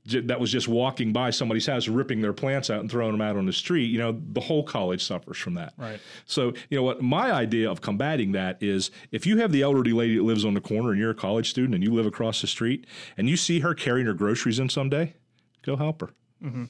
that 0.06 0.40
was 0.40 0.52
just 0.52 0.68
walking 0.68 1.14
by 1.14 1.30
somebody's 1.30 1.66
house, 1.66 1.88
ripping 1.88 2.22
their 2.22 2.34
plants 2.34 2.70
out 2.70 2.82
and 2.82 2.92
throwing 2.92 3.14
them 3.14 3.22
out 3.22 3.38
on 3.38 3.46
the 3.46 3.54
street, 3.54 3.86
you 3.86 3.98
know, 3.98 4.20
the 4.34 4.42
whole 4.42 4.64
college 4.64 5.04
suffers 5.04 5.38
from 5.38 5.54
that. 5.54 5.74
Right. 5.78 6.00
So, 6.26 6.54
you 6.70 6.78
know 6.78 6.84
what? 6.84 7.02
My 7.02 7.32
idea 7.32 7.72
of 7.72 7.80
combating 7.82 8.34
that 8.34 8.62
is 8.62 8.92
if 9.12 9.26
you 9.26 9.38
have 9.38 9.54
the 9.54 9.62
elderly 9.62 9.94
lady 9.94 10.18
that 10.18 10.24
lives 10.24 10.44
on 10.44 10.56
the 10.56 10.62
corner 10.62 10.92
and 10.92 11.00
you're 11.00 11.12
a 11.12 11.16
college 11.16 11.50
student 11.50 11.74
and 11.74 11.84
you 11.84 11.94
live 11.94 12.06
across 12.06 12.42
the 12.42 12.48
street 12.48 12.86
and 13.18 13.30
you 13.30 13.38
see 13.38 13.62
her 13.62 13.74
carrying 13.74 14.06
her 14.06 14.14
groceries 14.14 14.60
in 14.60 14.68
someday, 14.68 15.14
go 15.62 15.78
help 15.78 16.02
her. 16.02 16.10
Mm-hmm. 16.44 16.66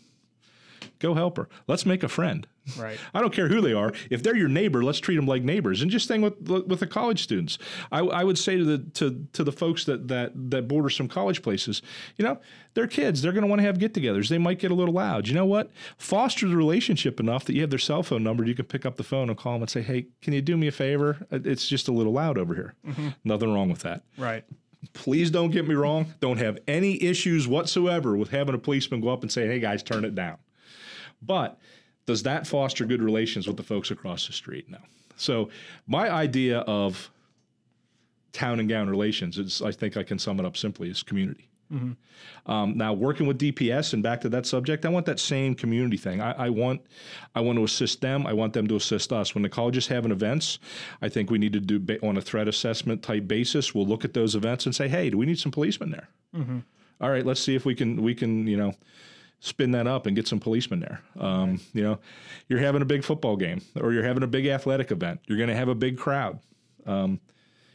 Go 1.00 1.16
help 1.16 1.38
her. 1.38 1.50
Let's 1.68 1.86
make 1.86 2.04
a 2.04 2.10
friend. 2.10 2.46
Right. 2.78 2.98
I 3.14 3.20
don't 3.20 3.34
care 3.34 3.50
who 3.50 3.60
they 3.60 3.74
are. 3.74 3.92
If 4.10 4.24
they're 4.24 4.38
your 4.38 4.48
neighbor, 4.48 4.84
let's 4.84 5.00
treat 5.00 5.16
them 5.18 5.26
like 5.28 5.44
neighbors. 5.44 5.82
And 5.82 5.92
just 5.92 6.08
thing 6.08 6.22
with 6.22 6.40
with 6.50 6.80
the 6.80 6.88
college 6.88 7.22
students, 7.22 7.58
I, 7.92 8.00
I 8.00 8.24
would 8.24 8.38
say 8.38 8.58
to 8.58 8.64
the 8.64 8.78
to 8.94 9.28
to 9.34 9.44
the 9.44 9.52
folks 9.52 9.84
that 9.86 10.08
that 10.08 10.32
that 10.52 10.68
border 10.68 10.90
some 10.90 11.08
college 11.10 11.42
places, 11.42 11.82
you 12.18 12.24
know, 12.24 12.40
they're 12.74 12.88
kids. 12.88 13.22
They're 13.22 13.34
going 13.34 13.44
to 13.44 13.48
want 13.50 13.60
to 13.60 13.66
have 13.68 13.80
get-togethers. 13.80 14.30
They 14.30 14.38
might 14.38 14.60
get 14.60 14.72
a 14.72 14.76
little 14.76 14.94
loud. 14.94 15.28
You 15.28 15.36
know 15.36 15.46
what? 15.46 15.72
Foster 15.98 16.48
the 16.48 16.56
relationship 16.56 17.20
enough 17.20 17.46
that 17.46 17.54
you 17.54 17.62
have 17.62 17.70
their 17.70 17.80
cell 17.80 18.02
phone 18.02 18.24
number. 18.24 18.46
You 18.46 18.56
can 18.56 18.66
pick 18.66 18.86
up 18.86 18.96
the 18.96 19.04
phone 19.04 19.30
and 19.30 19.38
call 19.38 19.54
them 19.54 19.64
and 19.64 19.70
say, 19.70 19.82
"Hey, 19.82 20.08
can 20.22 20.34
you 20.34 20.42
do 20.42 20.56
me 20.56 20.68
a 20.68 20.72
favor? 20.72 21.18
Uh, 21.32 21.40
it's 21.44 21.68
just 21.68 21.88
a 21.90 21.92
little 21.92 22.14
loud 22.14 22.38
over 22.38 22.56
here." 22.56 22.76
Mm-hmm. 22.88 23.10
Nothing 23.26 23.54
wrong 23.54 23.70
with 23.70 23.82
that 23.82 24.04
Right. 24.18 24.44
please 24.94 25.30
don't 25.32 25.52
get 25.52 25.68
me 25.68 25.76
wrong, 25.76 26.14
don't 26.20 26.38
have 26.40 26.58
any 26.68 27.02
issues 27.04 27.48
whatsoever 27.48 28.16
with 28.18 28.30
having 28.30 28.54
a 28.56 28.58
policeman 28.58 29.02
go 29.02 29.10
up 29.10 29.22
and 29.22 29.32
say, 29.32 29.48
hey 29.48 29.60
guys, 29.60 29.82
turn 29.84 30.04
it 30.06 30.14
down. 30.16 30.38
But 31.22 31.58
does 32.06 32.24
that 32.24 32.46
foster 32.48 32.86
good 32.86 33.02
relations 33.02 33.48
with 33.48 33.58
the 33.58 33.64
folks 33.64 33.92
across 33.92 34.28
the 34.28 34.34
street? 34.34 34.70
No. 34.70 34.80
So 35.16 35.50
my 35.88 36.10
idea 36.12 36.60
of 36.60 37.10
town 38.32 38.60
and 38.60 38.68
gown 38.68 38.90
relations 38.90 39.38
is, 39.38 39.62
I 39.62 39.72
think 39.72 39.96
I 39.96 40.04
can 40.04 40.18
sum 40.20 40.40
it 40.40 40.46
up 40.46 40.58
simply, 40.58 40.90
is 40.90 41.04
community. 41.04 41.50
Um, 42.46 42.78
now, 42.78 42.94
working 42.94 43.26
with 43.26 43.40
DPS 43.40 43.94
and 43.94 44.04
back 44.04 44.22
to 44.22 44.30
that 44.30 44.46
subject, 44.46 44.86
I 44.86 44.90
want 44.90 45.08
that 45.08 45.20
same 45.20 45.56
community 45.56 45.98
thing. 45.98 46.22
I, 46.22 46.32
I 46.34 46.50
want, 46.50 46.82
I 47.34 47.42
want 47.42 47.58
to 47.58 47.64
assist 47.64 48.00
them. 48.02 48.28
I 48.28 48.34
want 48.34 48.54
them 48.54 48.68
to 48.68 48.76
assist 48.76 49.12
us. 49.12 49.34
When 49.34 49.42
the 49.42 49.50
college 49.50 49.78
is 49.78 49.88
having 49.88 50.12
events, 50.12 50.60
I 51.02 51.10
think 51.10 51.32
we 51.32 51.40
need 51.40 51.54
to 51.54 51.60
do 51.60 51.80
ba- 51.80 52.06
on 52.08 52.16
a 52.18 52.22
threat 52.22 52.48
assessment 52.48 53.02
type 53.02 53.28
basis. 53.28 53.74
We'll 53.74 53.88
look 53.88 54.06
at 54.06 54.14
those 54.14 54.36
events 54.36 54.68
and 54.68 54.76
say, 54.76 54.88
hey, 54.88 55.10
do 55.10 55.18
we 55.18 55.26
need 55.26 55.40
some 55.40 55.52
policemen 55.52 55.90
there? 55.90 56.10
All 57.02 57.10
right, 57.10 57.26
let's 57.26 57.42
see 57.42 57.56
if 57.56 57.66
we 57.66 57.74
can 57.76 58.04
we 58.04 58.14
can 58.14 58.46
you 58.46 58.56
know 58.58 58.74
spin 59.44 59.72
that 59.72 59.88
up 59.88 60.06
and 60.08 60.16
get 60.16 60.26
some 60.26 60.40
policemen 60.40 60.80
there. 60.80 61.02
Um, 61.20 61.60
You 61.74 61.84
know, 61.84 62.00
you're 62.48 62.60
having 62.60 62.82
a 62.82 62.86
big 62.86 63.04
football 63.04 63.36
game 63.36 63.62
or 63.76 63.92
you're 63.92 64.04
having 64.04 64.24
a 64.24 64.28
big 64.28 64.48
athletic 64.48 64.90
event. 64.90 65.20
You're 65.28 65.38
going 65.38 65.50
to 65.50 65.56
have 65.56 65.68
a 65.68 65.76
big 65.76 65.98
crowd. 65.98 66.40
Um, 66.86 67.20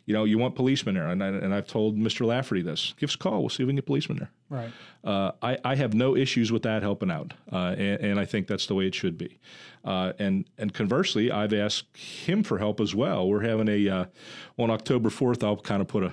you 0.06 0.14
know, 0.14 0.24
you 0.24 0.38
want 0.38 0.54
policemen 0.54 0.94
there, 0.94 1.06
and, 1.08 1.22
I, 1.22 1.26
and 1.26 1.52
I've 1.54 1.66
told 1.66 1.98
Mr. 1.98 2.24
Lafferty 2.24 2.62
this. 2.62 2.94
Give 2.96 3.10
us 3.10 3.14
a 3.14 3.18
call. 3.18 3.40
We'll 3.40 3.50
see 3.50 3.62
if 3.62 3.66
we 3.66 3.72
can 3.72 3.76
get 3.76 3.84
policemen 3.84 4.16
there. 4.16 4.30
Right. 4.48 4.72
Uh, 5.04 5.32
I, 5.42 5.58
I 5.62 5.74
have 5.74 5.92
no 5.92 6.16
issues 6.16 6.50
with 6.50 6.62
that 6.62 6.80
helping 6.80 7.10
out, 7.10 7.34
uh, 7.52 7.74
and, 7.76 8.00
and 8.00 8.20
I 8.20 8.24
think 8.24 8.46
that's 8.46 8.64
the 8.66 8.74
way 8.74 8.86
it 8.86 8.94
should 8.94 9.18
be. 9.18 9.38
Uh, 9.84 10.14
and 10.18 10.46
and 10.56 10.72
conversely, 10.72 11.30
I've 11.30 11.52
asked 11.52 11.94
him 11.94 12.42
for 12.42 12.56
help 12.56 12.80
as 12.80 12.94
well. 12.94 13.28
We're 13.28 13.42
having 13.42 13.68
a 13.68 13.88
uh, 13.90 14.04
on 14.56 14.70
October 14.70 15.10
fourth. 15.10 15.44
I'll 15.44 15.56
kind 15.58 15.82
of 15.82 15.88
put 15.88 16.02
a 16.02 16.12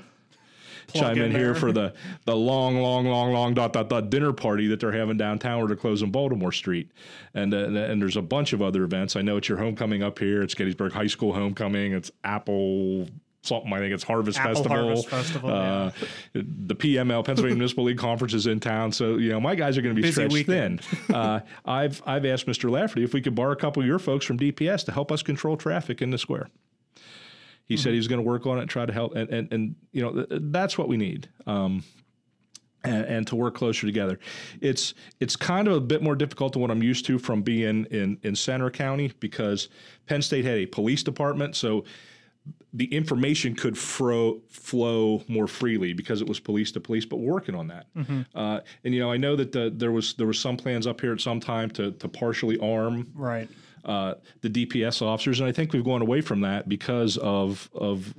chime 0.94 1.18
in 1.18 1.24
in, 1.26 1.32
here 1.32 1.56
for 1.56 1.72
the 1.72 1.94
the 2.26 2.36
long, 2.36 2.78
long, 2.78 3.06
long, 3.06 3.32
long 3.34 3.54
dot 3.54 3.74
dot 3.74 3.90
dot 3.90 4.10
dinner 4.10 4.34
party 4.34 4.68
that 4.68 4.80
they're 4.80 4.92
having 4.92 5.18
downtown 5.18 5.60
where 5.60 5.68
they're 5.68 5.76
closing 5.76 6.12
Baltimore 6.12 6.52
Street, 6.52 6.92
and 7.34 7.54
uh, 7.54 7.58
and 7.58 8.02
there's 8.02 8.18
a 8.18 8.22
bunch 8.22 8.54
of 8.54 8.62
other 8.62 8.84
events. 8.84 9.16
I 9.16 9.22
know 9.22 9.38
it's 9.38 9.50
your 9.50 9.58
homecoming 9.58 10.04
up 10.04 10.20
here. 10.20 10.42
It's 10.42 10.54
Gettysburg 10.54 10.94
High 10.94 11.08
School 11.08 11.34
homecoming. 11.34 11.94
It's 11.94 12.12
Apple. 12.24 13.08
Something 13.44 13.72
I 13.74 13.78
think 13.78 13.94
it's 13.94 14.04
Harvest 14.04 14.40
Apple 14.40 14.56
Festival. 14.56 14.78
Harvest 14.78 15.08
Festival, 15.08 15.52
Uh, 15.52 15.92
The 16.34 16.74
PML 16.76 17.24
Pennsylvania 17.24 17.56
Municipal 17.56 17.84
League 17.84 18.00
Conference 18.00 18.34
is 18.34 18.48
in 18.48 18.60
town, 18.60 18.92
so 18.92 19.18
you 19.18 19.30
know 19.30 19.40
my 19.40 19.54
guys 19.54 19.78
are 19.78 19.84
going 19.84 19.94
to 19.96 20.02
be 20.02 20.08
Busy 20.08 20.14
stretched 20.14 20.34
weekend. 20.34 20.82
thin. 20.82 21.16
Uh, 21.16 21.40
I've 21.64 22.02
I've 22.08 22.26
asked 22.26 22.48
Mr. 22.48 22.72
Lafferty 22.72 23.04
if 23.04 23.14
we 23.14 23.22
could 23.22 23.36
borrow 23.36 23.52
a 23.52 23.56
couple 23.56 23.84
of 23.84 23.88
your 23.88 24.00
folks 24.00 24.26
from 24.26 24.40
DPS 24.40 24.84
to 24.86 24.92
help 24.92 25.12
us 25.12 25.22
control 25.22 25.58
traffic 25.58 26.02
in 26.02 26.10
the 26.10 26.18
square. 26.18 26.48
He 27.68 27.78
said 27.78 27.94
he's 27.94 28.08
going 28.08 28.20
to 28.24 28.28
work 28.28 28.46
on 28.46 28.58
it 28.58 28.62
and 28.62 28.70
try 28.70 28.86
to 28.86 28.94
help, 28.94 29.16
and 29.16 29.30
and, 29.30 29.52
and 29.52 29.76
you 29.92 30.02
know 30.02 30.24
th- 30.26 30.42
that's 30.52 30.78
what 30.78 30.88
we 30.88 30.98
need. 30.98 31.30
Um, 31.48 31.84
and, 32.84 33.06
and 33.06 33.28
to 33.28 33.36
work 33.36 33.56
closer 33.56 33.88
together, 33.88 34.20
it's 34.62 34.94
it's 35.20 35.36
kind 35.36 35.68
of 35.68 35.74
a 35.76 35.82
bit 35.82 36.04
more 36.04 36.16
difficult 36.16 36.54
than 36.54 36.62
what 36.62 36.70
I'm 36.70 36.84
used 36.84 37.06
to 37.08 37.18
from 37.18 37.42
being 37.42 37.86
in 37.86 38.20
in 38.22 38.36
Centre 38.36 38.70
County 38.70 39.12
because 39.20 39.70
Penn 40.06 40.22
State 40.22 40.46
had 40.46 40.58
a 40.58 40.68
police 40.68 41.02
department, 41.02 41.56
so 41.56 41.84
the 42.72 42.86
information 42.94 43.56
could 43.56 43.76
fro- 43.78 44.42
flow 44.50 45.24
more 45.28 45.48
freely 45.48 45.94
because 45.94 46.22
it 46.22 46.28
was 46.28 46.40
police 46.40 46.72
to 46.74 46.80
police. 46.80 47.06
But 47.06 47.18
we're 47.18 47.34
working 47.34 47.56
on 47.56 47.70
that, 47.70 47.88
uh, 48.36 48.60
and 48.84 48.94
you 48.94 49.00
know 49.00 49.12
I 49.12 49.18
know 49.18 49.36
that 49.36 49.52
the, 49.52 49.74
there 49.76 49.92
was 49.92 50.14
there 50.14 50.28
was 50.28 50.38
some 50.38 50.56
plans 50.56 50.86
up 50.86 51.02
here 51.02 51.14
at 51.14 51.22
some 51.22 51.40
time 51.40 51.72
to 51.72 51.94
to 51.94 52.08
partially 52.08 52.60
arm 52.60 53.08
Right. 53.16 53.50
Uh, 53.86 54.16
the 54.42 54.50
DPS 54.50 55.02
officers, 55.02 55.40
and 55.40 55.48
I 55.48 55.52
think 55.52 55.74
we've 55.74 55.84
gone 55.84 56.02
away 56.02 56.22
from 56.22 56.42
that 56.42 56.68
because 56.68 57.18
of 57.18 57.70
of 57.74 58.14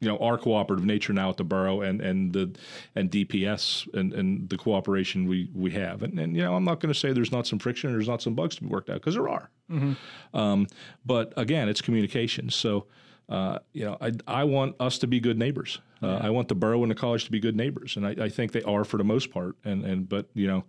you 0.00 0.08
know 0.08 0.18
our 0.18 0.36
cooperative 0.36 0.84
nature 0.84 1.12
now 1.12 1.30
at 1.30 1.36
the 1.36 1.44
borough 1.44 1.80
and 1.80 2.00
and 2.00 2.32
the 2.32 2.54
and 2.94 3.10
DPS 3.10 3.92
and, 3.94 4.12
and 4.12 4.48
the 4.50 4.58
cooperation 4.58 5.26
we 5.26 5.48
we 5.54 5.70
have. 5.70 6.02
And, 6.02 6.18
and 6.18 6.36
you 6.36 6.42
know 6.42 6.54
I'm 6.54 6.64
not 6.64 6.80
going 6.80 6.92
to 6.92 6.98
say 6.98 7.12
there's 7.12 7.32
not 7.32 7.46
some 7.46 7.58
friction, 7.58 7.90
or 7.90 7.92
there's 7.94 8.08
not 8.08 8.20
some 8.20 8.34
bugs 8.34 8.56
to 8.56 8.62
be 8.62 8.68
worked 8.68 8.90
out 8.90 8.96
because 8.96 9.14
there 9.14 9.28
are. 9.28 9.48
Um, 10.34 10.66
but 11.06 11.32
again, 11.36 11.68
it's 11.68 11.80
communication. 11.80 12.50
So. 12.50 12.86
Uh, 13.28 13.58
you 13.72 13.84
know, 13.84 13.96
I, 13.98 14.12
I 14.26 14.44
want 14.44 14.74
us 14.78 14.98
to 14.98 15.06
be 15.06 15.18
good 15.18 15.38
neighbors. 15.38 15.80
Uh, 16.02 16.18
I 16.20 16.28
want 16.28 16.48
the 16.48 16.54
borough 16.54 16.82
and 16.82 16.90
the 16.90 16.94
college 16.94 17.24
to 17.24 17.30
be 17.30 17.40
good 17.40 17.56
neighbors, 17.56 17.96
and 17.96 18.06
I, 18.06 18.10
I 18.24 18.28
think 18.28 18.52
they 18.52 18.62
are 18.62 18.84
for 18.84 18.98
the 18.98 19.04
most 19.04 19.30
part. 19.30 19.56
And 19.64 19.84
and 19.86 20.06
but 20.06 20.26
you 20.34 20.48
know, 20.48 20.64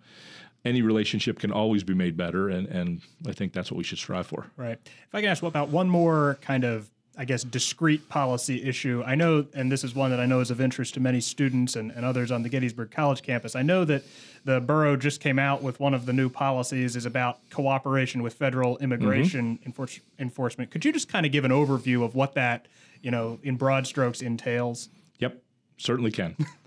any 0.66 0.82
relationship 0.82 1.40
can 1.40 1.52
always 1.52 1.84
be 1.84 1.94
made 1.94 2.16
better, 2.16 2.50
and 2.50 2.68
and 2.68 3.02
I 3.28 3.34
think 3.34 3.54
that's 3.54 3.72
what 3.72 3.78
we 3.78 3.84
should 3.84 3.98
strive 3.98 4.28
for. 4.28 4.48
Right. 4.56 4.80
If 4.84 5.14
I 5.14 5.22
can 5.22 5.30
ask 5.30 5.44
about 5.44 5.70
one 5.70 5.90
more 5.90 6.38
kind 6.42 6.64
of, 6.64 6.90
I 7.18 7.26
guess, 7.26 7.44
discrete 7.44 8.08
policy 8.08 8.64
issue. 8.64 9.04
I 9.06 9.16
know, 9.16 9.46
and 9.54 9.72
this 9.72 9.84
is 9.84 9.94
one 9.94 10.10
that 10.12 10.20
I 10.20 10.26
know 10.26 10.40
is 10.40 10.52
of 10.52 10.62
interest 10.62 10.94
to 10.94 11.00
many 11.00 11.20
students 11.20 11.76
and, 11.76 11.92
and 11.92 12.06
others 12.06 12.32
on 12.32 12.44
the 12.44 12.50
Gettysburg 12.50 12.92
College 12.92 13.24
campus. 13.24 13.56
I 13.56 13.62
know 13.62 13.84
that 13.86 14.04
the 14.46 14.62
borough 14.62 14.96
just 14.96 15.20
came 15.20 15.38
out 15.38 15.62
with 15.62 15.80
one 15.80 15.94
of 15.94 16.06
the 16.06 16.14
new 16.14 16.30
policies 16.30 16.96
is 16.96 17.06
about 17.06 17.40
cooperation 17.50 18.24
with 18.24 18.34
federal 18.34 18.78
immigration 18.78 19.58
mm-hmm. 19.58 19.66
enforce, 19.66 20.00
enforcement. 20.18 20.72
Could 20.72 20.86
you 20.86 20.94
just 20.94 21.10
kind 21.10 21.26
of 21.26 21.32
give 21.32 21.44
an 21.44 21.52
overview 21.52 22.04
of 22.04 22.16
what 22.16 22.36
that, 22.36 22.68
you 23.02 23.12
know, 23.12 23.40
in 23.44 23.58
broad 23.58 23.86
strokes 23.86 24.22
entails? 24.22 24.90
Yep, 25.20 25.42
certainly 25.78 26.12
can. 26.12 26.38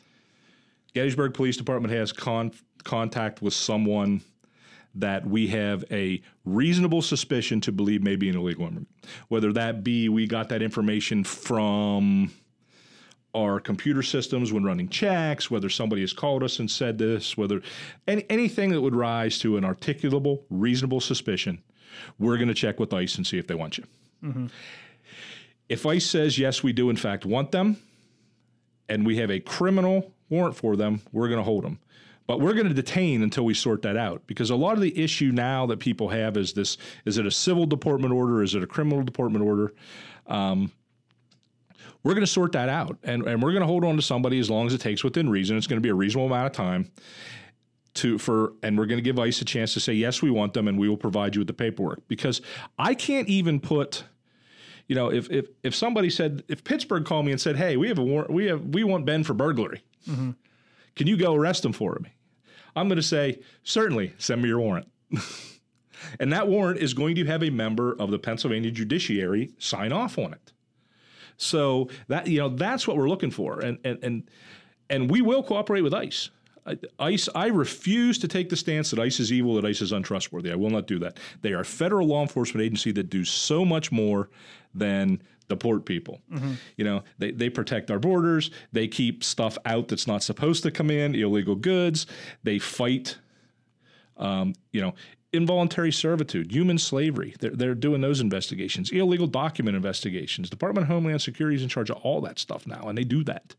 Gettysburg 0.97 1.35
Police 1.35 1.59
Department 1.59 1.93
has 1.93 2.11
con- 2.11 2.53
contact 2.83 3.43
with 3.43 3.53
someone 3.53 4.23
that 4.95 5.27
we 5.27 5.47
have 5.49 5.85
a 5.91 6.23
reasonable 6.47 7.03
suspicion 7.03 7.61
to 7.61 7.71
believe 7.71 8.03
may 8.03 8.17
be 8.17 8.31
an 8.31 8.37
illegal 8.39 8.63
immigrant. 8.63 8.89
Whether 9.29 9.53
that 9.53 9.85
be 9.85 10.09
we 10.09 10.27
got 10.27 10.49
that 10.49 10.63
information 10.63 11.23
from 11.23 12.33
our 13.35 13.61
computer 13.61 14.03
systems 14.03 14.55
when 14.55 14.65
running 14.65 14.89
checks, 14.89 15.51
whether 15.51 15.69
somebody 15.69 16.01
has 16.01 16.15
called 16.15 16.43
us 16.43 16.61
and 16.61 16.71
said 16.71 16.97
this, 16.97 17.37
whether 17.37 17.61
any, 18.09 18.25
anything 18.31 18.71
that 18.71 18.81
would 18.81 18.97
rise 18.97 19.39
to 19.41 19.59
an 19.59 19.65
articulable, 19.65 20.45
reasonable 20.49 21.03
suspicion, 21.03 21.63
we're 22.19 22.39
going 22.39 22.49
to 22.49 22.55
check 22.55 22.81
with 22.81 22.95
ICE 22.95 23.15
and 23.17 23.27
see 23.27 23.37
if 23.37 23.47
they 23.47 23.55
want 23.55 23.77
you. 23.77 23.85
Mm-hmm. 24.25 24.47
If 25.69 25.85
ICE 25.85 26.07
says, 26.07 26.39
yes, 26.39 26.63
we 26.63 26.73
do 26.73 26.89
in 26.89 26.97
fact 26.97 27.27
want 27.27 27.53
them, 27.53 27.77
and 28.89 29.05
we 29.05 29.19
have 29.19 29.31
a 29.31 29.41
criminal 29.41 30.16
warrant 30.29 30.57
for 30.57 30.77
them, 30.77 31.03
we're 31.13 31.29
going 31.29 31.39
to 31.39 31.45
hold 31.45 31.65
them. 31.65 31.79
But 32.27 32.41
we're 32.41 32.55
going 32.55 32.69
to 32.69 32.75
detain 32.75 33.23
until 33.23 33.45
we 33.45 33.55
sort 33.55 33.83
that 33.83 33.97
out 33.97 34.27
because 34.27 34.51
a 34.51 34.57
lot 34.57 34.73
of 34.73 34.81
the 34.81 35.01
issue 35.01 35.31
now 35.31 35.67
that 35.67 35.79
people 35.79 36.09
have 36.09 36.37
is 36.37 36.53
this 36.55 36.77
is 37.05 37.19
it 37.19 37.27
a 37.27 37.31
civil 37.31 37.67
deportment 37.67 38.13
order? 38.13 38.43
Is 38.43 38.55
it 38.55 38.63
a 38.65 38.67
criminal 38.67 39.03
deportment 39.05 39.45
order? 39.45 39.73
Um, 40.27 40.73
we're 42.03 42.15
going 42.15 42.27
to 42.27 42.33
sort 42.33 42.53
that 42.53 42.69
out 42.69 42.99
and, 43.05 43.27
and 43.27 43.43
we're 43.43 43.53
going 43.53 43.63
to 43.63 43.67
hold 43.67 43.85
on 43.85 43.97
to 43.97 44.03
somebody 44.03 44.39
as 44.41 44.51
long 44.51 44.67
as 44.67 44.75
it 44.75 44.81
takes 44.81 45.05
within 45.05 45.29
reason. 45.29 45.57
It's 45.57 45.67
going 45.69 45.79
to 45.79 45.83
be 45.83 45.89
a 45.89 45.95
reasonable 45.95 46.27
amount 46.27 46.47
of 46.47 46.53
time 46.53 46.91
to 47.97 48.19
for 48.19 48.53
and 48.63 48.79
we're 48.79 48.87
going 48.87 48.99
to 48.99 49.03
give 49.03 49.19
ICE 49.19 49.41
a 49.41 49.45
chance 49.45 49.73
to 49.75 49.81
say 49.81 49.93
yes 49.93 50.23
we 50.23 50.31
want 50.31 50.53
them 50.53 50.69
and 50.69 50.79
we 50.79 50.89
will 50.89 50.97
provide 50.97 51.35
you 51.35 51.41
with 51.41 51.49
the 51.49 51.55
paperwork 51.55 52.07
because 52.09 52.41
I 52.79 52.95
can't 52.95 53.29
even 53.29 53.59
put 53.59 54.05
you 54.87 54.95
know 54.95 55.11
if 55.11 55.31
if 55.31 55.49
if 55.63 55.75
somebody 55.75 56.11
said 56.11 56.45
if 56.49 56.63
Pittsburgh 56.63 57.05
called 57.05 57.27
me 57.27 57.33
and 57.33 57.41
said 57.41 57.57
hey 57.57 57.77
we 57.77 57.89
have 57.89 57.99
a 57.99 58.05
warrant 58.05 58.31
we 58.31 58.47
have 58.47 58.63
we 58.67 58.85
want 58.85 59.07
Ben 59.07 59.25
for 59.25 59.35
burglary 59.35 59.83
Mm-hmm. 60.09 60.31
can 60.95 61.07
you 61.07 61.17
go 61.17 61.35
arrest 61.35 61.65
him 61.65 61.73
for 61.73 61.99
me? 62.03 62.11
I'm 62.75 62.89
going 62.89 62.97
to 62.97 63.03
say 63.03 63.41
certainly 63.63 64.13
send 64.19 64.43
me 64.43 64.49
your 64.49 64.61
warrant. 64.61 64.89
And 66.21 66.33
that 66.33 66.49
warrant 66.49 66.81
is 66.81 66.95
going 66.95 67.15
to 67.17 67.25
have 67.25 67.43
a 67.43 67.51
member 67.51 67.95
of 67.99 68.11
the 68.11 68.19
Pennsylvania 68.19 68.71
judiciary 68.71 69.53
sign 69.59 69.93
off 69.93 70.19
on 70.19 70.33
it. 70.33 70.53
So 71.37 71.89
that 72.09 72.27
you 72.27 72.39
know 72.39 72.49
that's 72.49 72.89
what 72.89 72.97
we're 72.97 73.09
looking 73.09 73.31
for. 73.31 73.61
And 73.61 73.79
and 73.85 73.99
and 74.03 74.31
and 74.89 75.11
we 75.11 75.21
will 75.21 75.43
cooperate 75.43 75.83
with 75.83 75.95
ICE. 75.95 76.31
ICE, 76.99 77.29
I 77.35 77.47
refuse 77.47 78.19
to 78.19 78.27
take 78.27 78.49
the 78.49 78.57
stance 78.57 78.91
that 78.91 78.99
ICE 78.99 79.21
is 79.21 79.33
evil, 79.33 79.55
that 79.55 79.65
ICE 79.65 79.83
is 79.83 79.93
untrustworthy. 79.93 80.51
I 80.51 80.57
will 80.57 80.71
not 80.71 80.89
do 80.89 80.99
that. 80.99 81.19
They 81.43 81.53
are 81.53 81.61
a 81.61 81.65
federal 81.65 82.09
law 82.09 82.23
enforcement 82.23 82.65
agency 82.65 82.91
that 82.93 83.09
do 83.09 83.25
so 83.25 83.65
much 83.65 83.93
more 83.93 84.31
than 84.75 85.23
deport 85.49 85.85
people. 85.85 86.21
You 86.77 86.85
know, 86.85 87.03
they, 87.19 87.31
they 87.31 87.51
protect 87.51 87.91
our 87.91 87.99
borders. 87.99 88.51
They 88.73 88.89
keep 88.89 89.23
stuff 89.25 89.57
out 89.65 89.89
that's 89.89 90.07
not 90.07 90.23
supposed 90.23 90.63
to 90.65 90.71
come 90.71 90.91
in, 90.91 91.15
illegal 91.15 91.55
goods. 91.55 92.07
They 92.43 92.59
fight, 92.59 93.19
um, 94.17 94.55
you 94.73 94.81
know, 94.81 94.95
involuntary 95.33 95.93
servitude, 95.93 96.53
human 96.53 96.79
slavery. 96.79 97.35
They're, 97.41 97.51
they're 97.51 97.75
doing 97.75 98.01
those 98.01 98.21
investigations, 98.21 98.91
illegal 98.91 99.27
document 99.27 99.77
investigations. 99.77 100.49
Department 100.51 100.85
of 100.85 100.89
Homeland 100.89 101.23
Security 101.23 101.57
is 101.57 101.63
in 101.63 101.69
charge 101.69 101.91
of 101.91 101.97
all 101.99 102.21
that 102.23 102.39
stuff 102.39 102.67
now, 102.67 102.89
and 102.89 102.97
they 102.97 103.05
do 103.05 103.23
that 103.25 103.55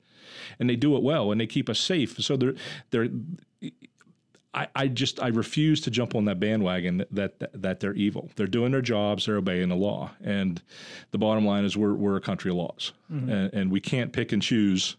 and 0.59 0.69
they 0.69 0.75
do 0.75 0.95
it 0.95 1.03
well 1.03 1.31
and 1.31 1.39
they 1.39 1.47
keep 1.47 1.69
us 1.69 1.79
safe. 1.79 2.17
So 2.19 2.37
they're 2.37 2.55
they're 2.91 3.09
I, 4.57 4.67
I 4.75 4.87
just 4.87 5.21
I 5.21 5.27
refuse 5.27 5.81
to 5.81 5.91
jump 5.91 6.15
on 6.15 6.25
that 6.25 6.39
bandwagon 6.39 6.97
that, 7.11 7.39
that 7.39 7.61
that 7.61 7.79
they're 7.79 7.93
evil. 7.93 8.31
They're 8.35 8.47
doing 8.47 8.71
their 8.71 8.81
jobs. 8.81 9.27
They're 9.27 9.37
obeying 9.37 9.69
the 9.69 9.75
law. 9.75 10.11
And 10.23 10.59
the 11.11 11.19
bottom 11.19 11.45
line 11.45 11.63
is 11.63 11.77
we're 11.77 11.93
we're 11.93 12.15
a 12.15 12.21
country 12.21 12.49
of 12.49 12.57
laws, 12.57 12.93
mm-hmm. 13.11 13.29
and, 13.29 13.53
and 13.53 13.71
we 13.71 13.79
can't 13.79 14.11
pick 14.11 14.31
and 14.31 14.41
choose 14.41 14.97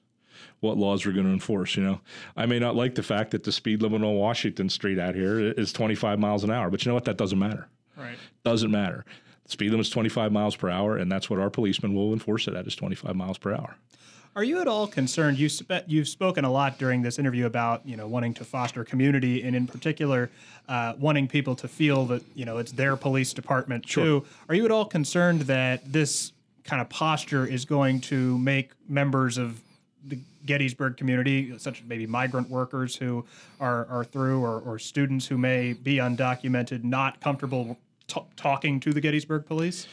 what 0.60 0.76
laws 0.76 1.04
we're 1.04 1.12
going 1.12 1.26
to 1.26 1.32
enforce. 1.32 1.76
You 1.76 1.82
know, 1.82 2.00
I 2.36 2.46
may 2.46 2.60
not 2.60 2.76
like 2.76 2.94
the 2.94 3.02
fact 3.02 3.32
that 3.32 3.42
the 3.42 3.50
speed 3.50 3.82
limit 3.82 4.02
on 4.02 4.14
Washington 4.14 4.68
Street 4.68 4.98
out 4.98 5.16
here 5.16 5.40
is 5.40 5.72
25 5.72 6.20
miles 6.20 6.44
an 6.44 6.52
hour, 6.52 6.70
but 6.70 6.84
you 6.84 6.90
know 6.90 6.94
what? 6.94 7.04
That 7.06 7.16
doesn't 7.16 7.38
matter. 7.38 7.68
Right. 7.96 8.16
Doesn't 8.44 8.70
matter. 8.70 9.04
The 9.44 9.50
speed 9.50 9.70
limit 9.72 9.86
is 9.86 9.90
25 9.90 10.30
miles 10.30 10.54
per 10.54 10.70
hour, 10.70 10.96
and 10.96 11.10
that's 11.10 11.28
what 11.28 11.40
our 11.40 11.50
policemen 11.50 11.94
will 11.94 12.12
enforce 12.12 12.46
it 12.46 12.54
at 12.54 12.64
is 12.68 12.76
25 12.76 13.16
miles 13.16 13.38
per 13.38 13.52
hour. 13.52 13.76
Are 14.38 14.44
you 14.44 14.60
at 14.60 14.68
all 14.68 14.86
concerned? 14.86 15.36
You 15.36 15.48
spe- 15.48 15.88
you've 15.88 16.06
spoken 16.06 16.44
a 16.44 16.52
lot 16.52 16.78
during 16.78 17.02
this 17.02 17.18
interview 17.18 17.46
about 17.46 17.84
you 17.84 17.96
know 17.96 18.06
wanting 18.06 18.34
to 18.34 18.44
foster 18.44 18.84
community, 18.84 19.42
and 19.42 19.56
in 19.56 19.66
particular, 19.66 20.30
uh, 20.68 20.94
wanting 20.96 21.26
people 21.26 21.56
to 21.56 21.66
feel 21.66 22.04
that 22.06 22.22
you 22.36 22.44
know 22.44 22.58
it's 22.58 22.70
their 22.70 22.94
police 22.94 23.32
department 23.32 23.84
too. 23.84 24.24
Are 24.48 24.54
you 24.54 24.64
at 24.64 24.70
all 24.70 24.84
concerned 24.84 25.40
that 25.42 25.92
this 25.92 26.30
kind 26.62 26.80
of 26.80 26.88
posture 26.88 27.46
is 27.46 27.64
going 27.64 28.00
to 28.02 28.38
make 28.38 28.70
members 28.88 29.38
of 29.38 29.60
the 30.06 30.20
Gettysburg 30.46 30.96
community, 30.96 31.58
such 31.58 31.80
as 31.80 31.88
maybe 31.88 32.06
migrant 32.06 32.48
workers 32.48 32.94
who 32.94 33.26
are, 33.58 33.86
are 33.86 34.04
through, 34.04 34.44
or, 34.44 34.60
or 34.60 34.78
students 34.78 35.26
who 35.26 35.36
may 35.36 35.72
be 35.72 35.96
undocumented, 35.96 36.84
not 36.84 37.20
comfortable 37.20 37.76
t- 38.06 38.22
talking 38.36 38.78
to 38.78 38.92
the 38.92 39.00
Gettysburg 39.00 39.46
police? 39.46 39.88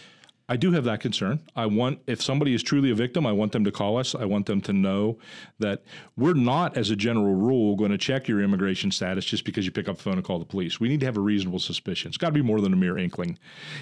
I 0.47 0.57
do 0.57 0.71
have 0.73 0.83
that 0.83 0.99
concern. 0.99 1.39
I 1.55 1.65
want, 1.65 1.99
if 2.05 2.21
somebody 2.21 2.53
is 2.53 2.61
truly 2.61 2.91
a 2.91 2.95
victim, 2.95 3.25
I 3.25 3.31
want 3.31 3.51
them 3.51 3.63
to 3.63 3.71
call 3.71 3.97
us. 3.97 4.13
I 4.13 4.25
want 4.25 4.45
them 4.45 4.61
to 4.61 4.73
know 4.73 5.17
that 5.57 5.83
we're 6.15 6.35
not, 6.35 6.77
as 6.77 6.91
a 6.91 6.95
general 6.95 7.33
rule, 7.33 7.75
going 7.75 7.89
to 7.89 7.97
check 7.97 8.27
your 8.27 8.41
immigration 8.41 8.91
status 8.91 9.25
just 9.25 9.43
because 9.43 9.65
you 9.65 9.71
pick 9.71 9.89
up 9.89 9.97
the 9.97 10.03
phone 10.03 10.13
and 10.15 10.23
call 10.23 10.37
the 10.37 10.45
police. 10.45 10.79
We 10.79 10.87
need 10.87 10.99
to 10.99 11.05
have 11.07 11.17
a 11.17 11.21
reasonable 11.21 11.57
suspicion. 11.57 12.09
It's 12.09 12.17
got 12.17 12.27
to 12.27 12.33
be 12.33 12.43
more 12.43 12.61
than 12.61 12.73
a 12.73 12.75
mere 12.75 12.97
inkling. 12.97 13.39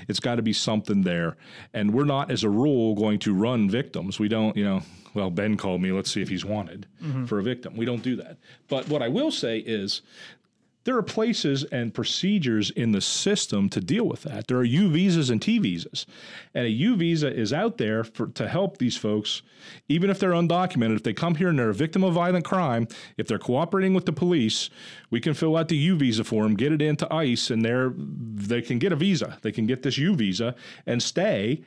It's 0.08 0.22
got 0.22 0.36
to 0.36 0.42
be 0.42 0.54
something 0.54 1.02
there. 1.02 1.36
And 1.74 1.94
we're 1.94 2.06
not, 2.06 2.32
as 2.32 2.46
a 2.46 2.50
rule, 2.50 2.96
going 2.96 3.20
to 3.20 3.34
run 3.34 3.70
victims. 3.70 4.18
We 4.18 4.30
don't, 4.30 4.56
you 4.56 4.64
know, 4.64 4.84
well, 5.14 5.30
Ben 5.30 5.58
called 5.58 5.82
me. 5.82 5.92
Let's 5.92 6.12
see 6.12 6.22
if 6.22 6.30
he's 6.30 6.46
wanted 6.46 6.88
mm-hmm. 7.04 7.26
for 7.26 7.40
a 7.40 7.44
victim. 7.44 7.76
We 7.76 7.86
don't 7.86 8.02
do 8.02 8.16
that. 8.16 8.38
But 8.70 8.88
what 8.88 9.02
I 9.02 9.10
will 9.10 9.32
say 9.32 9.60
is 9.60 10.02
there 10.86 10.98
are 10.98 11.04
places 11.04 11.64
and 11.66 11.94
procedures 11.94 12.70
in 12.72 12.92
the 12.92 13.02
system 13.02 13.70
to 13.70 13.80
deal 13.80 14.06
with 14.06 14.24
that. 14.24 14.48
There 14.48 14.58
are 14.58 14.64
U 14.64 14.90
visas 14.90 15.30
and 15.30 15.42
T 15.42 15.58
visas. 15.58 16.06
And 16.54 16.66
a 16.66 16.70
U 16.70 16.96
visa 16.96 17.34
is 17.34 17.54
out 17.54 17.78
there 17.78 18.04
for, 18.04 18.28
to 18.28 18.48
help 18.48 18.78
these 18.78 18.98
folks, 18.98 19.42
even 19.88 20.10
if 20.10 20.20
they're 20.20 20.32
undocumented. 20.32 20.98
If 20.98 21.04
they 21.04 21.14
come 21.14 21.36
here 21.36 21.50
and 21.50 21.58
they're 21.58 21.70
a 21.70 21.74
victim 21.74 22.04
of 22.04 22.14
violent 22.14 22.46
crime, 22.46 22.88
if 23.18 23.28
they're 23.28 23.40
cooperating 23.40 23.94
with 23.94 24.06
the 24.06 24.14
police, 24.14 24.70
we 25.10 25.22
can 25.22 25.34
fill 25.34 25.56
out 25.56 25.70
the 25.70 25.78
U 25.78 25.96
visa 25.96 26.24
for 26.24 26.44
them, 26.44 26.56
get 26.56 26.74
it 26.74 26.82
into 26.82 27.12
ICE, 27.14 27.50
and 27.50 27.64
they're, 27.64 27.94
they 27.96 28.62
can 28.62 28.80
get 28.80 28.92
a 28.92 28.98
visa. 28.98 29.38
They 29.42 29.52
can 29.52 29.66
get 29.66 29.84
this 29.84 29.98
U 29.98 30.16
visa 30.16 30.56
and 30.86 31.02
stay 31.02 31.64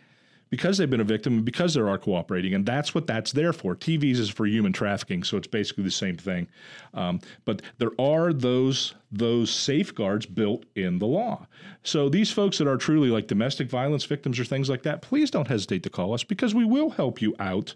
because 0.49 0.79
they've 0.79 0.91
been 0.91 1.01
a 1.01 1.05
victim 1.05 1.35
and 1.35 1.45
because 1.45 1.75
they 1.75 1.81
are 1.81 1.99
cooperating. 1.99 2.55
And 2.55 2.65
that's 2.65 2.95
what 2.95 3.07
that's 3.07 3.33
there 3.33 3.53
for. 3.53 3.75
TVs 3.75 4.19
is 4.19 4.29
for 4.29 4.47
human 4.47 4.73
trafficking, 4.73 5.23
so 5.25 5.37
it's 5.37 5.47
basically 5.47 5.85
the 5.85 5.91
same 5.91 6.17
thing. 6.17 6.49
Um, 6.95 7.21
but 7.45 7.63
there 7.79 7.91
are 7.99 8.33
those 8.33 8.95
those 9.11 9.51
safeguards 9.51 10.27
built 10.27 10.65
in 10.75 10.99
the 10.99 11.07
law. 11.07 11.47
So 11.83 12.09
these 12.09 12.31
folks 12.31 12.59
that 12.59 12.69
are 12.69 12.77
truly 12.77 13.09
like 13.09 13.27
domestic 13.27 13.69
violence 13.69 14.05
victims 14.05 14.39
or 14.39 14.45
things 14.45 14.69
like 14.69 14.83
that, 14.83 15.03
please 15.03 15.31
don't 15.31 15.49
hesitate 15.49 15.83
to 15.85 15.91
call 15.91 16.13
us 16.13 16.25
because 16.25 16.55
we 16.55 16.65
will 16.65 16.91
help 16.91 17.21
you 17.21 17.35
out 17.39 17.75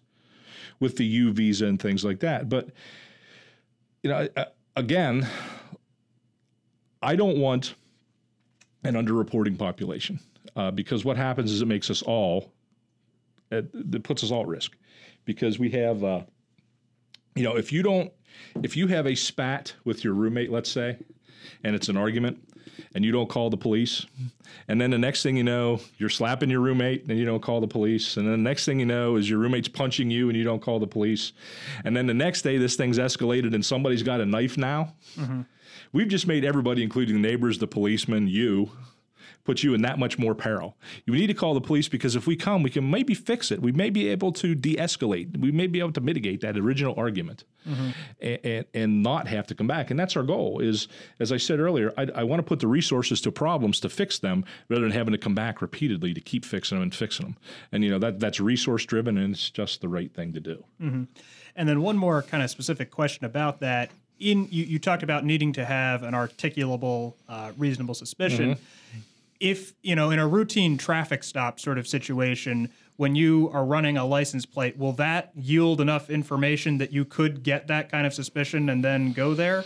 with 0.79 0.97
the 0.97 1.05
U 1.05 1.33
visa 1.33 1.67
and 1.67 1.81
things 1.81 2.05
like 2.05 2.21
that. 2.21 2.49
But 2.49 2.71
you 4.03 4.11
know, 4.11 4.29
again, 4.77 5.27
I 7.03 7.17
don't 7.17 7.39
want 7.39 7.75
an 8.85 8.95
underreporting 8.95 9.59
population 9.59 10.21
uh, 10.57 10.71
because 10.71 11.05
what 11.05 11.17
happens 11.17 11.53
is 11.53 11.63
it 11.63 11.67
makes 11.67 11.91
us 11.91 12.03
all 12.03 12.53
it, 13.51 13.71
it 13.75 14.03
puts 14.03 14.23
us 14.25 14.31
all 14.31 14.43
at 14.43 14.49
risk. 14.49 14.77
Because 15.25 15.59
we 15.59 15.71
have 15.71 16.03
uh, 16.03 16.23
you 17.35 17.43
know 17.43 17.57
if 17.57 17.73
you 17.73 17.83
don't 17.83 18.13
if 18.63 18.77
you 18.77 18.87
have 18.89 19.07
a 19.07 19.15
spat 19.15 19.75
with 19.85 20.05
your 20.05 20.15
roommate 20.15 20.51
let's 20.51 20.71
say 20.71 20.97
and 21.65 21.75
it's 21.77 21.89
an 21.89 21.97
argument 21.97 22.39
and 22.95 23.05
you 23.05 23.13
don't 23.13 23.29
call 23.29 23.51
the 23.51 23.57
police 23.57 24.07
and 24.69 24.81
then 24.81 24.91
the 24.91 24.99
next 24.99 25.23
thing 25.23 25.37
you 25.37 25.45
know 25.45 25.81
you're 25.99 26.09
slapping 26.09 26.51
your 26.51 26.61
roommate 26.61 27.05
and 27.09 27.19
you 27.19 27.25
don't 27.25 27.43
call 27.43 27.61
the 27.61 27.67
police 27.69 28.17
and 28.17 28.27
then 28.27 28.33
the 28.33 28.39
next 28.51 28.65
thing 28.65 28.81
you 28.81 28.87
know 28.87 29.17
is 29.17 29.29
your 29.29 29.39
roommate's 29.39 29.69
punching 29.69 30.11
you 30.11 30.29
and 30.29 30.37
you 30.37 30.45
don't 30.45 30.61
call 30.63 30.79
the 30.79 30.87
police 30.87 31.33
and 31.85 31.97
then 31.97 32.07
the 32.07 32.15
next 32.15 32.43
day 32.43 32.57
this 32.59 32.77
thing's 32.77 32.99
escalated 32.99 33.55
and 33.55 33.65
somebody's 33.65 34.03
got 34.03 34.21
a 34.21 34.27
knife 34.27 34.57
now. 34.57 34.95
We've 35.93 36.09
just 36.09 36.27
made 36.27 36.45
everybody 36.45 36.83
including 36.83 37.21
the 37.21 37.29
neighbors 37.29 37.59
the 37.59 37.67
policemen 37.67 38.29
you 38.29 38.71
puts 39.51 39.65
you 39.65 39.75
in 39.75 39.83
that 39.83 39.99
much 39.99 40.17
more 40.17 40.33
peril. 40.33 40.77
You 41.07 41.13
need 41.13 41.27
to 41.27 41.35
call 41.35 41.55
the 41.55 41.61
police 41.61 41.89
because 41.89 42.15
if 42.15 42.25
we 42.25 42.37
come, 42.37 42.63
we 42.63 42.71
can 42.71 42.89
maybe 42.89 43.15
fix 43.15 43.51
it. 43.51 43.61
We 43.61 43.73
may 43.73 43.91
be 43.91 44.07
able 44.07 44.31
to 44.35 44.55
de 44.55 44.77
escalate. 44.77 45.37
We 45.37 45.51
may 45.51 45.67
be 45.67 45.81
able 45.81 45.91
to 45.91 46.01
mitigate 46.01 46.41
that 46.43 46.57
original 46.57 46.95
argument 46.97 47.43
mm-hmm. 47.69 47.89
and, 48.21 48.39
and, 48.45 48.65
and 48.75 49.03
not 49.03 49.27
have 49.27 49.49
to 49.49 49.57
come 49.57 49.67
back. 49.67 49.91
And 49.91 49.99
that's 49.99 50.15
our 50.17 50.23
goal 50.23 50.61
is, 50.61 50.87
as 51.19 51.33
I 51.33 51.37
said 51.37 51.59
earlier, 51.59 51.93
I, 51.99 52.07
I 52.15 52.23
want 52.23 52.39
to 52.39 52.45
put 52.45 52.61
the 52.61 52.69
resources 52.69 53.21
to 53.23 53.33
problems 53.33 53.81
to 53.81 53.89
fix 53.89 54.21
them 54.21 54.45
rather 54.69 54.83
than 54.83 54.93
having 54.93 55.11
to 55.11 55.19
come 55.19 55.35
back 55.35 55.61
repeatedly 55.61 56.15
to 56.15 56.21
keep 56.21 56.45
fixing 56.45 56.77
them 56.77 56.85
and 56.85 56.95
fixing 56.95 57.27
them. 57.27 57.37
And, 57.73 57.83
you 57.83 57.91
know, 57.91 57.99
that 57.99 58.21
that's 58.21 58.39
resource 58.39 58.85
driven 58.87 59.19
and 59.19 59.35
it's 59.35 59.51
just 59.51 59.81
the 59.81 59.89
right 59.89 60.15
thing 60.15 60.33
to 60.35 60.41
do. 60.41 60.65
Mm-hmm. 60.81 61.05
And 61.57 61.69
then 61.69 61.83
one 61.83 61.99
more 61.99 62.23
kind 62.23 62.45
of 62.45 62.51
specific 62.51 62.93
question 62.93 63.25
about 63.25 63.59
that. 63.59 63.91
In 64.21 64.47
you, 64.49 64.63
you 64.63 64.79
talked 64.79 65.03
about 65.03 65.25
needing 65.25 65.55
to 65.55 65.65
have 65.65 66.05
an 66.05 66.15
articulable, 66.15 67.15
uh, 67.29 67.51
reasonable 67.59 67.95
suspicion. 67.95 68.55
Mm-hmm. 68.55 68.99
If 69.41 69.73
you 69.83 69.97
know, 69.97 70.11
in 70.11 70.19
a 70.19 70.29
routine 70.29 70.77
traffic 70.79 71.25
stop 71.25 71.59
sort 71.59 71.79
of 71.79 71.89
situation, 71.89 72.71
when 72.97 73.15
you 73.15 73.51
are 73.55 73.65
running 73.65 73.97
a 73.97 74.05
license 74.05 74.45
plate, 74.45 74.77
will 74.77 74.93
that 74.93 75.33
yield 75.35 75.81
enough 75.81 76.11
information 76.11 76.77
that 76.79 76.93
you 76.93 77.07
could 77.07 77.43
get 77.43 77.67
that 77.69 77.91
kind 77.91 78.07
of 78.07 78.13
suspicion 78.13 78.69
and 78.69 78.85
then 78.85 79.13
go 79.13 79.33
there? 79.33 79.65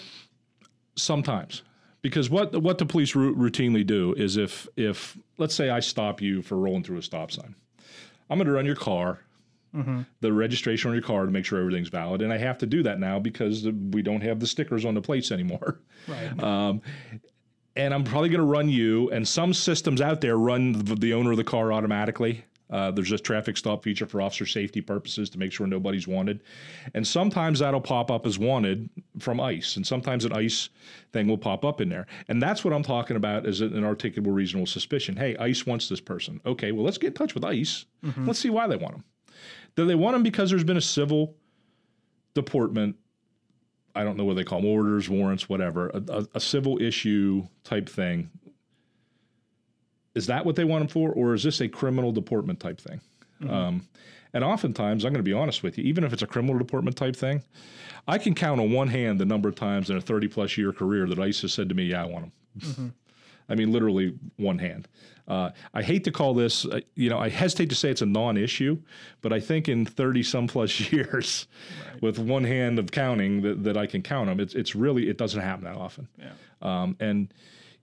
Sometimes, 0.96 1.62
because 2.02 2.30
what 2.30 2.54
what 2.62 2.78
the 2.78 2.86
police 2.86 3.12
routinely 3.14 3.84
do 3.84 4.14
is 4.16 4.36
if 4.36 4.68
if 4.76 5.18
let's 5.38 5.54
say 5.54 5.70
I 5.70 5.80
stop 5.80 6.22
you 6.22 6.40
for 6.42 6.56
rolling 6.56 6.84
through 6.84 6.98
a 6.98 7.02
stop 7.02 7.32
sign, 7.32 7.56
I'm 8.30 8.38
going 8.38 8.46
to 8.46 8.52
run 8.52 8.66
your 8.66 8.76
car. 8.76 9.20
the 10.20 10.32
registration 10.32 10.90
on 10.90 10.94
your 10.94 11.02
car 11.02 11.26
to 11.26 11.32
make 11.32 11.44
sure 11.44 11.58
everything's 11.58 11.88
valid. 11.88 12.22
And 12.22 12.32
I 12.32 12.38
have 12.38 12.58
to 12.58 12.66
do 12.66 12.84
that 12.84 13.00
now 13.00 13.18
because 13.18 13.66
we 13.66 14.02
don't 14.02 14.20
have 14.20 14.38
the 14.38 14.46
stickers 14.46 14.84
on 14.84 14.94
the 14.94 15.00
plates 15.02 15.32
anymore. 15.32 15.80
Right. 16.06 16.30
Um, 16.44 16.80
and 17.76 17.92
I'm 17.92 18.04
probably 18.04 18.28
going 18.28 18.40
to 18.40 18.46
run 18.46 18.68
you. 18.68 19.10
And 19.10 19.26
some 19.26 19.52
systems 19.52 20.00
out 20.00 20.20
there 20.20 20.36
run 20.36 20.72
the, 20.72 20.94
the 20.94 21.14
owner 21.14 21.32
of 21.32 21.36
the 21.36 21.44
car 21.44 21.72
automatically. 21.72 22.44
Uh, 22.70 22.90
there's 22.90 23.12
a 23.12 23.18
traffic 23.18 23.56
stop 23.56 23.84
feature 23.84 24.06
for 24.06 24.22
officer 24.22 24.46
safety 24.46 24.80
purposes 24.80 25.28
to 25.30 25.38
make 25.38 25.52
sure 25.52 25.66
nobody's 25.66 26.08
wanted. 26.08 26.42
And 26.94 27.06
sometimes 27.06 27.58
that'll 27.58 27.80
pop 27.80 28.10
up 28.10 28.26
as 28.26 28.38
wanted 28.38 28.88
from 29.18 29.38
ICE. 29.38 29.76
And 29.76 29.86
sometimes 29.86 30.24
an 30.24 30.32
ICE 30.32 30.70
thing 31.12 31.28
will 31.28 31.38
pop 31.38 31.64
up 31.64 31.80
in 31.80 31.88
there. 31.88 32.06
And 32.28 32.42
that's 32.42 32.64
what 32.64 32.72
I'm 32.72 32.82
talking 32.82 33.16
about 33.16 33.46
is 33.46 33.60
an 33.60 33.82
articulable 33.82 34.34
reasonable 34.34 34.66
suspicion. 34.66 35.14
Hey, 35.14 35.36
ICE 35.36 35.66
wants 35.66 35.88
this 35.88 36.00
person. 36.00 36.40
Okay, 36.46 36.72
well, 36.72 36.84
let's 36.84 36.98
get 36.98 37.08
in 37.08 37.14
touch 37.14 37.34
with 37.34 37.44
ICE. 37.44 37.84
Let's 38.26 38.38
see 38.38 38.50
why 38.50 38.66
they 38.66 38.76
want 38.76 38.94
them. 38.94 39.04
Do 39.76 39.84
they 39.86 39.94
want 39.94 40.14
them 40.14 40.22
because 40.22 40.50
there's 40.50 40.64
been 40.64 40.76
a 40.76 40.80
civil 40.80 41.36
deportment 42.34 42.96
I 43.94 44.02
don't 44.04 44.16
know 44.16 44.24
what 44.24 44.36
they 44.36 44.44
call 44.44 44.60
them, 44.60 44.70
orders, 44.70 45.08
warrants, 45.08 45.48
whatever, 45.48 45.88
a, 45.90 46.02
a, 46.08 46.26
a 46.34 46.40
civil 46.40 46.80
issue 46.80 47.46
type 47.62 47.88
thing. 47.88 48.30
Is 50.14 50.26
that 50.26 50.44
what 50.46 50.56
they 50.56 50.64
want 50.64 50.80
them 50.80 50.88
for, 50.88 51.10
or 51.12 51.34
is 51.34 51.42
this 51.42 51.60
a 51.60 51.68
criminal 51.68 52.12
deportment 52.12 52.60
type 52.60 52.80
thing? 52.80 53.00
Um, 53.48 53.88
and 54.32 54.42
oftentimes, 54.44 55.04
I'm 55.04 55.12
going 55.12 55.24
to 55.24 55.28
be 55.28 55.32
honest 55.32 55.62
with 55.62 55.76
you, 55.78 55.84
even 55.84 56.02
if 56.04 56.12
it's 56.12 56.22
a 56.22 56.26
criminal 56.26 56.58
deportment 56.58 56.96
type 56.96 57.14
thing, 57.16 57.42
I 58.08 58.18
can 58.18 58.34
count 58.34 58.60
on 58.60 58.72
one 58.72 58.88
hand 58.88 59.20
the 59.20 59.24
number 59.24 59.48
of 59.48 59.54
times 59.54 59.90
in 59.90 59.96
a 59.96 60.00
30 60.00 60.28
plus 60.28 60.56
year 60.56 60.72
career 60.72 61.06
that 61.06 61.18
ICE 61.18 61.40
has 61.42 61.52
said 61.52 61.68
to 61.68 61.74
me, 61.74 61.84
"Yeah, 61.84 62.02
I 62.02 62.06
want 62.06 62.32
them." 62.60 62.94
I 63.48 63.54
mean, 63.54 63.72
literally 63.72 64.18
one 64.36 64.58
hand. 64.58 64.88
Uh, 65.26 65.50
I 65.72 65.82
hate 65.82 66.04
to 66.04 66.10
call 66.10 66.34
this, 66.34 66.66
uh, 66.66 66.80
you 66.94 67.08
know, 67.08 67.18
I 67.18 67.30
hesitate 67.30 67.70
to 67.70 67.74
say 67.74 67.90
it's 67.90 68.02
a 68.02 68.06
non 68.06 68.36
issue, 68.36 68.78
but 69.22 69.32
I 69.32 69.40
think 69.40 69.68
in 69.68 69.86
30 69.86 70.22
some 70.22 70.46
plus 70.46 70.92
years, 70.92 71.46
with 72.00 72.18
one 72.18 72.44
hand 72.44 72.78
of 72.78 72.90
counting 72.90 73.42
that, 73.42 73.64
that 73.64 73.76
I 73.76 73.86
can 73.86 74.02
count 74.02 74.28
them, 74.28 74.40
it's, 74.40 74.54
it's 74.54 74.74
really, 74.74 75.08
it 75.08 75.16
doesn't 75.16 75.40
happen 75.40 75.64
that 75.64 75.76
often. 75.76 76.08
Yeah. 76.18 76.32
Um, 76.60 76.96
and, 77.00 77.32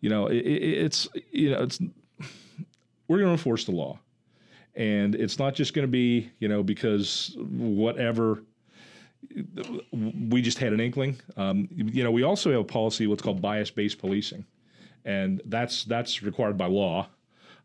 you 0.01 0.09
know, 0.09 0.28
it, 0.28 0.38
it's, 0.38 1.07
you 1.32 1.51
know, 1.51 1.64
it's, 1.64 1.80
we're 3.07 3.18
going 3.18 3.28
to 3.28 3.34
enforce 3.34 3.66
the 3.66 3.72
law. 3.72 3.99
And 4.76 5.16
it's 5.16 5.38
not 5.38 5.53
just 5.53 5.74
going 5.74 5.86
to 5.86 5.91
be, 5.91 6.30
you 6.39 6.47
know, 6.47 6.64
because 6.64 7.36
whatever 7.38 8.41
we 9.91 10.41
just 10.41 10.57
had 10.57 10.74
an 10.74 10.80
inkling. 10.80 11.20
Um, 11.38 11.68
you 11.72 12.03
know, 12.03 12.12
we 12.12 12.24
also 12.24 12.51
have 12.51 12.62
a 12.62 12.66
policy, 12.66 13.07
what's 13.07 13.22
called 13.22 13.41
bias-based 13.41 13.99
policing, 13.99 14.45
and 15.06 15.41
that's 15.45 15.84
that's 15.86 16.24
required 16.24 16.58
by 16.58 16.68
law, 16.68 17.08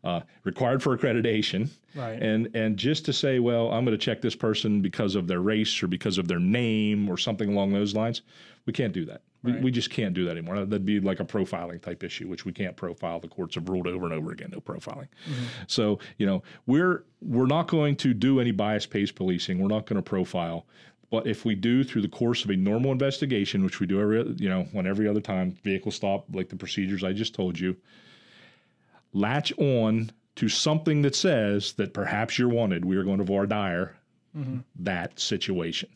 uh, 0.03 0.21
required 0.43 0.81
for 0.81 0.97
accreditation. 0.97 1.69
Right. 1.95 2.21
And 2.21 2.49
and 2.55 2.77
just 2.77 3.05
to 3.05 3.13
say, 3.13 3.39
well, 3.39 3.71
I'm 3.71 3.85
going 3.85 3.97
to 3.97 4.03
check 4.03 4.21
this 4.21 4.35
person 4.35 4.81
because 4.81 5.15
of 5.15 5.27
their 5.27 5.41
race 5.41 5.81
or 5.81 5.87
because 5.87 6.17
of 6.17 6.27
their 6.27 6.39
name 6.39 7.09
or 7.09 7.17
something 7.17 7.49
along 7.49 7.73
those 7.73 7.95
lines, 7.95 8.21
we 8.65 8.73
can't 8.73 8.93
do 8.93 9.05
that. 9.05 9.21
We, 9.43 9.53
we 9.61 9.71
just 9.71 9.91
can't 9.91 10.13
do 10.13 10.25
that 10.25 10.31
anymore. 10.31 10.57
That'd 10.65 10.83
be 10.83 10.99
like 10.99 11.21
a 11.21 11.23
profiling 11.23 11.81
type 11.81 12.03
issue, 12.03 12.27
which 12.27 12.43
we 12.43 12.51
can't 12.51 12.75
profile. 12.75 13.19
The 13.19 13.29
courts 13.29 13.55
have 13.55 13.69
ruled 13.69 13.87
over 13.87 14.05
and 14.05 14.13
over 14.13 14.31
again, 14.31 14.49
no 14.51 14.59
profiling. 14.59 15.07
So 15.67 15.99
you 16.17 16.25
know, 16.25 16.43
we're 16.65 17.05
we're 17.21 17.45
not 17.45 17.67
going 17.67 17.95
to 17.97 18.13
do 18.13 18.39
any 18.39 18.51
bias-based 18.51 19.15
policing. 19.15 19.59
We're 19.59 19.69
not 19.69 19.85
going 19.85 19.95
to 19.95 20.01
profile. 20.01 20.65
But 21.09 21.25
if 21.25 21.45
we 21.45 21.55
do 21.55 21.83
through 21.83 22.01
the 22.01 22.09
course 22.09 22.43
of 22.43 22.49
a 22.49 22.55
normal 22.55 22.91
investigation, 22.91 23.63
which 23.63 23.79
we 23.79 23.87
do 23.87 24.01
every, 24.01 24.35
you 24.37 24.49
know, 24.49 24.67
when 24.73 24.85
every 24.85 25.07
other 25.07 25.21
time 25.21 25.57
vehicle 25.63 25.91
stop, 25.91 26.25
like 26.33 26.49
the 26.49 26.57
procedures 26.57 27.03
I 27.03 27.13
just 27.13 27.33
told 27.33 27.57
you, 27.57 27.77
latch 29.13 29.53
on 29.57 30.11
to 30.35 30.49
something 30.49 31.01
that 31.03 31.15
says 31.15 31.73
that 31.73 31.93
perhaps 31.93 32.37
you're 32.37 32.49
wanted, 32.49 32.83
we 32.83 32.97
are 32.97 33.03
going 33.03 33.19
to 33.19 33.23
voir 33.23 33.45
dire 33.45 33.95
mm-hmm. 34.37 34.57
that 34.79 35.19
situation. 35.19 35.89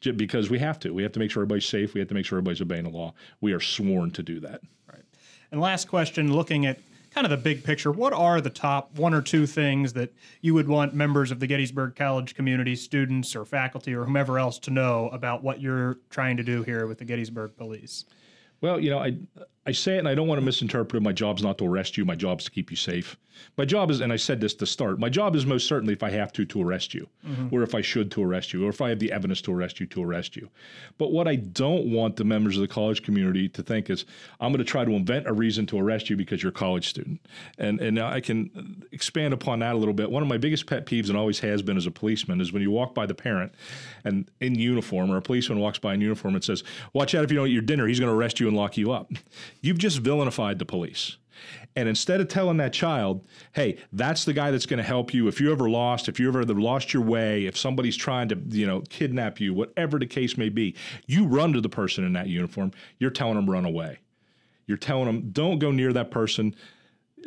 Because 0.00 0.50
we 0.50 0.58
have 0.58 0.78
to. 0.80 0.92
We 0.92 1.02
have 1.02 1.12
to 1.12 1.18
make 1.18 1.30
sure 1.30 1.42
everybody's 1.42 1.66
safe. 1.66 1.94
We 1.94 2.00
have 2.00 2.08
to 2.08 2.14
make 2.14 2.26
sure 2.26 2.38
everybody's 2.38 2.60
obeying 2.60 2.84
the 2.84 2.90
law. 2.90 3.14
We 3.40 3.52
are 3.52 3.60
sworn 3.60 4.10
to 4.12 4.22
do 4.22 4.40
that. 4.40 4.60
Right. 4.90 5.04
And 5.50 5.60
last 5.60 5.86
question, 5.88 6.32
looking 6.32 6.66
at 6.66 6.80
kind 7.16 7.24
of 7.24 7.30
the 7.30 7.42
big 7.42 7.64
picture, 7.64 7.90
what 7.90 8.12
are 8.12 8.42
the 8.42 8.50
top 8.50 8.98
one 8.98 9.14
or 9.14 9.22
two 9.22 9.46
things 9.46 9.94
that 9.94 10.12
you 10.42 10.52
would 10.52 10.68
want 10.68 10.92
members 10.92 11.30
of 11.30 11.40
the 11.40 11.46
Gettysburg 11.46 11.96
College 11.96 12.34
community, 12.34 12.76
students 12.76 13.34
or 13.34 13.46
faculty 13.46 13.94
or 13.94 14.04
whomever 14.04 14.38
else 14.38 14.58
to 14.58 14.70
know 14.70 15.08
about 15.08 15.42
what 15.42 15.58
you're 15.58 15.96
trying 16.10 16.36
to 16.36 16.42
do 16.42 16.62
here 16.62 16.86
with 16.86 16.98
the 16.98 17.06
Gettysburg 17.06 17.56
Police? 17.56 18.04
Well, 18.60 18.78
you 18.78 18.90
know, 18.90 18.98
I 18.98 19.16
I 19.66 19.72
say 19.72 19.96
it 19.96 19.98
and 19.98 20.08
I 20.08 20.14
don't 20.14 20.28
want 20.28 20.38
to 20.38 20.44
misinterpret 20.44 21.02
it. 21.02 21.04
My 21.04 21.12
job's 21.12 21.42
not 21.42 21.58
to 21.58 21.66
arrest 21.66 21.96
you. 21.96 22.04
My 22.04 22.14
job's 22.14 22.44
to 22.44 22.50
keep 22.50 22.70
you 22.70 22.76
safe. 22.76 23.16
My 23.56 23.64
job 23.64 23.90
is, 23.90 24.00
and 24.00 24.12
I 24.12 24.16
said 24.16 24.40
this 24.40 24.54
to 24.54 24.66
start, 24.66 24.98
my 24.98 25.08
job 25.08 25.36
is 25.36 25.46
most 25.46 25.66
certainly 25.66 25.92
if 25.92 26.02
I 26.02 26.10
have 26.10 26.32
to, 26.34 26.44
to 26.46 26.62
arrest 26.62 26.94
you, 26.94 27.08
mm-hmm. 27.26 27.54
or 27.54 27.62
if 27.62 27.74
I 27.74 27.80
should 27.80 28.10
to 28.12 28.22
arrest 28.22 28.52
you, 28.52 28.66
or 28.66 28.70
if 28.70 28.80
I 28.80 28.88
have 28.90 28.98
the 28.98 29.12
evidence 29.12 29.40
to 29.42 29.52
arrest 29.52 29.80
you, 29.80 29.86
to 29.86 30.02
arrest 30.02 30.36
you. 30.36 30.48
But 30.98 31.12
what 31.12 31.28
I 31.28 31.36
don't 31.36 31.90
want 31.90 32.16
the 32.16 32.24
members 32.24 32.56
of 32.56 32.62
the 32.62 32.68
college 32.68 33.02
community 33.02 33.48
to 33.50 33.62
think 33.62 33.90
is, 33.90 34.04
I'm 34.40 34.52
going 34.52 34.58
to 34.58 34.64
try 34.64 34.84
to 34.84 34.92
invent 34.92 35.26
a 35.26 35.32
reason 35.32 35.66
to 35.66 35.78
arrest 35.78 36.10
you 36.10 36.16
because 36.16 36.42
you're 36.42 36.50
a 36.50 36.54
college 36.54 36.88
student. 36.88 37.20
And, 37.58 37.80
and 37.80 37.94
now 37.94 38.08
I 38.08 38.20
can 38.20 38.84
expand 38.92 39.34
upon 39.34 39.60
that 39.60 39.74
a 39.74 39.78
little 39.78 39.94
bit. 39.94 40.10
One 40.10 40.22
of 40.22 40.28
my 40.28 40.38
biggest 40.38 40.66
pet 40.66 40.86
peeves, 40.86 41.08
and 41.08 41.16
always 41.16 41.40
has 41.40 41.62
been 41.62 41.76
as 41.76 41.86
a 41.86 41.90
policeman, 41.90 42.40
is 42.40 42.52
when 42.52 42.62
you 42.62 42.70
walk 42.70 42.94
by 42.94 43.06
the 43.06 43.14
parent 43.14 43.52
and 44.04 44.30
in 44.40 44.54
uniform, 44.54 45.10
or 45.10 45.16
a 45.16 45.22
policeman 45.22 45.58
walks 45.58 45.78
by 45.78 45.94
in 45.94 46.00
uniform 46.00 46.34
and 46.34 46.44
says, 46.44 46.62
Watch 46.92 47.14
out 47.14 47.24
if 47.24 47.30
you 47.30 47.36
don't 47.36 47.48
eat 47.48 47.52
your 47.52 47.62
dinner, 47.62 47.86
he's 47.86 48.00
going 48.00 48.10
to 48.10 48.16
arrest 48.16 48.40
you 48.40 48.48
and 48.48 48.56
lock 48.56 48.76
you 48.76 48.92
up. 48.92 49.10
You've 49.60 49.78
just 49.78 50.02
villainified 50.02 50.58
the 50.58 50.64
police. 50.64 51.16
And 51.74 51.88
instead 51.88 52.20
of 52.22 52.28
telling 52.28 52.56
that 52.56 52.72
child, 52.72 53.26
hey, 53.52 53.76
that's 53.92 54.24
the 54.24 54.32
guy 54.32 54.50
that's 54.50 54.64
going 54.64 54.78
to 54.78 54.84
help 54.84 55.12
you 55.12 55.28
if 55.28 55.40
you 55.40 55.52
ever 55.52 55.68
lost, 55.68 56.08
if 56.08 56.18
you 56.18 56.28
ever 56.28 56.42
lost 56.44 56.94
your 56.94 57.02
way, 57.02 57.44
if 57.44 57.56
somebody's 57.56 57.96
trying 57.96 58.28
to, 58.30 58.38
you 58.48 58.66
know, 58.66 58.80
kidnap 58.88 59.38
you, 59.40 59.52
whatever 59.52 59.98
the 59.98 60.06
case 60.06 60.38
may 60.38 60.48
be, 60.48 60.74
you 61.06 61.26
run 61.26 61.52
to 61.52 61.60
the 61.60 61.68
person 61.68 62.04
in 62.04 62.14
that 62.14 62.28
uniform. 62.28 62.72
You're 62.98 63.10
telling 63.10 63.34
them 63.34 63.50
run 63.50 63.66
away. 63.66 63.98
You're 64.66 64.78
telling 64.78 65.04
them 65.04 65.30
don't 65.30 65.58
go 65.58 65.70
near 65.70 65.92
that 65.92 66.10
person. 66.10 66.54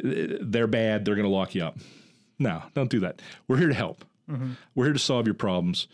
They're 0.02 0.68
bad. 0.68 1.06
They're 1.06 1.16
going 1.16 1.28
to 1.28 1.34
lock 1.34 1.54
you 1.54 1.64
up. 1.64 1.78
No, 2.40 2.64
don't 2.74 2.90
do 2.90 3.02
that. 3.02 3.22
We're 3.48 3.58
here 3.58 3.68
to 3.68 3.74
help. 3.74 4.04
Mm-hmm. 4.30 4.54
We're 4.74 4.86
here 4.86 4.94
to 4.94 5.00
solve 5.00 5.28
your 5.28 5.36
problems. 5.36 5.88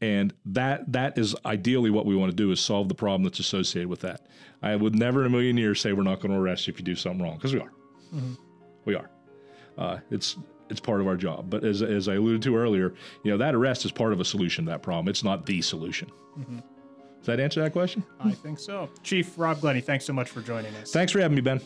And 0.00 0.34
that 0.44 0.92
that 0.92 1.16
is 1.16 1.34
ideally 1.46 1.90
what 1.90 2.04
we 2.04 2.14
want 2.14 2.30
to 2.30 2.36
do 2.36 2.50
is 2.52 2.60
solve 2.60 2.88
the 2.88 2.94
problem 2.94 3.24
that's 3.24 3.38
associated 3.38 3.88
with 3.88 4.00
that. 4.00 4.26
I 4.62 4.76
would 4.76 4.94
never 4.94 5.20
in 5.20 5.26
a 5.26 5.30
million 5.30 5.56
years 5.56 5.80
say 5.80 5.92
we're 5.92 6.02
not 6.02 6.20
going 6.20 6.32
to 6.32 6.38
arrest 6.38 6.66
you 6.66 6.72
if 6.72 6.78
you 6.78 6.84
do 6.84 6.94
something 6.94 7.22
wrong 7.22 7.36
because 7.36 7.54
we 7.54 7.60
are. 7.60 7.72
We 8.84 8.94
are. 8.94 9.10
Uh, 9.78 9.98
it's 10.10 10.36
it's 10.68 10.80
part 10.80 11.00
of 11.00 11.06
our 11.06 11.16
job. 11.16 11.48
But 11.48 11.64
as 11.64 11.82
as 11.82 12.08
I 12.08 12.14
alluded 12.14 12.42
to 12.42 12.56
earlier, 12.56 12.92
you 13.22 13.30
know 13.30 13.38
that 13.38 13.54
arrest 13.54 13.84
is 13.84 13.92
part 13.92 14.12
of 14.12 14.20
a 14.20 14.24
solution 14.24 14.66
to 14.66 14.70
that 14.72 14.82
problem. 14.82 15.08
It's 15.08 15.24
not 15.24 15.46
the 15.46 15.62
solution. 15.62 16.10
Does 16.36 17.26
that 17.26 17.40
answer 17.40 17.62
that 17.62 17.72
question? 17.72 18.04
I 18.20 18.32
think 18.32 18.58
so. 18.58 18.90
Chief 19.02 19.36
Rob 19.38 19.60
Glenny, 19.60 19.80
thanks 19.80 20.04
so 20.04 20.12
much 20.12 20.28
for 20.28 20.42
joining 20.42 20.74
us. 20.76 20.92
Thanks 20.92 21.10
for 21.12 21.20
having 21.20 21.34
me, 21.34 21.40
Ben. 21.40 21.60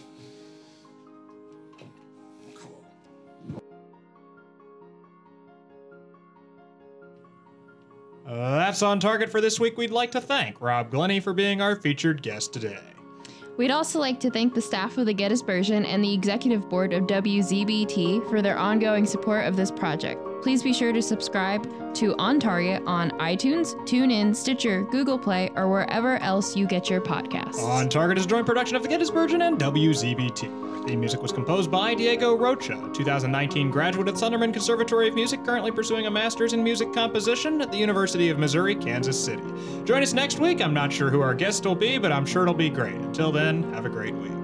Uh, 8.31 8.59
that's 8.59 8.81
on 8.81 9.01
target 9.01 9.29
for 9.29 9.41
this 9.41 9.59
week. 9.59 9.77
We'd 9.77 9.91
like 9.91 10.13
to 10.13 10.21
thank 10.21 10.61
Rob 10.61 10.91
Glenny 10.91 11.19
for 11.19 11.33
being 11.33 11.61
our 11.61 11.75
featured 11.75 12.23
guest 12.23 12.53
today. 12.53 12.79
We'd 13.57 13.73
also 13.73 13.99
like 13.99 14.21
to 14.21 14.31
thank 14.31 14.55
the 14.55 14.63
staff 14.63 14.97
of 14.99 15.07
the 15.07 15.15
Gettysburgian 15.15 15.85
and 15.85 16.03
the 16.03 16.15
executive 16.15 16.69
board 16.69 16.93
of 16.93 17.05
WZBT 17.05 18.31
for 18.31 18.41
their 18.41 18.57
ongoing 18.57 19.05
support 19.05 19.47
of 19.47 19.57
this 19.57 19.73
project. 19.73 20.25
Please 20.43 20.63
be 20.63 20.73
sure 20.73 20.93
to 20.93 21.03
subscribe 21.03 21.69
to 21.97 22.17
On 22.19 22.39
Target 22.39 22.85
on 22.87 23.11
iTunes, 23.19 23.75
TuneIn, 23.87 24.35
Stitcher, 24.35 24.85
Google 24.85 25.19
Play, 25.19 25.51
or 25.57 25.69
wherever 25.69 26.17
else 26.19 26.57
you 26.57 26.67
get 26.69 26.89
your 26.89 27.01
podcasts. 27.01 27.59
On 27.59 27.89
Target 27.89 28.17
is 28.17 28.27
a 28.27 28.29
joint 28.29 28.47
production 28.47 28.77
of 28.77 28.83
the 28.85 28.89
Gettysburgian 28.89 29.43
and 29.47 29.59
WZBT. 29.59 30.70
Theme 30.87 31.01
music 31.01 31.23
was 31.23 31.31
composed 31.31 31.71
by 31.71 31.95
Diego 31.95 32.37
Rocha, 32.37 32.91
2019 32.95 33.71
graduate 33.71 34.09
of 34.09 34.19
the 34.19 34.27
Sunderman 34.27 34.53
Conservatory 34.53 35.09
of 35.09 35.15
Music, 35.15 35.45
currently 35.45 35.71
pursuing 35.71 36.07
a 36.07 36.11
master's 36.11 36.53
in 36.53 36.65
music 36.65 36.93
composition 36.93 37.61
at 37.61 37.71
the 37.71 37.77
University 37.77 38.31
of 38.31 38.39
Missouri, 38.39 38.75
Kansas 38.75 39.23
City. 39.23 39.43
Join 39.85 40.03
us 40.03 40.13
next 40.13 40.39
week. 40.39 40.61
I'm 40.63 40.75
not 40.75 40.93
sure 40.93 41.11
who 41.11 41.21
our 41.21 41.35
guest 41.35 41.67
will 41.67 41.75
be, 41.75 41.99
but 41.99 42.13
I'm 42.13 42.25
sure 42.25 42.43
it'll 42.43 42.55
be 42.55 42.71
great. 42.71 42.95
Until 42.95 43.31
then, 43.31 43.73
have 43.75 43.85
a 43.85 43.91
great 43.91 44.15
week. 44.15 44.40